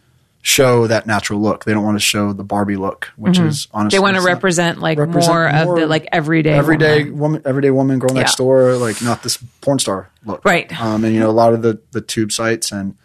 [0.48, 1.66] show that natural look.
[1.66, 4.04] They don't want to show the Barbie look, which is honestly Mm-hmm.
[4.06, 7.18] They want to represent like represent more of the like everyday everyday woman.
[7.20, 8.46] woman, everyday woman, girl next Yeah.
[8.46, 10.72] door, like not this porn star look, Right.
[10.80, 12.96] Um, and you know, a lot of the the tube sites and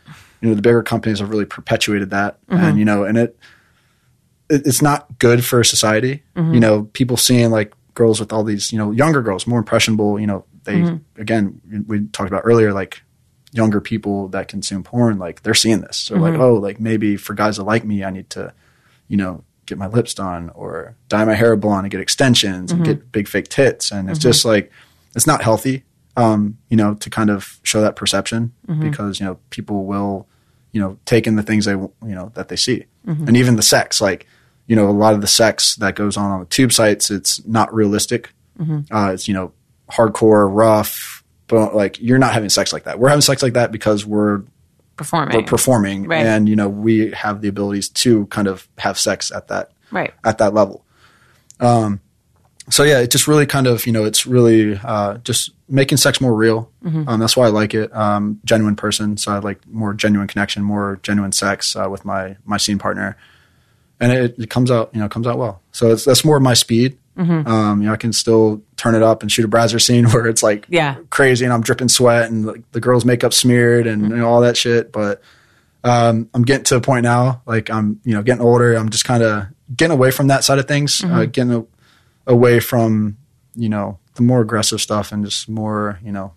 [0.42, 2.62] you know the bigger companies have really perpetuated that, Mm-hmm.
[2.62, 3.38] and you know, and it,
[4.50, 6.22] it it's not good for society.
[6.36, 6.54] Mm-hmm.
[6.54, 10.20] You know, people seeing like girls with all these, you know, younger girls, more impressionable.
[10.20, 11.20] You know, they Mm-hmm.
[11.22, 13.02] again we talked about earlier, like
[13.52, 15.96] younger people that consume porn, like they're seeing this.
[15.96, 16.22] So Mm-hmm.
[16.24, 18.52] like, oh, like maybe for guys that like me, I need to,
[19.08, 22.84] you know, get my lips done or dye my hair blonde and get extensions Mm-hmm.
[22.84, 23.90] and get big fake tits.
[23.90, 24.70] And it's just like,
[25.16, 25.82] it's not healthy,
[26.16, 28.88] um, you know, to kind of show that perception Mm-hmm.
[28.90, 30.28] because, you know, people will,
[30.72, 32.84] you know, take in the things they, you know, that they see.
[33.06, 33.26] Mm-hmm.
[33.28, 34.26] And even the sex, like,
[34.68, 37.44] you know, a lot of the sex that goes on on the tube sites, it's
[37.44, 38.32] not realistic.
[38.60, 38.94] Mm-hmm.
[38.94, 39.52] Uh, it's, you know,
[39.90, 41.19] hardcore, rough,
[41.50, 42.98] but like you're not having sex like that.
[42.98, 44.42] We're having sex like that because we're
[44.96, 45.36] performing.
[45.36, 46.24] we're performing Right.
[46.26, 50.12] and you know we have the abilities to kind of have sex at that right.
[50.24, 50.84] at that level
[51.58, 52.00] um
[52.68, 56.20] so yeah it just really kind of you know it's really uh just making sex
[56.20, 57.08] more real Mm-hmm.
[57.08, 60.62] um that's why i like it um genuine person so i like more genuine connection
[60.62, 63.16] more genuine sex uh, with my my scene partner
[64.00, 66.52] and it, it comes out you know comes out well so it's that's more my
[66.54, 67.46] speed Mm-hmm.
[67.46, 70.26] um you know i can still turn it up and shoot a Brazzers scene where
[70.26, 70.96] it's like Yeah.
[71.10, 74.40] crazy and i'm dripping sweat and like, the girl's makeup smeared and you know, all
[74.42, 75.20] that shit but
[75.82, 78.74] um, I'm getting to a point now, like I'm, you know, getting older.
[78.74, 81.64] I'm just kind of getting away from that side of things, uh, getting a,
[82.30, 83.16] away from,
[83.54, 86.34] you know, the more aggressive stuff and just more, you know,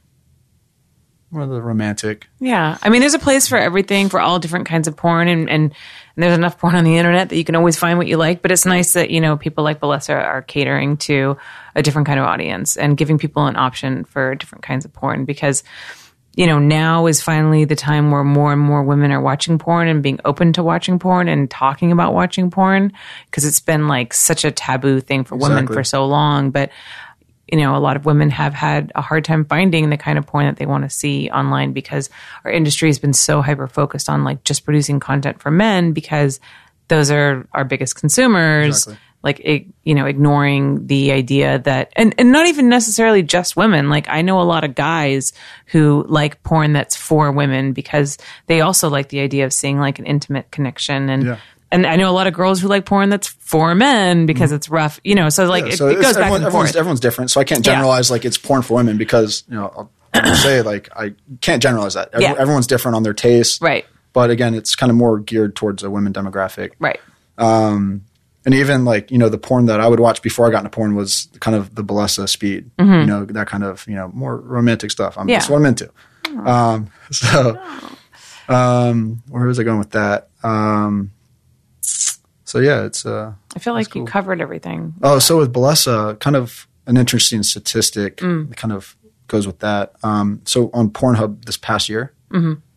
[1.33, 2.27] the romantic.
[2.39, 2.77] Yeah.
[2.81, 5.73] I mean, there's a place for everything, for all different kinds of porn, and, and,
[6.15, 8.41] and there's enough porn on the internet that you can always find what you like.
[8.41, 11.37] But it's nice that, you know, people like Bellesa are catering to
[11.75, 15.25] a different kind of audience and giving people an option for different kinds of porn
[15.25, 15.63] because,
[16.35, 19.87] you know, now is finally the time where more and more women are watching porn
[19.87, 22.93] and being open to watching porn and talking about watching porn
[23.25, 26.51] because it's been like such a taboo thing for women for so long.
[26.51, 26.71] But,
[27.51, 30.25] you know, a lot of women have had a hard time finding the kind of
[30.25, 32.09] porn that they want to see online because
[32.45, 36.39] our industry has been so hyper focused on like just producing content for men because
[36.87, 38.83] those are our biggest consumers.
[38.87, 38.97] Exactly.
[39.23, 43.89] Like, ig- you know, ignoring the idea that, and, and not even necessarily just women.
[43.89, 45.31] Like, I know a lot of guys
[45.67, 48.17] who like porn that's for women because
[48.47, 51.09] they also like the idea of seeing like an intimate connection.
[51.09, 51.37] And, Yeah.
[51.73, 54.69] And I know a lot of girls who like porn that's for men because it's
[54.69, 55.67] rough, you know, so like Mm-hmm.
[55.69, 56.75] Yeah, it, so it goes back and everyone's, forth.
[56.77, 57.31] everyone's different.
[57.31, 57.73] So I can't Yeah.
[57.73, 61.95] generalize like it's porn for women because, you know, I'll say like I can't generalize
[61.95, 62.09] that.
[62.13, 62.35] Every- Yeah.
[62.37, 63.85] Everyone's different on their taste, Right.
[64.13, 66.73] But again, it's kind of more geared towards a women demographic.
[66.79, 66.99] Right.
[67.39, 68.01] and
[68.53, 70.95] even like you know the porn that I would watch before I got into porn
[70.95, 74.91] was kind of the Bellesa speed, you know that kind of you know more romantic
[74.91, 75.17] stuff.
[75.17, 75.29] I'm Mm-hmm.
[75.29, 75.37] Yeah.
[75.39, 75.89] that's what I'm into.
[76.47, 77.59] Um, so,
[78.49, 80.27] um, where was I going with that?
[80.43, 81.11] Um,
[82.45, 84.93] so yeah, it's uh, I feel like you covered everything.
[85.01, 88.17] oh, so with Bellesa, kind of an interesting statistic
[88.49, 88.95] that kind of
[89.27, 89.93] goes with that.
[90.03, 92.11] Um, so on Pornhub this past year,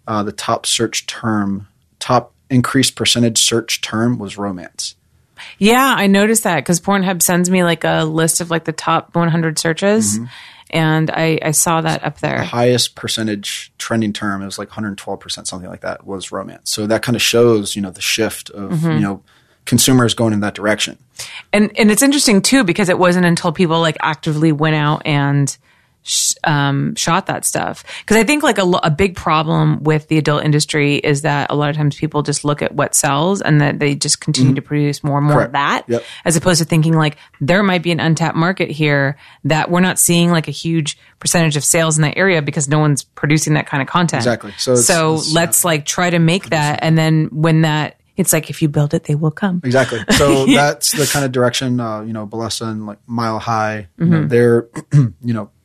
[0.07, 1.67] uh, the top search term,
[1.99, 4.95] top increased percentage search term was romance.
[5.59, 9.15] Yeah, I noticed that because Pornhub sends me like a list of like the top
[9.15, 10.19] 100 searches,
[10.71, 12.43] and I, I saw that up there.
[12.43, 17.03] highest percentage trending term it was like 112% something like that was romance so that
[17.03, 18.91] kind of shows you know the shift of Mm-hmm.
[18.93, 19.23] you know
[19.64, 20.97] consumers going in that direction
[21.53, 25.57] And and it's interesting too because it wasn't until people like actively went out and
[26.07, 27.85] sh- um, shot that stuff.
[28.01, 31.51] Because I think like a, lo- a big problem with the adult industry is that
[31.51, 34.55] a lot of times people just look at what sells and that they just continue
[34.55, 35.53] to produce more and more of Mm-hmm.
[35.53, 36.03] that, Yep.
[36.25, 39.99] as opposed to thinking like there might be an untapped market here that we're not
[39.99, 43.67] seeing like a huge percentage of sales in that area because no one's producing that
[43.67, 44.21] kind of content.
[44.21, 44.53] Exactly.
[44.59, 47.99] So it's- so it's, let's like try to make that, and then when that.
[48.19, 49.61] It's like if you build it, they will come.
[49.63, 53.89] exactly so that's the kind of direction uh, you know Bellesa and like Mile High
[53.99, 54.11] you Mm-hmm.
[54.13, 54.69] know, they're
[55.21, 55.56] you know s-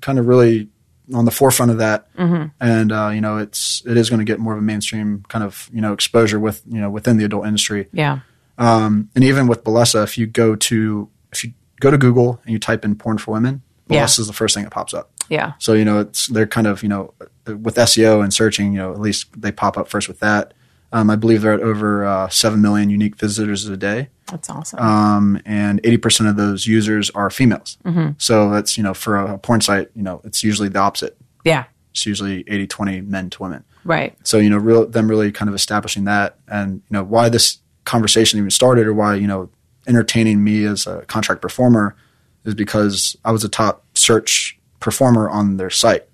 [0.00, 0.68] kind of really
[1.14, 2.46] on the forefront of that Mm-hmm.
[2.60, 5.44] and uh, you know it's it is going to get more of a mainstream kind
[5.44, 8.20] of you know exposure with you know within the adult industry Yeah.
[8.58, 12.52] Um, and even with Bellesa, if you go to if you go to Google and
[12.52, 14.04] you type in porn for women, Bellesa Yeah.
[14.22, 15.10] is the first thing that pops up.
[15.28, 15.52] Yeah.
[15.58, 17.12] So you know it's they're kind of you know
[17.46, 20.54] with SEO and searching, you know at least they pop up first with that.
[20.96, 24.78] Um, I believe they're at over uh, seven million unique visitors a day, That's awesome.
[24.78, 27.76] um, and eighty percent of those users are females.
[27.84, 28.12] Mm-hmm.
[28.18, 31.16] So that's you know for a porn site, you know it's usually the opposite.
[31.44, 31.64] yeah.
[31.90, 33.64] It's usually 80-20 men to women.
[33.82, 34.14] Right.
[34.22, 37.58] So you know, real, them really kind of establishing that, and you know, why this
[37.84, 39.48] conversation even started, or why you know,
[39.86, 41.96] entertaining me as a contract performer,
[42.44, 46.04] is because I was a top search performer on their site.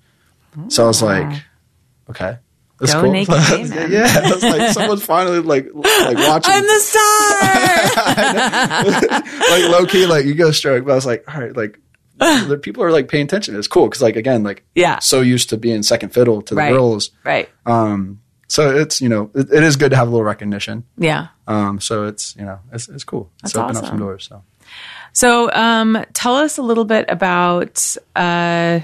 [0.68, 1.42] So I was like,
[2.10, 2.38] okay,
[2.82, 3.12] that's Go cool.
[3.12, 8.32] naked gay yeah, I like, someone's finally like like watching, I'm the star.
[9.50, 10.84] like low key, like ego stroke.
[10.84, 11.78] But I was like, all right, like.
[12.46, 13.56] the people are like paying attention.
[13.56, 14.98] It's cool because, like, again, like, Yeah.
[15.00, 16.70] so used to being second fiddle to the Right.
[16.72, 17.10] girls.
[17.24, 17.48] right.
[17.66, 20.84] Um, so it's you know it, it is good to have a little recognition.
[20.98, 21.28] Yeah.
[21.48, 23.30] Um, so it's you know it's it's cool.
[23.42, 24.26] It's That's opened up some doors.
[24.28, 24.42] So
[25.14, 28.80] So, um, tell us a little bit about uh,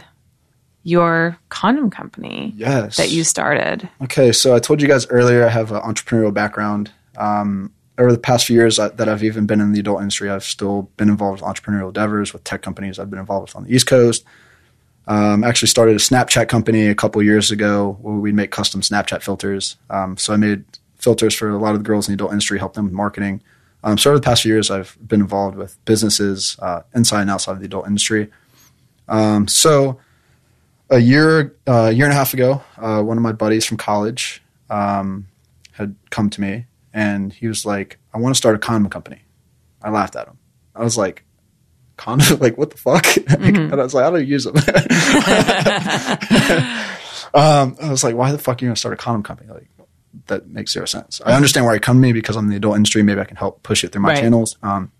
[0.83, 3.89] your condom company yes, that you started.
[4.03, 6.91] Okay, so I told you guys earlier I have an entrepreneurial background.
[7.16, 10.45] Um, over the past few years that I've even been in the adult industry, I've
[10.45, 13.74] still been involved with entrepreneurial endeavors with tech companies I've been involved with on the
[13.74, 14.24] East Coast.
[15.09, 19.22] Um, actually started a Snapchat company a couple years ago where we make custom Snapchat
[19.22, 19.76] filters.
[19.91, 20.64] Um, so I made
[20.97, 23.43] filters for a lot of the girls in the adult industry, help them with marketing.
[23.83, 27.31] Um, so over the past few years, I've been involved with businesses uh, inside and
[27.31, 28.31] outside of the adult industry.
[29.09, 29.99] Um, so
[30.91, 34.43] a year, uh, year and a half ago, uh, one of my buddies from college
[34.70, 35.26] um,
[35.72, 39.22] had come to me and he was like, "I want to start a condom company."
[39.82, 40.39] I laughed at him.
[40.74, 41.24] I was like,
[41.97, 42.39] "Condom?
[42.41, 44.57] like what the fuck?" and I was like, "I don't use them."
[47.34, 49.68] um, I was like, "Why the fuck are you gonna start a condom company?" Like
[50.26, 51.20] that makes zero sense.
[51.24, 53.03] I understand why you come to me because I'm in the adult industry.
[53.03, 54.20] Maybe I can help push it through my Right.
[54.20, 54.57] channels.
[54.62, 54.91] Um,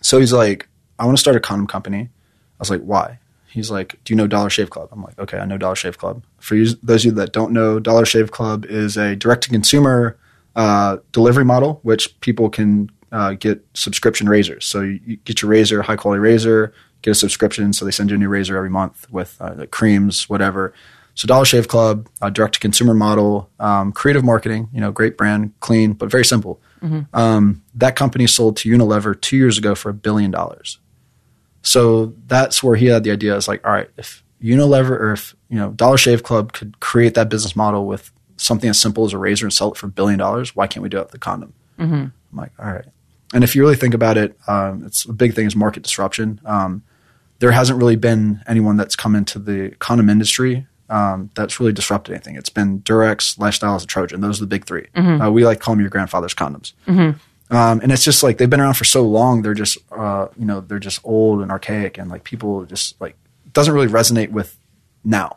[0.00, 0.68] so he's like,
[0.98, 3.18] "I want to start a condom company." I was like, "Why?"
[3.50, 5.98] He's like, "Do you know Dollar Shave Club?" I'm like, "Okay, I know Dollar Shave
[5.98, 10.16] Club." For you, those of you that don't know, Dollar Shave Club is a direct-to-consumer
[10.56, 14.64] uh, delivery model, which people can uh, get subscription razors.
[14.66, 16.72] So you, get your razor, high-quality razor,
[17.02, 17.72] get a subscription.
[17.72, 20.72] So they send you a new razor every month with uh, the creams, whatever.
[21.14, 24.68] So Dollar Shave Club, a direct-to-consumer model, um, creative marketing.
[24.72, 26.60] You know, great brand, clean, but very simple.
[27.12, 30.78] Um, that company sold to Unilever two years ago for a billion dollars.
[31.62, 33.36] So that's where he had the idea.
[33.36, 37.14] It's like, all right, if Unilever or if you know Dollar Shave Club could create
[37.14, 39.90] that business model with something as simple as a razor and sell it for a
[39.90, 41.52] billion dollars, why can't we do it with the condom?
[42.32, 42.86] I'm like, all right.
[43.34, 46.40] And if you really think about it, um, it's a big thing is market disruption.
[46.46, 46.82] Um,
[47.38, 52.14] there hasn't really been anyone that's come into the condom industry um, that's really disrupted
[52.14, 52.34] anything.
[52.36, 54.20] It's been Durex, Lifestyles, and Trojan.
[54.20, 54.86] Those are the big 3
[55.22, 56.72] Uh, we like call them your grandfather's condoms.
[57.50, 59.42] Um, and it's just like they've been around for so long.
[59.42, 63.16] They're just, uh, you know, they're just old and archaic, and like people just like
[63.52, 64.56] doesn't really resonate with
[65.04, 65.36] now.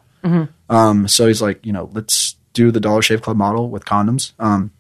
[0.69, 4.33] Um, so he's like, you know, let's do the Dollar Shave Club model with condoms.
[4.39, 4.71] Um,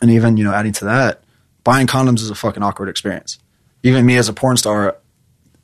[0.00, 1.22] and even you know, adding to that,
[1.64, 3.38] buying condoms is a fucking awkward experience.
[3.84, 4.96] Even me as a porn star,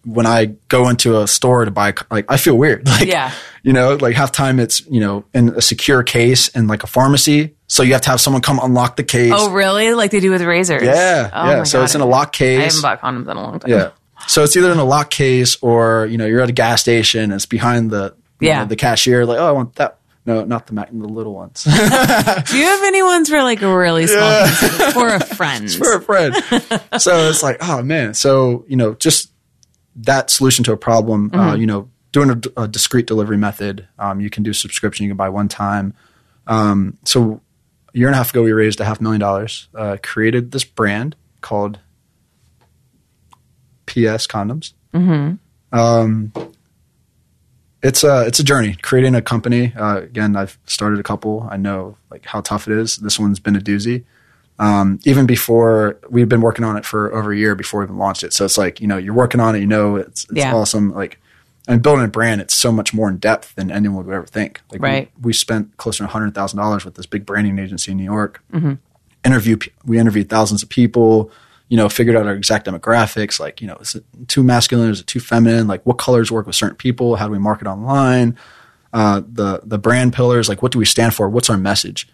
[0.05, 2.87] when I go into a store to buy, like, I feel weird.
[2.89, 3.33] Like, Yeah.
[3.63, 6.87] you know, like half time it's, you know, in a secure case in like a
[6.87, 7.55] pharmacy.
[7.67, 9.33] So you have to have someone come unlock the case.
[9.35, 9.93] Oh, really?
[9.95, 10.83] Like they do with razors?
[10.83, 11.63] Yeah, Oh yeah.
[11.65, 11.85] So God.
[11.85, 13.71] it's in a lock case I haven't bought condoms in a long time.
[13.71, 13.91] Yeah.
[14.27, 17.25] So it's either in a lock case or, you know, you're at a gas station
[17.25, 18.61] and it's behind the, Yeah.
[18.61, 19.99] know, the cashier, like, oh, I want that.
[20.27, 21.65] No, not the Mac, the little ones.
[21.65, 25.71] Do you have any ones for like really small pieces for a friend?
[25.73, 26.35] for a friend.
[26.99, 28.13] so it's like, oh man.
[28.15, 29.31] So, you know, just
[29.99, 31.61] that solution to a problem, uh, Mm-hmm.
[31.61, 33.87] you know, doing a, a discrete delivery method.
[33.99, 35.95] Um, you can do subscription, you can buy one time.
[36.47, 37.41] Um, so
[37.95, 40.65] a year and a half ago, we raised a half million dollars, uh, created this
[40.65, 41.79] brand called
[43.87, 44.73] PS Condoms.
[44.95, 45.79] Mm-hmm.
[45.79, 46.33] Um,
[47.83, 49.73] it's a it's a journey creating a company.
[49.77, 51.47] Uh, again, I've started a couple.
[51.51, 52.97] I know like how tough it is.
[52.97, 54.05] This one's been a doozy.
[54.61, 57.97] Um, even before we've been working on it for over a year before we even
[57.99, 58.33] launched it.
[58.33, 59.61] So it's like you know you're working on it.
[59.61, 60.55] You know it's it's Yeah.
[60.55, 60.93] awesome.
[60.93, 61.19] Like
[61.69, 64.61] and building a brand, it's so much more in depth than anyone would ever think.
[64.73, 65.11] Like we- Right.
[65.21, 68.43] we, spent close to hundred thousand dollars with this big branding agency in New York.
[69.25, 71.31] Interview we interviewed thousands of people.
[71.69, 73.39] You know, figured out our exact demographics.
[73.39, 74.89] Like, you know, is it too masculine?
[74.91, 75.67] Is it too feminine?
[75.67, 77.17] Like, what colors work with certain people?
[77.17, 78.39] How do we market online?
[78.95, 80.49] Uh, the the brand pillars.
[80.49, 81.29] Like, what do we stand for?
[81.29, 82.09] What's our message?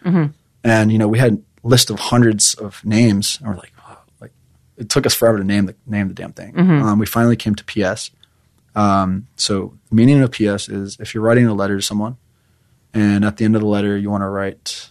[0.65, 4.33] And you know, we had list of hundreds of names, and we're like, oh, like
[4.77, 6.53] it took us forever to name the name the damn thing.
[6.53, 6.83] Mm-hmm.
[6.85, 8.11] Um, we finally came to PS.
[8.77, 12.17] Um, so, the meaning of PS is if you're writing a letter to someone,
[12.93, 14.91] and at the end of the letter you want to write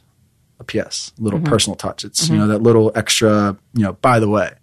[0.60, 1.50] a PS, a little mm-hmm.
[1.50, 2.04] personal touch.
[2.04, 2.42] It's you mm-hmm.
[2.42, 4.54] know that little extra, you know, by the way.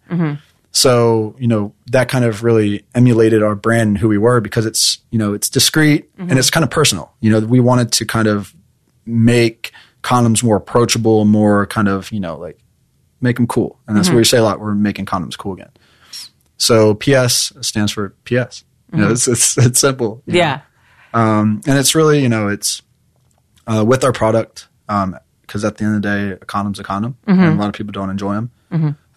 [0.73, 4.67] So you know that kind of really emulated our brand and who we were because
[4.67, 7.13] it's you know it's discreet and it's kind of personal.
[7.21, 8.55] You know, we wanted to kind of
[9.05, 12.59] make condoms more approachable, more kind of you know like
[13.21, 14.61] make them cool, and that's what we say a lot.
[14.61, 15.71] We're making condoms cool again.
[16.57, 18.65] So PS stands for PS.
[18.93, 20.23] You know, it's, it's it's simple.
[20.27, 20.61] Yeah.
[21.13, 22.83] Um, and it's really, you know, it's
[23.67, 27.17] uh, with our product because at the end of the day, a condom's a condom,
[27.27, 28.51] and a lot of people don't enjoy them.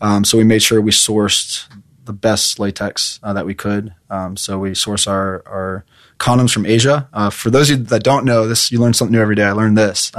[0.01, 1.67] Um, so we made sure we sourced
[2.05, 3.93] the best latex uh, that we could.
[4.09, 5.85] Um, so we source our our
[6.19, 7.07] condoms from Asia.
[7.13, 9.43] Uh, for those of you that don't know this, you learn something new every day.
[9.43, 10.11] I learned this.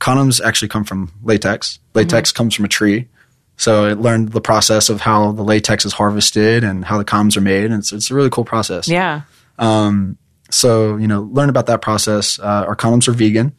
[0.00, 1.78] Condoms actually come from latex.
[1.94, 3.08] Latex comes from a tree.
[3.56, 7.36] So I learned the process of how the latex is harvested and how the condoms
[7.36, 8.88] are made, and it's, it's a really cool process.
[8.88, 9.22] Yeah.
[9.58, 10.18] Um,
[10.50, 12.38] So you know, learn about that process.
[12.40, 13.52] Uh, our condoms are vegan,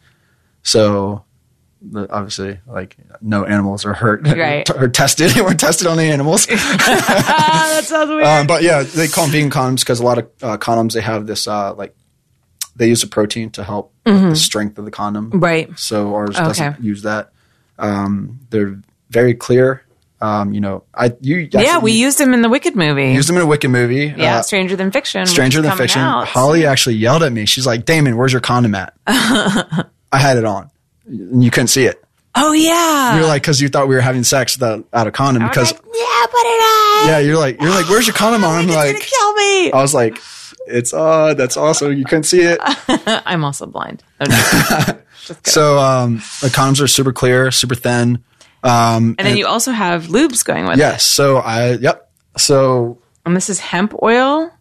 [0.64, 1.24] so
[1.82, 4.70] the, obviously, like no animals are hurt Right.
[4.76, 5.34] or tested.
[5.38, 6.46] We're tested on the animals.
[6.52, 8.24] Ah, that sounds weird.
[8.26, 11.02] um, but yeah, they call them vegan condoms because a lot of uh, condoms they
[11.02, 11.96] have this uh, like
[12.76, 15.28] they use a protein to help with the strength of the condom.
[15.32, 15.40] Mm-hmm.
[15.40, 15.80] Right.
[15.80, 16.46] So ours Okay.
[16.46, 17.32] doesn't use that.
[17.80, 18.78] Um, they're
[19.10, 19.82] very clear.
[20.22, 23.12] Um, you know, I you yeah, we used them in the Wicked movie.
[23.14, 24.14] used them in a Wicked movie.
[24.18, 25.26] yeah, Uh, Stranger Than Fiction.
[25.26, 26.02] Stranger Than Fiction.
[26.02, 26.28] out.
[26.28, 27.46] Holly actually yelled at me.
[27.46, 28.94] She's like, Damon, where's your condom at?
[29.08, 29.86] I
[30.18, 30.72] had it on.
[31.06, 32.02] And you couldn't see it.
[32.34, 33.18] Oh yeah.
[33.18, 35.44] You're like, because you thought we were having sex without out of condom.
[35.48, 37.08] Because like, yeah, put it on.
[37.08, 38.56] yeah, you're like, you're like, where's your condom on?
[38.64, 39.72] I'm like, kill me.
[39.72, 40.18] I was like,
[40.68, 41.94] it's uh, that's awesome.
[41.94, 42.60] You couldn't see it.
[43.26, 44.04] I'm also blind.
[44.20, 45.00] Oh, no.
[45.44, 48.24] So um, the condoms are super clear, super thin.
[48.64, 50.80] Um, and then you also have lubes going with it.
[50.80, 51.04] yes.
[51.04, 52.12] So I, yep.
[52.38, 54.52] So And this is hemp oil.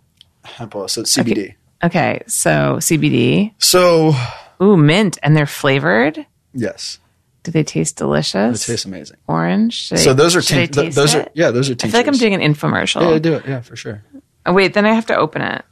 [0.45, 1.55] hemp oil, so it's CBD.
[1.83, 3.53] Okay, so CBD.
[3.59, 4.15] So
[4.63, 6.25] Ooh, mint, and they're flavored.
[6.55, 6.99] yes,
[7.43, 8.65] Do they taste delicious?
[8.67, 9.19] They taste amazing.
[9.29, 9.75] Orange.
[9.75, 11.75] Should So I- those are th- those are yeah, those are.
[11.75, 13.03] I feel like I'm doing an infomercial.
[13.13, 13.45] Yeah, do it.
[13.47, 14.03] Yeah, for sure.
[14.47, 15.63] Oh, wait, then I have to open it.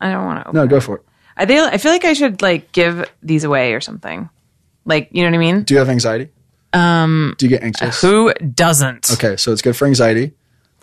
[0.00, 1.02] I don't want to open No, go for it.
[1.36, 4.28] I feel, I feel like I should like give these away or something.
[4.84, 5.62] Like, you know what I mean?
[5.62, 6.30] Do you have anxiety?
[6.72, 8.00] Um, do you get anxious?
[8.00, 9.10] Who doesn't?
[9.12, 10.32] Okay, so it's good for anxiety.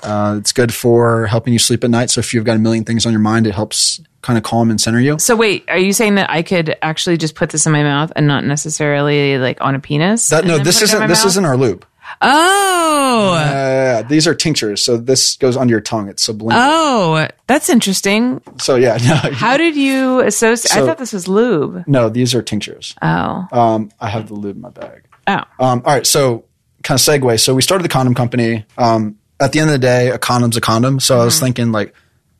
[0.03, 2.09] Uh, it's good for helping you sleep at night.
[2.09, 4.70] So if you've got a million things on your mind, it helps kind of calm
[4.70, 5.20] and center you.
[5.20, 8.11] So wait, are you saying that I could actually just put this in my mouth
[8.16, 10.30] and not necessarily like on a penis?
[10.30, 11.28] That no, this put it in isn't this mouth?
[11.28, 11.86] isn't our lube.
[12.22, 16.09] Oh, Uh, these are tinctures, so this goes under your tongue.
[16.09, 16.51] It's sublingual.
[16.53, 18.41] oh, that's interesting.
[18.59, 20.76] so yeah, no, How did you associate?
[20.82, 21.84] I thought this was lube.
[21.88, 22.95] no, these are tinctures.
[23.01, 25.03] Oh, Um, I have the lube in my bag.
[25.28, 26.45] oh, Um, all right, so
[26.84, 27.39] kind of segue.
[27.39, 28.66] So we started the condom company.
[28.78, 30.99] Um, at the end of the day, a condom's a condom.
[30.99, 31.93] So I was thinking, like,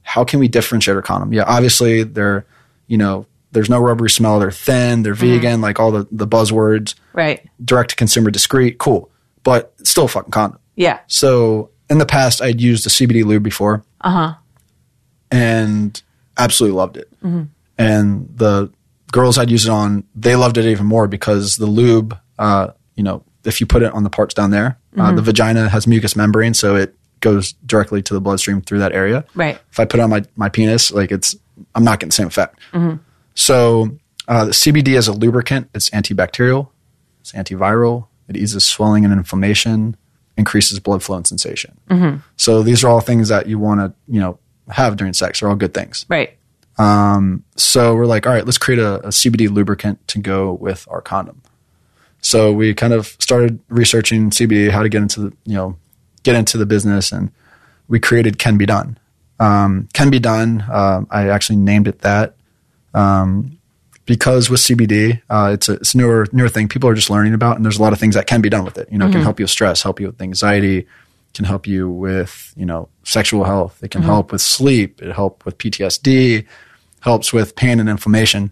[0.04, 1.34] how can we differentiate our condom?
[1.34, 2.46] Yeah, obviously they're,
[2.88, 4.40] you know, there's no rubbery smell.
[4.40, 5.04] They're thin.
[5.04, 5.62] They're vegan.
[5.62, 6.94] Like all the the buzzwords.
[7.14, 7.42] right.
[7.64, 9.10] Direct to consumer, discreet, cool,
[9.46, 10.60] but it's still a fucking condom.
[10.76, 11.00] Yeah.
[11.08, 14.34] So in the past, I'd used a CBD lube before, Uh huh.
[15.32, 16.02] and
[16.38, 17.10] absolutely loved it.
[17.78, 18.72] And the
[19.12, 23.04] girls I'd used it on, they loved it even more because the lube, uh, you
[23.04, 26.16] know, if you put it on the parts down there, uh, the vagina has mucous
[26.16, 29.26] membrane, so it goes directly to the bloodstream through that area.
[29.36, 29.60] Right.
[29.72, 31.36] If I put it on my, my penis, like it's,
[31.76, 32.60] I'm not getting the same effect.
[33.36, 35.70] So uh, the CBD is a lubricant.
[35.74, 36.70] It's antibacterial.
[37.22, 38.08] It's antiviral.
[38.28, 39.96] It eases swelling and inflammation,
[40.38, 41.78] increases blood flow and sensation.
[42.38, 45.40] So these are all things that you want to, you know, have during sex.
[45.40, 46.06] They're all good things.
[46.10, 46.38] Right.
[47.56, 51.02] So we're like, all right, let's create a, a CBD lubricant to go with our
[51.02, 51.42] condom.
[52.22, 55.78] So we kind of started researching CBD, how to get into the, you know,
[56.24, 57.32] get into the business, and
[57.88, 58.98] we created Can Be Done.
[59.40, 60.64] Um, Can Be Done.
[60.72, 62.36] Um, I actually named it that
[62.96, 63.60] um,
[64.06, 67.34] because with CBD, uh, it's a it's a newer newer thing people are just learning
[67.34, 68.92] about, and there's a lot of things that can be done with it.
[68.92, 70.88] You know, it can help you with stress, help you with anxiety,
[71.34, 73.84] can help you with you know sexual health.
[73.84, 75.02] It can help with sleep.
[75.02, 76.46] It help with PTSD.
[77.02, 78.52] Helps with pain and inflammation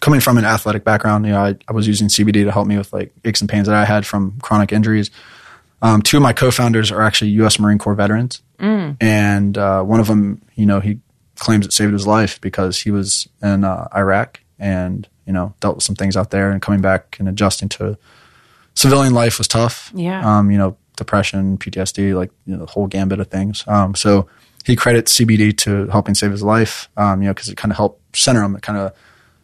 [0.00, 2.76] coming from an athletic background, you know, I, I was using CBD to help me
[2.76, 5.10] with like aches and pains that I had from chronic injuries.
[5.82, 7.58] Um, two of my co-founders are actually U.S.
[7.58, 8.42] Marine Corps veterans,
[9.00, 10.98] and uh, one of them, you know, he
[11.40, 15.76] claims it saved his life because he was in uh, Iraq and you know dealt
[15.76, 17.96] with some things out there, and coming back and adjusting to
[18.74, 19.90] civilian life was tough.
[19.94, 20.20] Yeah.
[20.38, 23.64] Um, you know, depression, PTSD, like you know, the whole gambit of things.
[23.66, 24.28] Um, so
[24.64, 26.88] he credits CBD to helping save his life.
[26.96, 28.54] Um, you know, because it kind of helped center him.
[28.56, 28.92] It kind of,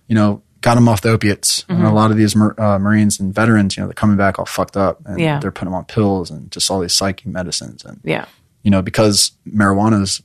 [0.09, 1.65] you know, got him off the opiates.
[1.69, 4.45] And a lot of these uh, Marines and veterans, you know, they're coming back all
[4.47, 5.39] fucked up, and Yeah.
[5.39, 8.25] they're putting them on pills and just all these psyche medicines, and Yeah.
[8.63, 10.23] you know, because marijuana is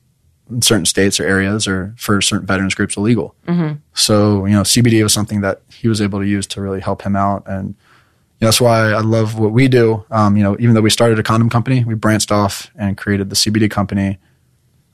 [0.52, 3.36] in certain states or areas or for certain veterans groups illegal.
[3.48, 3.78] Mm-hmm.
[3.94, 7.02] So, you know, CBD was something that he was able to use to really help
[7.02, 7.44] him out.
[7.48, 10.04] And you know, that's why I love what we do.
[10.10, 13.30] Um, you know, even though we started a condom company, we branched off and created
[13.30, 14.18] the CBD company.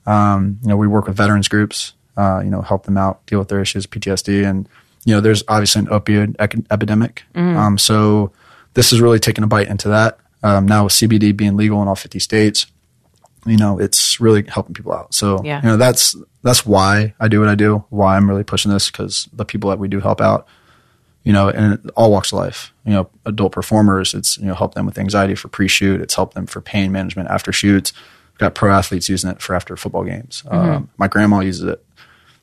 [0.06, 3.40] Um, you know, we work with veterans groups, uh, you know, help them out, deal
[3.40, 4.46] with their issues, PTSD.
[4.50, 4.68] And,
[5.06, 7.24] you know, there's obviously an opioid ec- epidemic.
[7.58, 8.32] Um, so
[8.74, 10.20] this is really taking a bite into that.
[10.44, 12.68] Um, now with CBD being legal in all 50 states,
[13.46, 15.14] you know, it's really helping people out.
[15.14, 15.62] So, Yeah.
[15.62, 18.90] you know, that's, that's why I do what I do, why I'm really pushing this
[18.90, 20.48] because the people that we do help out,
[21.24, 24.74] you know, and all walks of life, you know, adult performers, it's, you know, help
[24.76, 26.02] them with anxiety for pre-shoot.
[26.02, 27.94] It's helped them for pain management after shoots.
[28.34, 30.44] We've got pro athletes using it for after football games.
[30.48, 31.84] Um, my grandma uses it.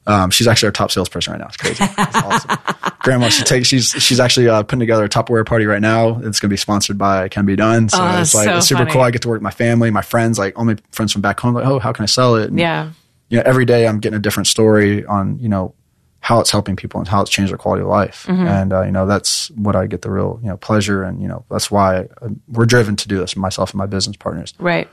[0.07, 1.46] Um, she's actually our top salesperson right now.
[1.46, 1.82] It's crazy.
[1.82, 2.59] It's awesome.
[3.00, 6.18] Grandma, she takes, she's, she's actually, uh, putting together a Tupperware party right now.
[6.18, 7.88] It's going to be sponsored by Can Be Done.
[7.88, 8.92] So Oh, it's like, so it's super funny.
[8.92, 9.00] cool.
[9.02, 11.40] I get to work with my family, my friends, like all my friends from back
[11.40, 12.50] home, like, oh, how can I sell it?
[12.50, 12.90] And, Yeah.
[13.30, 15.74] you know, every day I'm getting a different story on, you know,
[16.20, 18.24] how it's helping people and how it's changed their quality of life.
[18.28, 18.46] Mm-hmm.
[18.46, 21.02] And, uh, you know, that's what I get the real, you know, pleasure.
[21.02, 24.16] And, you know, that's why uh, we're driven to do this, myself and my business
[24.16, 24.55] partners.
[24.59, 24.88] Right.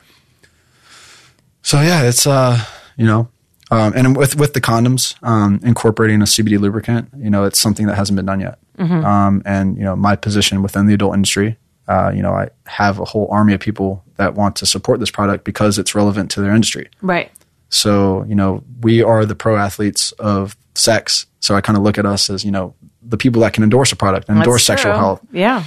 [1.62, 2.60] So yeah, it's, uh,
[2.98, 3.30] you know,
[3.72, 7.88] um, and with, with the condoms, um, incorporating a CBD lubricant, you know, it's something
[7.88, 8.60] that hasn't been done yet.
[9.06, 11.58] Um, and, you know, my position within the adult industry,
[11.88, 15.12] uh, you know, I have a whole army of people that want to support this
[15.12, 16.90] product because it's relevant to their industry.
[17.02, 17.32] Right.
[17.70, 21.26] So, you know, we are the pro athletes of sex.
[21.40, 23.92] So I kind of look at us as, you know, the people that can endorse
[23.92, 25.00] a product and endorse That's sexual true.
[25.00, 25.22] health.
[25.32, 25.64] Yeah.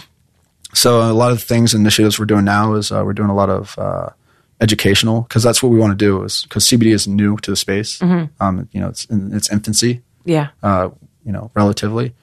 [0.75, 3.35] So a lot of the things, initiatives we're doing now is uh, we're doing a
[3.35, 4.11] lot of uh,
[4.65, 7.57] educational because that's what we want to do is because CBD is new to the
[7.67, 8.01] space.
[8.41, 10.49] Um, you know, it's in its infancy, Yeah.
[10.63, 10.89] uh,
[11.27, 12.15] you know, relatively.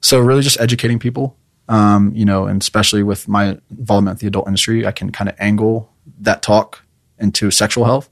[0.00, 1.36] So really just educating people,
[1.68, 3.44] um, you know, and especially with my
[3.78, 5.76] involvement with the adult industry, I can kind of angle
[6.20, 6.82] that talk
[7.18, 8.08] into sexual health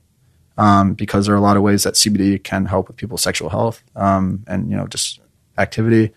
[0.56, 3.48] um, because there are a lot of ways that CBD can help with people's sexual
[3.50, 5.20] health um, and you know just
[5.58, 6.12] activity.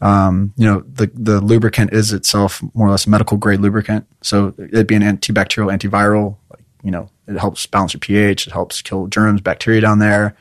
[0.00, 4.52] Um, you know the the lubricant is itself more or less medical grade lubricant, so
[4.58, 6.36] it being antibacterial, antiviral,
[6.84, 10.36] you know it helps balance your pH, it helps kill germs, bacteria down there.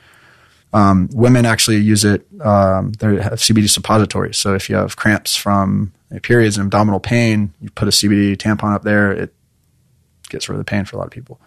[0.74, 2.26] Um, women actually use it.
[2.42, 4.38] Um, they have CBD suppositories.
[4.38, 5.94] So if you have cramps from
[6.24, 9.12] periods and abdominal pain, you put a CBD tampon up there.
[9.12, 9.34] It
[10.30, 11.40] gets rid of the pain for a lot of people.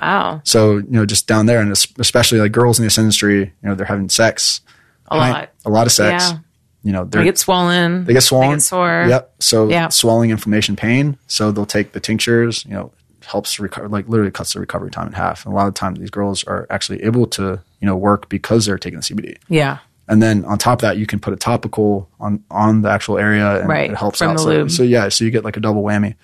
[0.00, 0.40] Wow.
[0.44, 3.74] So you know, just down there, and especially like girls in this industry, you know,
[3.74, 4.60] they're having sex,
[5.08, 5.50] A lot.
[5.64, 6.30] a lot of sex.
[6.30, 6.38] Yeah.
[6.82, 8.04] You know, They get swollen.
[8.04, 9.06] they get swollen, They get sore.
[9.08, 9.34] Yep.
[9.40, 9.88] So Yeah.
[9.88, 11.16] swelling, inflammation, pain.
[11.28, 12.64] So they'll take the tinctures.
[12.66, 12.92] You know,
[13.24, 15.44] helps recover, like literally cuts the recovery time in half.
[15.44, 18.66] And a lot of times, these girls are actually able to you know work because
[18.66, 19.36] they're taking the CBD.
[19.48, 19.78] Yeah.
[20.06, 23.18] And then on top of that, you can put a topical on on the actual
[23.18, 24.40] area, and Right, it helps from out.
[24.40, 26.14] so, so yeah, so you get like a double whammy.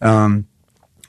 [0.00, 0.46] Um,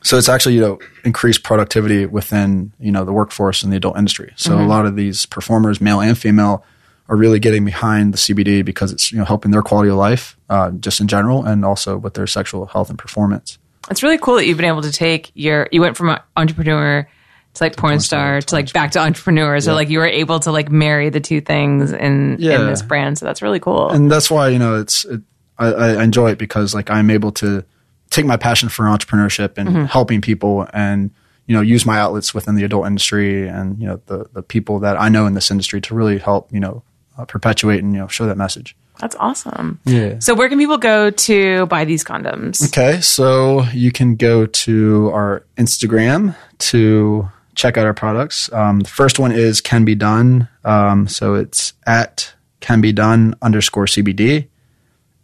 [0.03, 3.97] so it's actually you know increased productivity within you know the workforce and the adult
[3.97, 4.33] industry.
[4.35, 4.61] So Mm-hmm.
[4.63, 6.65] a lot of these performers, male and female,
[7.07, 10.37] are really getting behind the CBD because it's you know helping their quality of life
[10.49, 13.57] uh, just in general, and also with their sexual health and performance.
[13.89, 17.07] It's really cool that you've been able to take your, you went from an entrepreneur
[17.53, 19.59] to like porn star to like back to entrepreneur.
[19.59, 23.17] So like you were able to like marry the two things in, in this brand.
[23.17, 23.89] So that's really cool.
[23.89, 25.21] and that's why you know it's it,
[25.57, 27.65] I, I enjoy it because like I'm able to
[28.09, 31.11] take my passion for entrepreneurship and helping people and
[31.45, 34.79] you know use my outlets within the adult industry and you know the the people
[34.79, 36.83] that I know in this industry to really help you know
[37.17, 38.77] uh, perpetuate and you know show that message.
[39.01, 39.79] That's awesome.
[39.83, 40.19] Yeah.
[40.19, 42.67] So where can people go to buy these condoms?
[42.67, 48.53] Okay, so you can go to our Instagram to check out our products.
[48.53, 50.47] Um, the first one is Can Be Done.
[50.63, 54.49] Um, so it's at Can Be Done underscore CBD.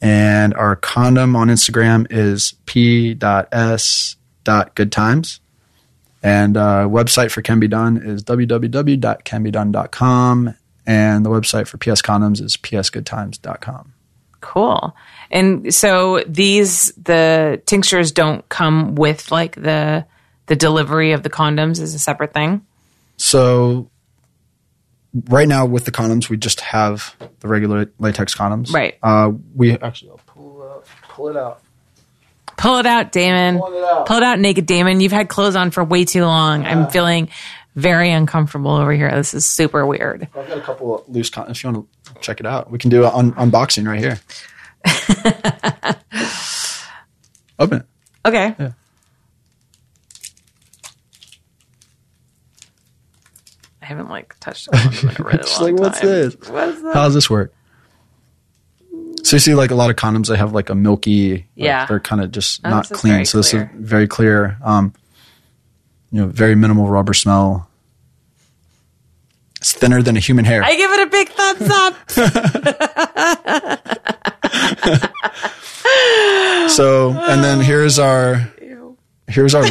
[0.01, 5.39] And our condom on Instagram is p.s.goodtimes.
[6.23, 10.55] And uh, website for Can Be Done is www.canbedone.com.
[10.88, 13.93] And the website for PS Condoms is psgoodtimes.com.
[14.39, 14.95] Cool.
[15.30, 20.05] And so these the tinctures don't come with like the
[20.45, 22.65] the delivery of the condoms is a separate thing.
[23.18, 23.89] So
[25.26, 28.72] right now with the condoms, we just have the regular latex condoms.
[28.72, 28.97] Right.
[29.03, 31.61] Uh, we actually I'll pull up, pull it out.
[32.57, 33.59] Pull it out, Damon.
[33.59, 34.05] Pull it out.
[34.07, 34.99] Pull it out, naked Damon.
[34.99, 36.65] You've had clothes on for way too long.
[36.65, 37.30] I'm feeling
[37.77, 39.09] very uncomfortable over here.
[39.11, 40.27] This is super weird.
[40.35, 41.51] I've got a couple of loose condoms.
[41.51, 44.19] If you want to check it out, we can do an un- unboxing right here.
[47.59, 47.85] Open it.
[48.25, 48.55] Okay.
[53.81, 56.09] I haven't like touched on them in a really It's long like, what's time.
[56.09, 56.35] this?
[56.49, 56.93] What's that?
[56.93, 57.53] How does this work?
[59.23, 61.31] So you see, like a lot of condoms, they have like a milky.
[61.33, 61.85] like, Yeah.
[61.85, 63.13] they're kind of just Oh, not this is clean.
[63.13, 63.71] very So this clear.
[63.77, 64.57] is very clear.
[64.63, 64.93] Um,
[66.11, 67.66] you know, very minimal rubber smell.
[69.68, 70.64] It's thinner than a human hair.
[70.64, 71.94] I give it a big thumbs up.
[76.69, 78.52] So, and then here's our
[79.27, 79.65] here's our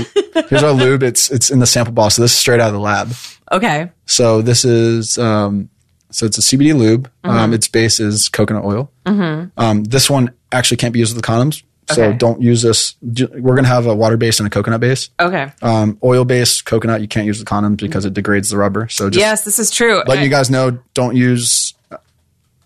[0.49, 1.03] here's our lube.
[1.03, 2.11] It's it's in the sample bottle.
[2.11, 3.13] So this is straight out of the lab.
[3.53, 3.91] okay.
[4.07, 5.69] So this is um,
[6.11, 7.11] so it's a CBD lube.
[7.23, 7.31] Mm-hmm.
[7.31, 8.91] Um, its base is coconut oil.
[9.07, 11.63] Um, this one actually can't be used with the condoms.
[11.91, 12.19] So Okay.
[12.19, 12.97] don't use this.
[13.03, 15.11] We're gonna have a water base and a coconut base.
[15.21, 15.53] Okay.
[15.63, 18.89] Um, oil based coconut you can't use the condoms because it degrades the rubber.
[18.89, 20.03] So just yes, this is true.
[20.07, 21.75] letting you guys know, don't use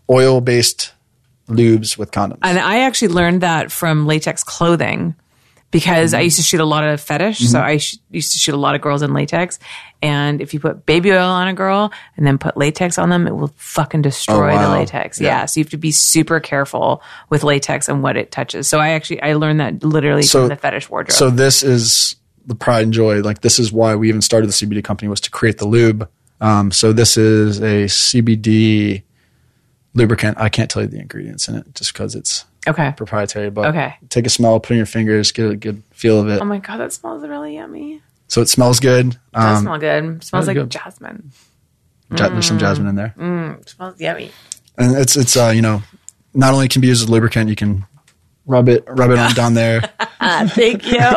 [0.08, 0.92] oil based
[1.48, 2.38] lubes with condoms.
[2.42, 5.14] And I actually learned that from latex clothing
[5.70, 7.38] because I used to shoot a lot of fetish.
[7.38, 7.66] So Mm-hmm.
[7.66, 9.58] I sh- used to shoot a lot of girls in latex.
[10.02, 13.26] And if you put baby oil on a girl and then put latex on them,
[13.26, 14.62] it will fucking destroy Oh, wow.
[14.62, 15.20] the latex.
[15.20, 15.44] Yeah.
[15.46, 18.66] So you have to be super careful with latex and what it touches.
[18.66, 21.12] So I actually, I learned that literally So- from the fetish wardrobe.
[21.16, 22.16] So this is
[22.46, 23.20] the pride and joy.
[23.20, 26.08] Like this is why we even started the CBD company was to create the lube.
[26.40, 29.02] Um, so this is a CBD
[29.94, 30.38] lubricant.
[30.38, 32.92] I can't tell you the ingredients in it just because it's okay.
[32.96, 33.50] proprietary.
[33.50, 33.94] But Okay.
[34.08, 36.40] take a smell, put it in your fingers, get a good feel of it.
[36.40, 38.02] Oh my God, that smells really yummy.
[38.28, 39.16] so it smells good.
[39.34, 40.04] Does Um, smell good.
[40.04, 40.70] Smells smells like good.
[40.70, 41.32] jasmine.
[42.16, 43.14] ja- there's some jasmine in there,
[43.60, 44.30] It smells yummy.
[44.78, 45.82] and it's it's uh, you know
[46.34, 47.84] not only can be used as lubricant, you can
[48.50, 49.80] rub it rub it on down there.
[50.20, 50.98] Thank you.
[50.98, 51.08] You're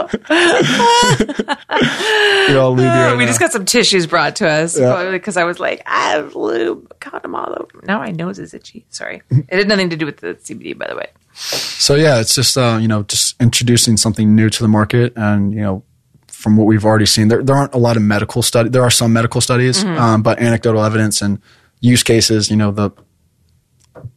[2.61, 3.27] all lubey right we now.
[3.27, 5.11] just got some tissues brought to us Yeah.
[5.11, 7.81] because I was like, I have lube, condom all over.
[7.85, 8.85] Now my nose is itchy.
[8.89, 11.07] Sorry, it had nothing to do with the CBD, by the way.
[11.33, 15.53] So yeah, it's just uh, you know just introducing something new to the market, and
[15.53, 15.83] you know
[16.27, 18.69] from what we've already seen, there there aren't a lot of medical study.
[18.69, 21.41] There are some medical studies, um, but anecdotal evidence and
[21.79, 22.49] use cases.
[22.51, 22.91] You know the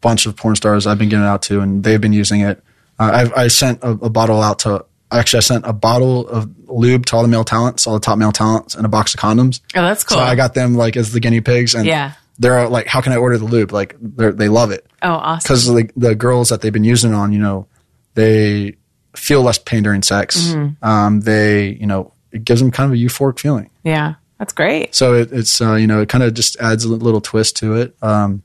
[0.01, 2.63] bunch of porn stars I've been getting out to, and they've been using it.
[2.99, 4.85] Uh, I've, I sent a, a bottle out to.
[5.11, 8.19] Actually, I sent a bottle of lube to all the male talents, all the top
[8.19, 9.61] male talents, and a box of condoms.
[9.77, 10.19] Oh, that's cool.
[10.19, 12.13] So I got them like as the guinea pigs, and Yeah.
[12.39, 15.45] they're like, "How can I order the lube?" Like they they love it oh, awesome.
[15.45, 17.69] because the, the girls that they've been using it on, you know,
[18.15, 18.77] they
[19.15, 20.49] feel less pain during sex.
[20.49, 20.85] Mm-hmm.
[20.85, 23.71] Um, they, you know, it gives them kind of a euphoric feeling.
[23.85, 24.95] Yeah, that's great.
[24.95, 27.77] So it, it's, uh, you know, it kind of just adds a little twist to
[27.77, 27.97] it.
[28.03, 28.43] Um,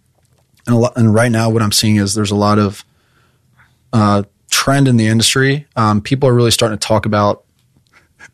[0.68, 2.86] and, a lot, and right now, what I'm seeing is there's a lot of
[3.92, 5.66] uh, trend in the industry.
[5.76, 7.44] Um, people are really starting to talk about.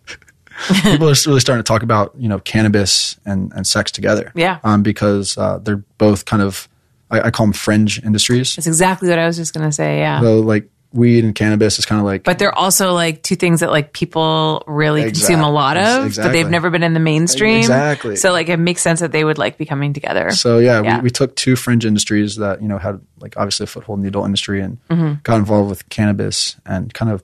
[0.84, 4.32] people are really starting to talk about you know cannabis and, and sex together.
[4.36, 4.60] Yeah.
[4.64, 6.68] Um, because uh, they're both kind of
[7.10, 8.56] I, I call them fringe industries.
[8.56, 10.00] That's exactly what I was just gonna say.
[10.00, 10.20] Yeah.
[10.20, 13.60] So like weed and cannabis is kind of like but they're also like two things
[13.60, 17.00] that like people really Exact- consume a lot of, but they've never been in the
[17.00, 17.58] mainstream.
[17.60, 18.16] Exactly.
[18.16, 20.32] So like it makes sense that they would like be coming together.
[20.32, 20.98] so yeah, Yeah.
[21.00, 24.04] We, we took two fringe industries that you know had like obviously a foothold in
[24.04, 25.14] the adult industry and Mm-hmm.
[25.24, 27.22] got involved with cannabis and kind of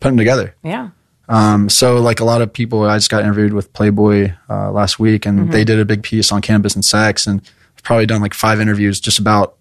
[0.00, 0.54] put them together.
[0.62, 0.90] yeah.
[1.26, 4.98] Um, so like a lot of people, I just got interviewed with Playboy uh, last
[4.98, 5.50] week, and Mm-hmm.
[5.52, 7.40] they did a big piece on cannabis and sex, and
[7.78, 9.56] I've probably done like five interviews just about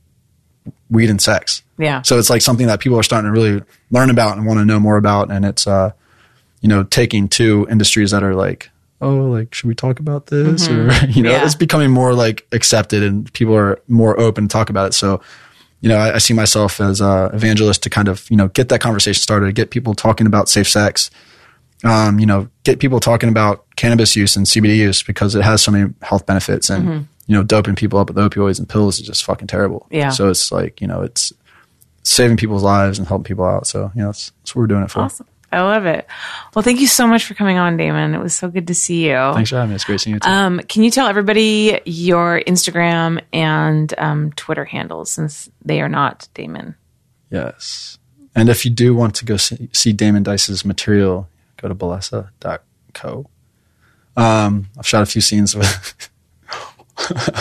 [0.90, 1.63] weed and sex.
[1.78, 2.02] Yeah.
[2.04, 4.66] So it's like something that people are starting to really learn about and want to
[4.66, 5.92] know more about, and it's uh,
[6.62, 8.70] you know, taking two industries that are like,
[9.02, 11.44] oh, like should we talk about this, or you know, Yeah.
[11.46, 14.94] it's becoming more like accepted, and people are more open to talk about it.
[14.94, 15.22] So.
[15.82, 18.70] You know, I, I see myself as a evangelist to kind of, you know, get
[18.70, 21.12] that conversation started, get people talking about safe sex,
[21.84, 25.62] um, you know, get people talking about cannabis use and CBD use because it has
[25.62, 27.04] so many health benefits and, Mm-hmm.
[27.28, 29.86] you know, doping people up with opioids and pills is just fucking terrible.
[29.92, 30.08] Yeah.
[30.10, 31.34] So it's like, you know, it's
[32.04, 33.68] saving people's lives and helping people out.
[33.68, 35.02] So, you know, that's, that's what we're doing it for.
[35.02, 35.28] Awesome.
[35.52, 36.08] I love it.
[36.56, 38.16] Well, thank you so much for coming on, Damon.
[38.16, 39.14] It was so good to see you.
[39.14, 39.76] Thanks for having me.
[39.76, 40.28] It's great seeing you too.
[40.28, 46.28] Um, can you tell everybody your Instagram and um, Twitter handles since they are not
[46.34, 46.76] Damon?
[47.30, 48.00] yes.
[48.36, 53.30] And if you do want to go see, see Damon Dyce's material, go to bellesa.co.
[54.18, 56.10] Um, I've shot a few scenes with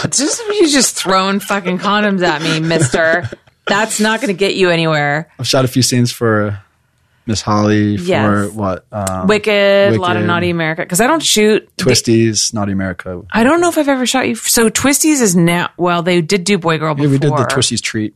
[0.04, 3.28] It's just you just throwing fucking condoms at me, Mister.
[3.66, 5.30] That's not going to get you anywhere.
[5.38, 6.60] I've shot a few scenes for
[7.26, 8.50] Miss Holly for Yes.
[8.52, 10.26] what um, Wicked, a lot of Wicked.
[10.26, 10.82] Naughty America.
[10.82, 11.68] Because I don't shoot.
[11.76, 13.22] Twistys, Naughty America.
[13.30, 14.34] I don't know if I've ever shot you.
[14.34, 15.70] So Twistys is now.
[15.76, 17.10] Well, they did do Boy Girl Yeah, before.
[17.10, 18.14] we did the Twistys treat.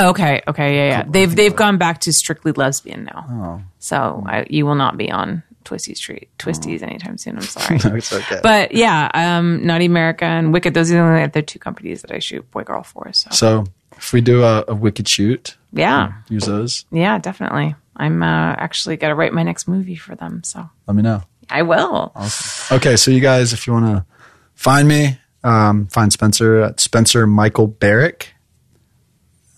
[0.00, 1.04] Okay, okay, yeah, yeah.
[1.08, 3.26] They've they've gone back to strictly lesbian now.
[3.30, 3.62] Oh.
[3.78, 7.36] So I, you will not be on Twistys Street, Twistys anytime soon.
[7.36, 7.78] I'm sorry.
[7.84, 8.40] No, it's okay.
[8.42, 12.10] But yeah, um, Naughty America and Wicked, those are the only other two companies that
[12.10, 13.12] I shoot Boy Girl for.
[13.12, 13.64] So so
[14.02, 16.84] if we do a, a wicked shoot, yeah, use those.
[16.90, 17.74] yeah, definitely.
[17.96, 20.42] I'm uh, actually got to write my next movie for them.
[20.42, 21.22] So Let me know.
[21.48, 22.12] I will.
[22.14, 22.76] Awesome.
[22.78, 24.06] Okay, so you guys, if you want to
[24.54, 28.34] find me, um, find Spencer at Spencer Michael Barrick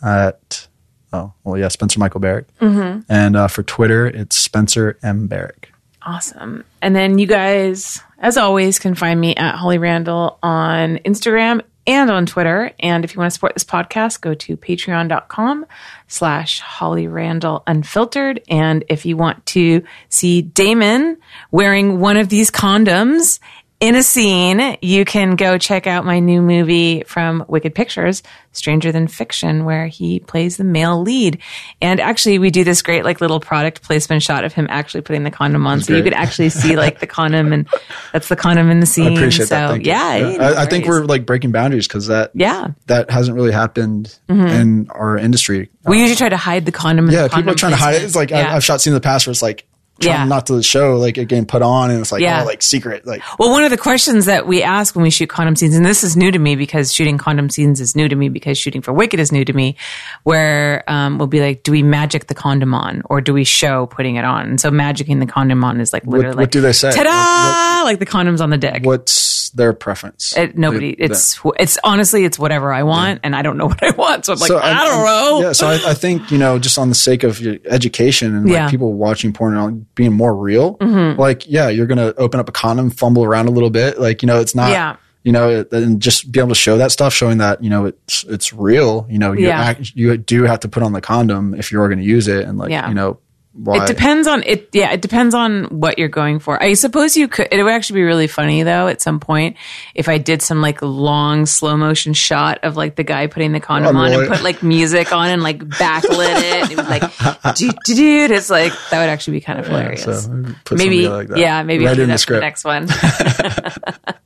[0.05, 0.69] at
[1.13, 3.01] oh well yeah Spencer Michael Barrick, mm-hmm.
[3.09, 5.73] and uh, for Twitter it's Spencer M Barrick.
[6.03, 6.65] Awesome.
[6.83, 12.11] And then you guys, as always, can find me at Holly Randall on Instagram and
[12.11, 12.73] on Twitter.
[12.81, 15.67] And if you want to support this podcast, go to patreon.com
[16.09, 18.43] slash Holly Randall Unfiltered.
[18.49, 21.19] And if you want to see Damon
[21.51, 23.39] wearing one of these condoms
[23.85, 28.93] in a scene, you can go check out my new movie from Wicked Pictures, Stranger
[28.93, 31.39] Than Fiction, where he plays the male lead.
[31.83, 35.23] And actually, we do this great, like, little product placement shot of him actually putting
[35.23, 35.83] the condom on.
[35.83, 37.69] So you could actually see, like, the condom, and
[38.11, 39.13] that's the condom in the scene.
[39.13, 39.85] I appreciate so, that.
[39.85, 39.91] You.
[39.91, 40.37] yeah.
[40.41, 42.69] I, I think we're like breaking boundaries because that Yeah.
[42.87, 44.47] that hasn't really happened mm-hmm.
[44.47, 45.69] in our industry.
[45.87, 47.11] We usually try to hide the condom.
[47.11, 48.03] yeah, the people are condom trying to hide it.
[48.05, 48.55] It's like Yeah.
[48.55, 49.67] I've shot scenes in the past where it's like
[50.01, 50.25] trying Yeah.
[50.25, 52.43] not to the show like it getting put on, and it's like Yeah.
[52.43, 55.29] oh like secret like Well, one of the questions that we ask when we shoot
[55.29, 58.17] condom scenes, and this is new to me because shooting condom scenes is new to
[58.17, 59.77] me because shooting for Wicked is new to me,
[60.25, 63.87] where um, we'll be like, do we magic the condom on or do we show
[63.87, 64.47] putting it on?
[64.49, 66.91] And so magicking the condom on is like literally what like, do they say?
[66.93, 67.85] Ta-da!
[67.85, 68.85] like the condom's on the dick.
[68.85, 70.37] what's their preference?
[70.37, 73.91] It, nobody, it's, it's honestly, it's whatever I want and I don't know what I
[73.91, 74.27] want.
[74.27, 75.41] So I'm like, So I, I'm- don't know.
[75.47, 78.53] Yeah, so I, I think you know, just on the sake of education and like
[78.53, 78.71] Yeah.
[78.71, 81.21] people watching porn and being more real, Mm-hmm.
[81.21, 84.27] like yeah, you're gonna open up a condom, fumble around a little bit, like you
[84.27, 84.71] know, it's not.
[84.71, 84.97] Yeah.
[85.23, 88.25] You know, and just be able to show that stuff, showing that you know it's
[88.25, 89.07] it's real.
[89.09, 89.59] You know, you Yeah.
[89.59, 92.45] act, you do have to put on the condom if you're going to use it,
[92.45, 92.89] and like Yeah.
[92.89, 93.19] you know,
[93.55, 93.85] why?
[93.85, 94.69] It depends on it.
[94.73, 96.61] Yeah, it depends on what you're going for.
[96.61, 97.47] I suppose you could.
[97.53, 99.57] It would actually be really funny though at some point
[99.95, 103.61] if I did some like long slow motion shot of like the guy putting the
[103.61, 106.63] condom on and put like music on and like backlit it.
[106.63, 107.55] And it was like,
[107.85, 110.03] dude, it's like that would actually be kind of hilarious.
[110.03, 112.89] so put maybe, like yeah, maybe do in that the for the next one.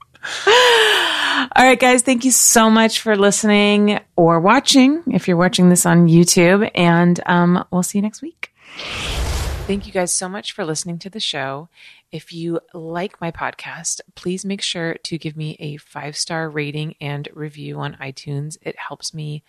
[1.56, 5.84] All right, guys, thank you so much for listening or watching if you're watching this
[5.86, 8.52] on YouTube, and um, we'll see you next week.
[8.78, 11.68] Thank you guys so much for listening to the show.
[12.10, 16.94] If you like my podcast, please make sure to give me a five star rating
[17.00, 18.56] and review on iTunes.
[18.62, 19.42] It helps me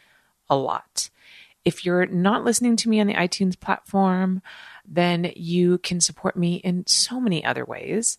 [0.49, 1.09] a lot.
[1.63, 4.41] If you're not listening to me on the iTunes platform,
[4.91, 8.17] then you can support me in so many other ways.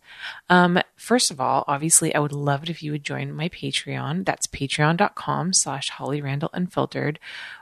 [0.49, 4.25] Um, first of all, obviously, I would love it if you would join my Patreon.
[4.25, 7.19] That's patreon.com slash Holly Randall Unfiltered,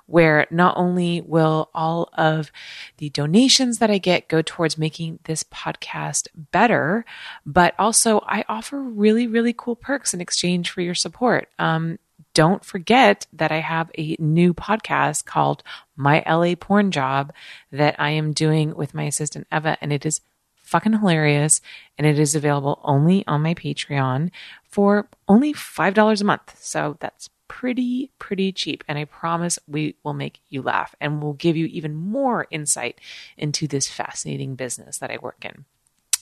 [0.07, 2.53] where not only will all of
[2.99, 7.05] the donations that I get go towards making this podcast better,
[7.47, 11.49] but also I offer really, really cool perks in exchange for your support.
[11.59, 11.99] Um,
[12.39, 15.65] don't forget that I have a new podcast called
[15.97, 17.33] My LA Porn Job
[17.73, 20.21] that I am doing with my assistant Eva, and it is
[20.55, 21.61] fucking hilarious.
[21.99, 24.31] And it is available only on my Patreon
[24.63, 26.57] for only $5 a month.
[26.63, 28.85] So that's pretty, pretty cheap.
[28.87, 33.01] And I promise we will make you laugh and we'll give you even more insight
[33.37, 35.65] into this fascinating business that I work in.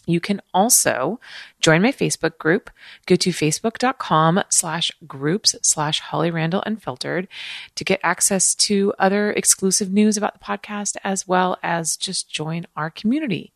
[0.06, 1.20] You can also
[1.60, 2.70] join my Facebook group.
[3.06, 7.28] Go to facebook.com slash groups slash Holly Randall Unfiltered
[7.74, 12.66] to get access to other exclusive news about the podcast as well as just join
[12.76, 13.52] our community.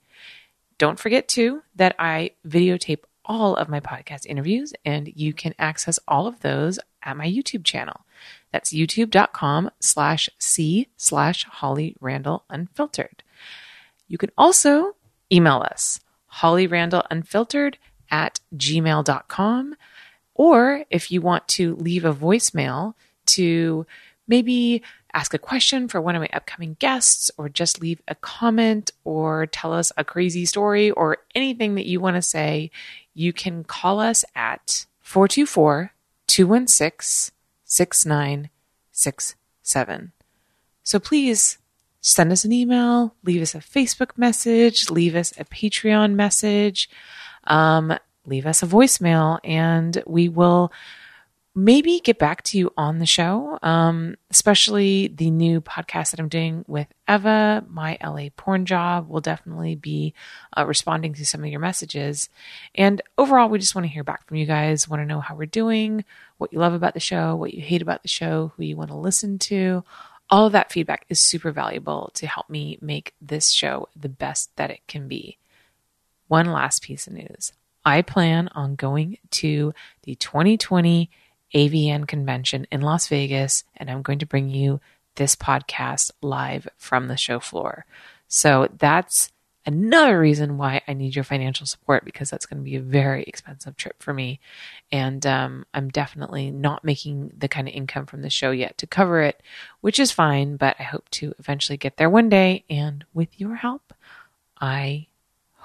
[0.77, 5.99] Don't forget too that I videotape all of my podcast interviews and you can access
[6.09, 8.01] all of those at my YouTube channel.
[8.51, 13.23] That's youtube.com slash C slash Holly Randall Unfiltered.
[14.09, 14.97] You can also
[15.31, 16.01] email us
[16.31, 17.77] Holly Randall Unfiltered
[18.11, 19.77] at gmail.com.
[20.35, 22.95] Or if you want to leave a voicemail
[23.27, 23.87] to
[24.27, 24.83] maybe
[25.13, 29.47] ask a question for one of my upcoming guests, or just leave a comment, or
[29.47, 32.71] tell us a crazy story, or anything that you want to say,
[33.13, 35.93] you can call us at 424
[36.29, 37.35] 216
[37.65, 40.13] 6967.
[40.83, 41.59] So please
[42.01, 46.89] send us an email, leave us a Facebook message, leave us a Patreon message,
[47.45, 50.73] um, leave us a voicemail, and we will
[51.55, 56.29] maybe get back to you on the show, um, especially the new podcast that I'm
[56.29, 59.09] doing with Eva, my LA porn job.
[59.09, 60.15] will definitely be
[60.57, 62.29] uh, responding to some of your messages.
[62.75, 65.35] And overall, we just want to hear back from you guys, want to know how
[65.35, 66.05] we're doing,
[66.39, 68.91] what you love about the show, what you hate about the show, who you want
[68.91, 69.85] to listen to.
[70.31, 74.55] All of that feedback is super valuable to help me make this show the best
[74.57, 75.39] that it can be.
[76.29, 77.53] One last piece of news.
[77.85, 81.11] I plan on going to the 2020
[81.55, 84.81] AVN convention in Las Vegas, and I'm going to bring you
[85.17, 87.85] this podcast live from the show floor.
[88.29, 89.33] So that's
[89.67, 93.23] another reason why I need your financial support because that's going to be a very
[93.25, 94.41] expensive trip for me.
[94.91, 98.87] And um, I'm definitely not making the kind of income from the show yet to
[98.87, 99.43] cover it,
[99.81, 102.65] which is fine, but I hope to eventually get there one day.
[102.71, 103.93] And with your help,
[104.61, 105.09] I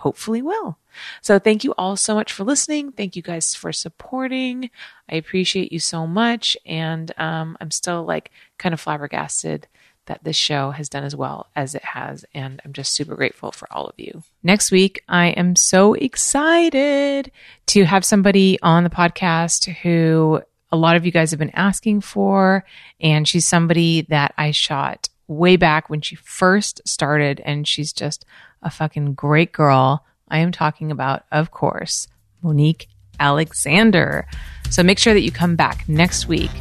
[0.06, 0.78] hopefully will.
[1.22, 2.92] So thank you all so much for listening.
[2.92, 4.70] Thank you guys for supporting.
[5.10, 6.56] I appreciate you so much.
[6.66, 9.68] And um, I'm still like kind of flabbergasted
[10.06, 12.26] that this show has done as well as it has.
[12.34, 14.24] And I'm just super grateful for all of you.
[14.44, 17.32] Next week, I am so excited
[17.68, 20.42] to have somebody on the podcast who
[20.72, 22.66] a lot of you guys have been asking for.
[23.00, 27.42] And she's somebody that I shot way back when she first started.
[27.44, 28.26] And she's just
[28.62, 30.06] a fucking great girl.
[30.28, 32.08] I am talking about, of course,
[32.42, 32.88] Monique
[33.20, 34.28] Alexander.
[34.70, 36.52] So make sure that you come back next week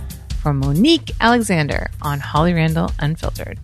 [0.45, 3.59] for Monique Alexander on Holly Randall Unfiltered.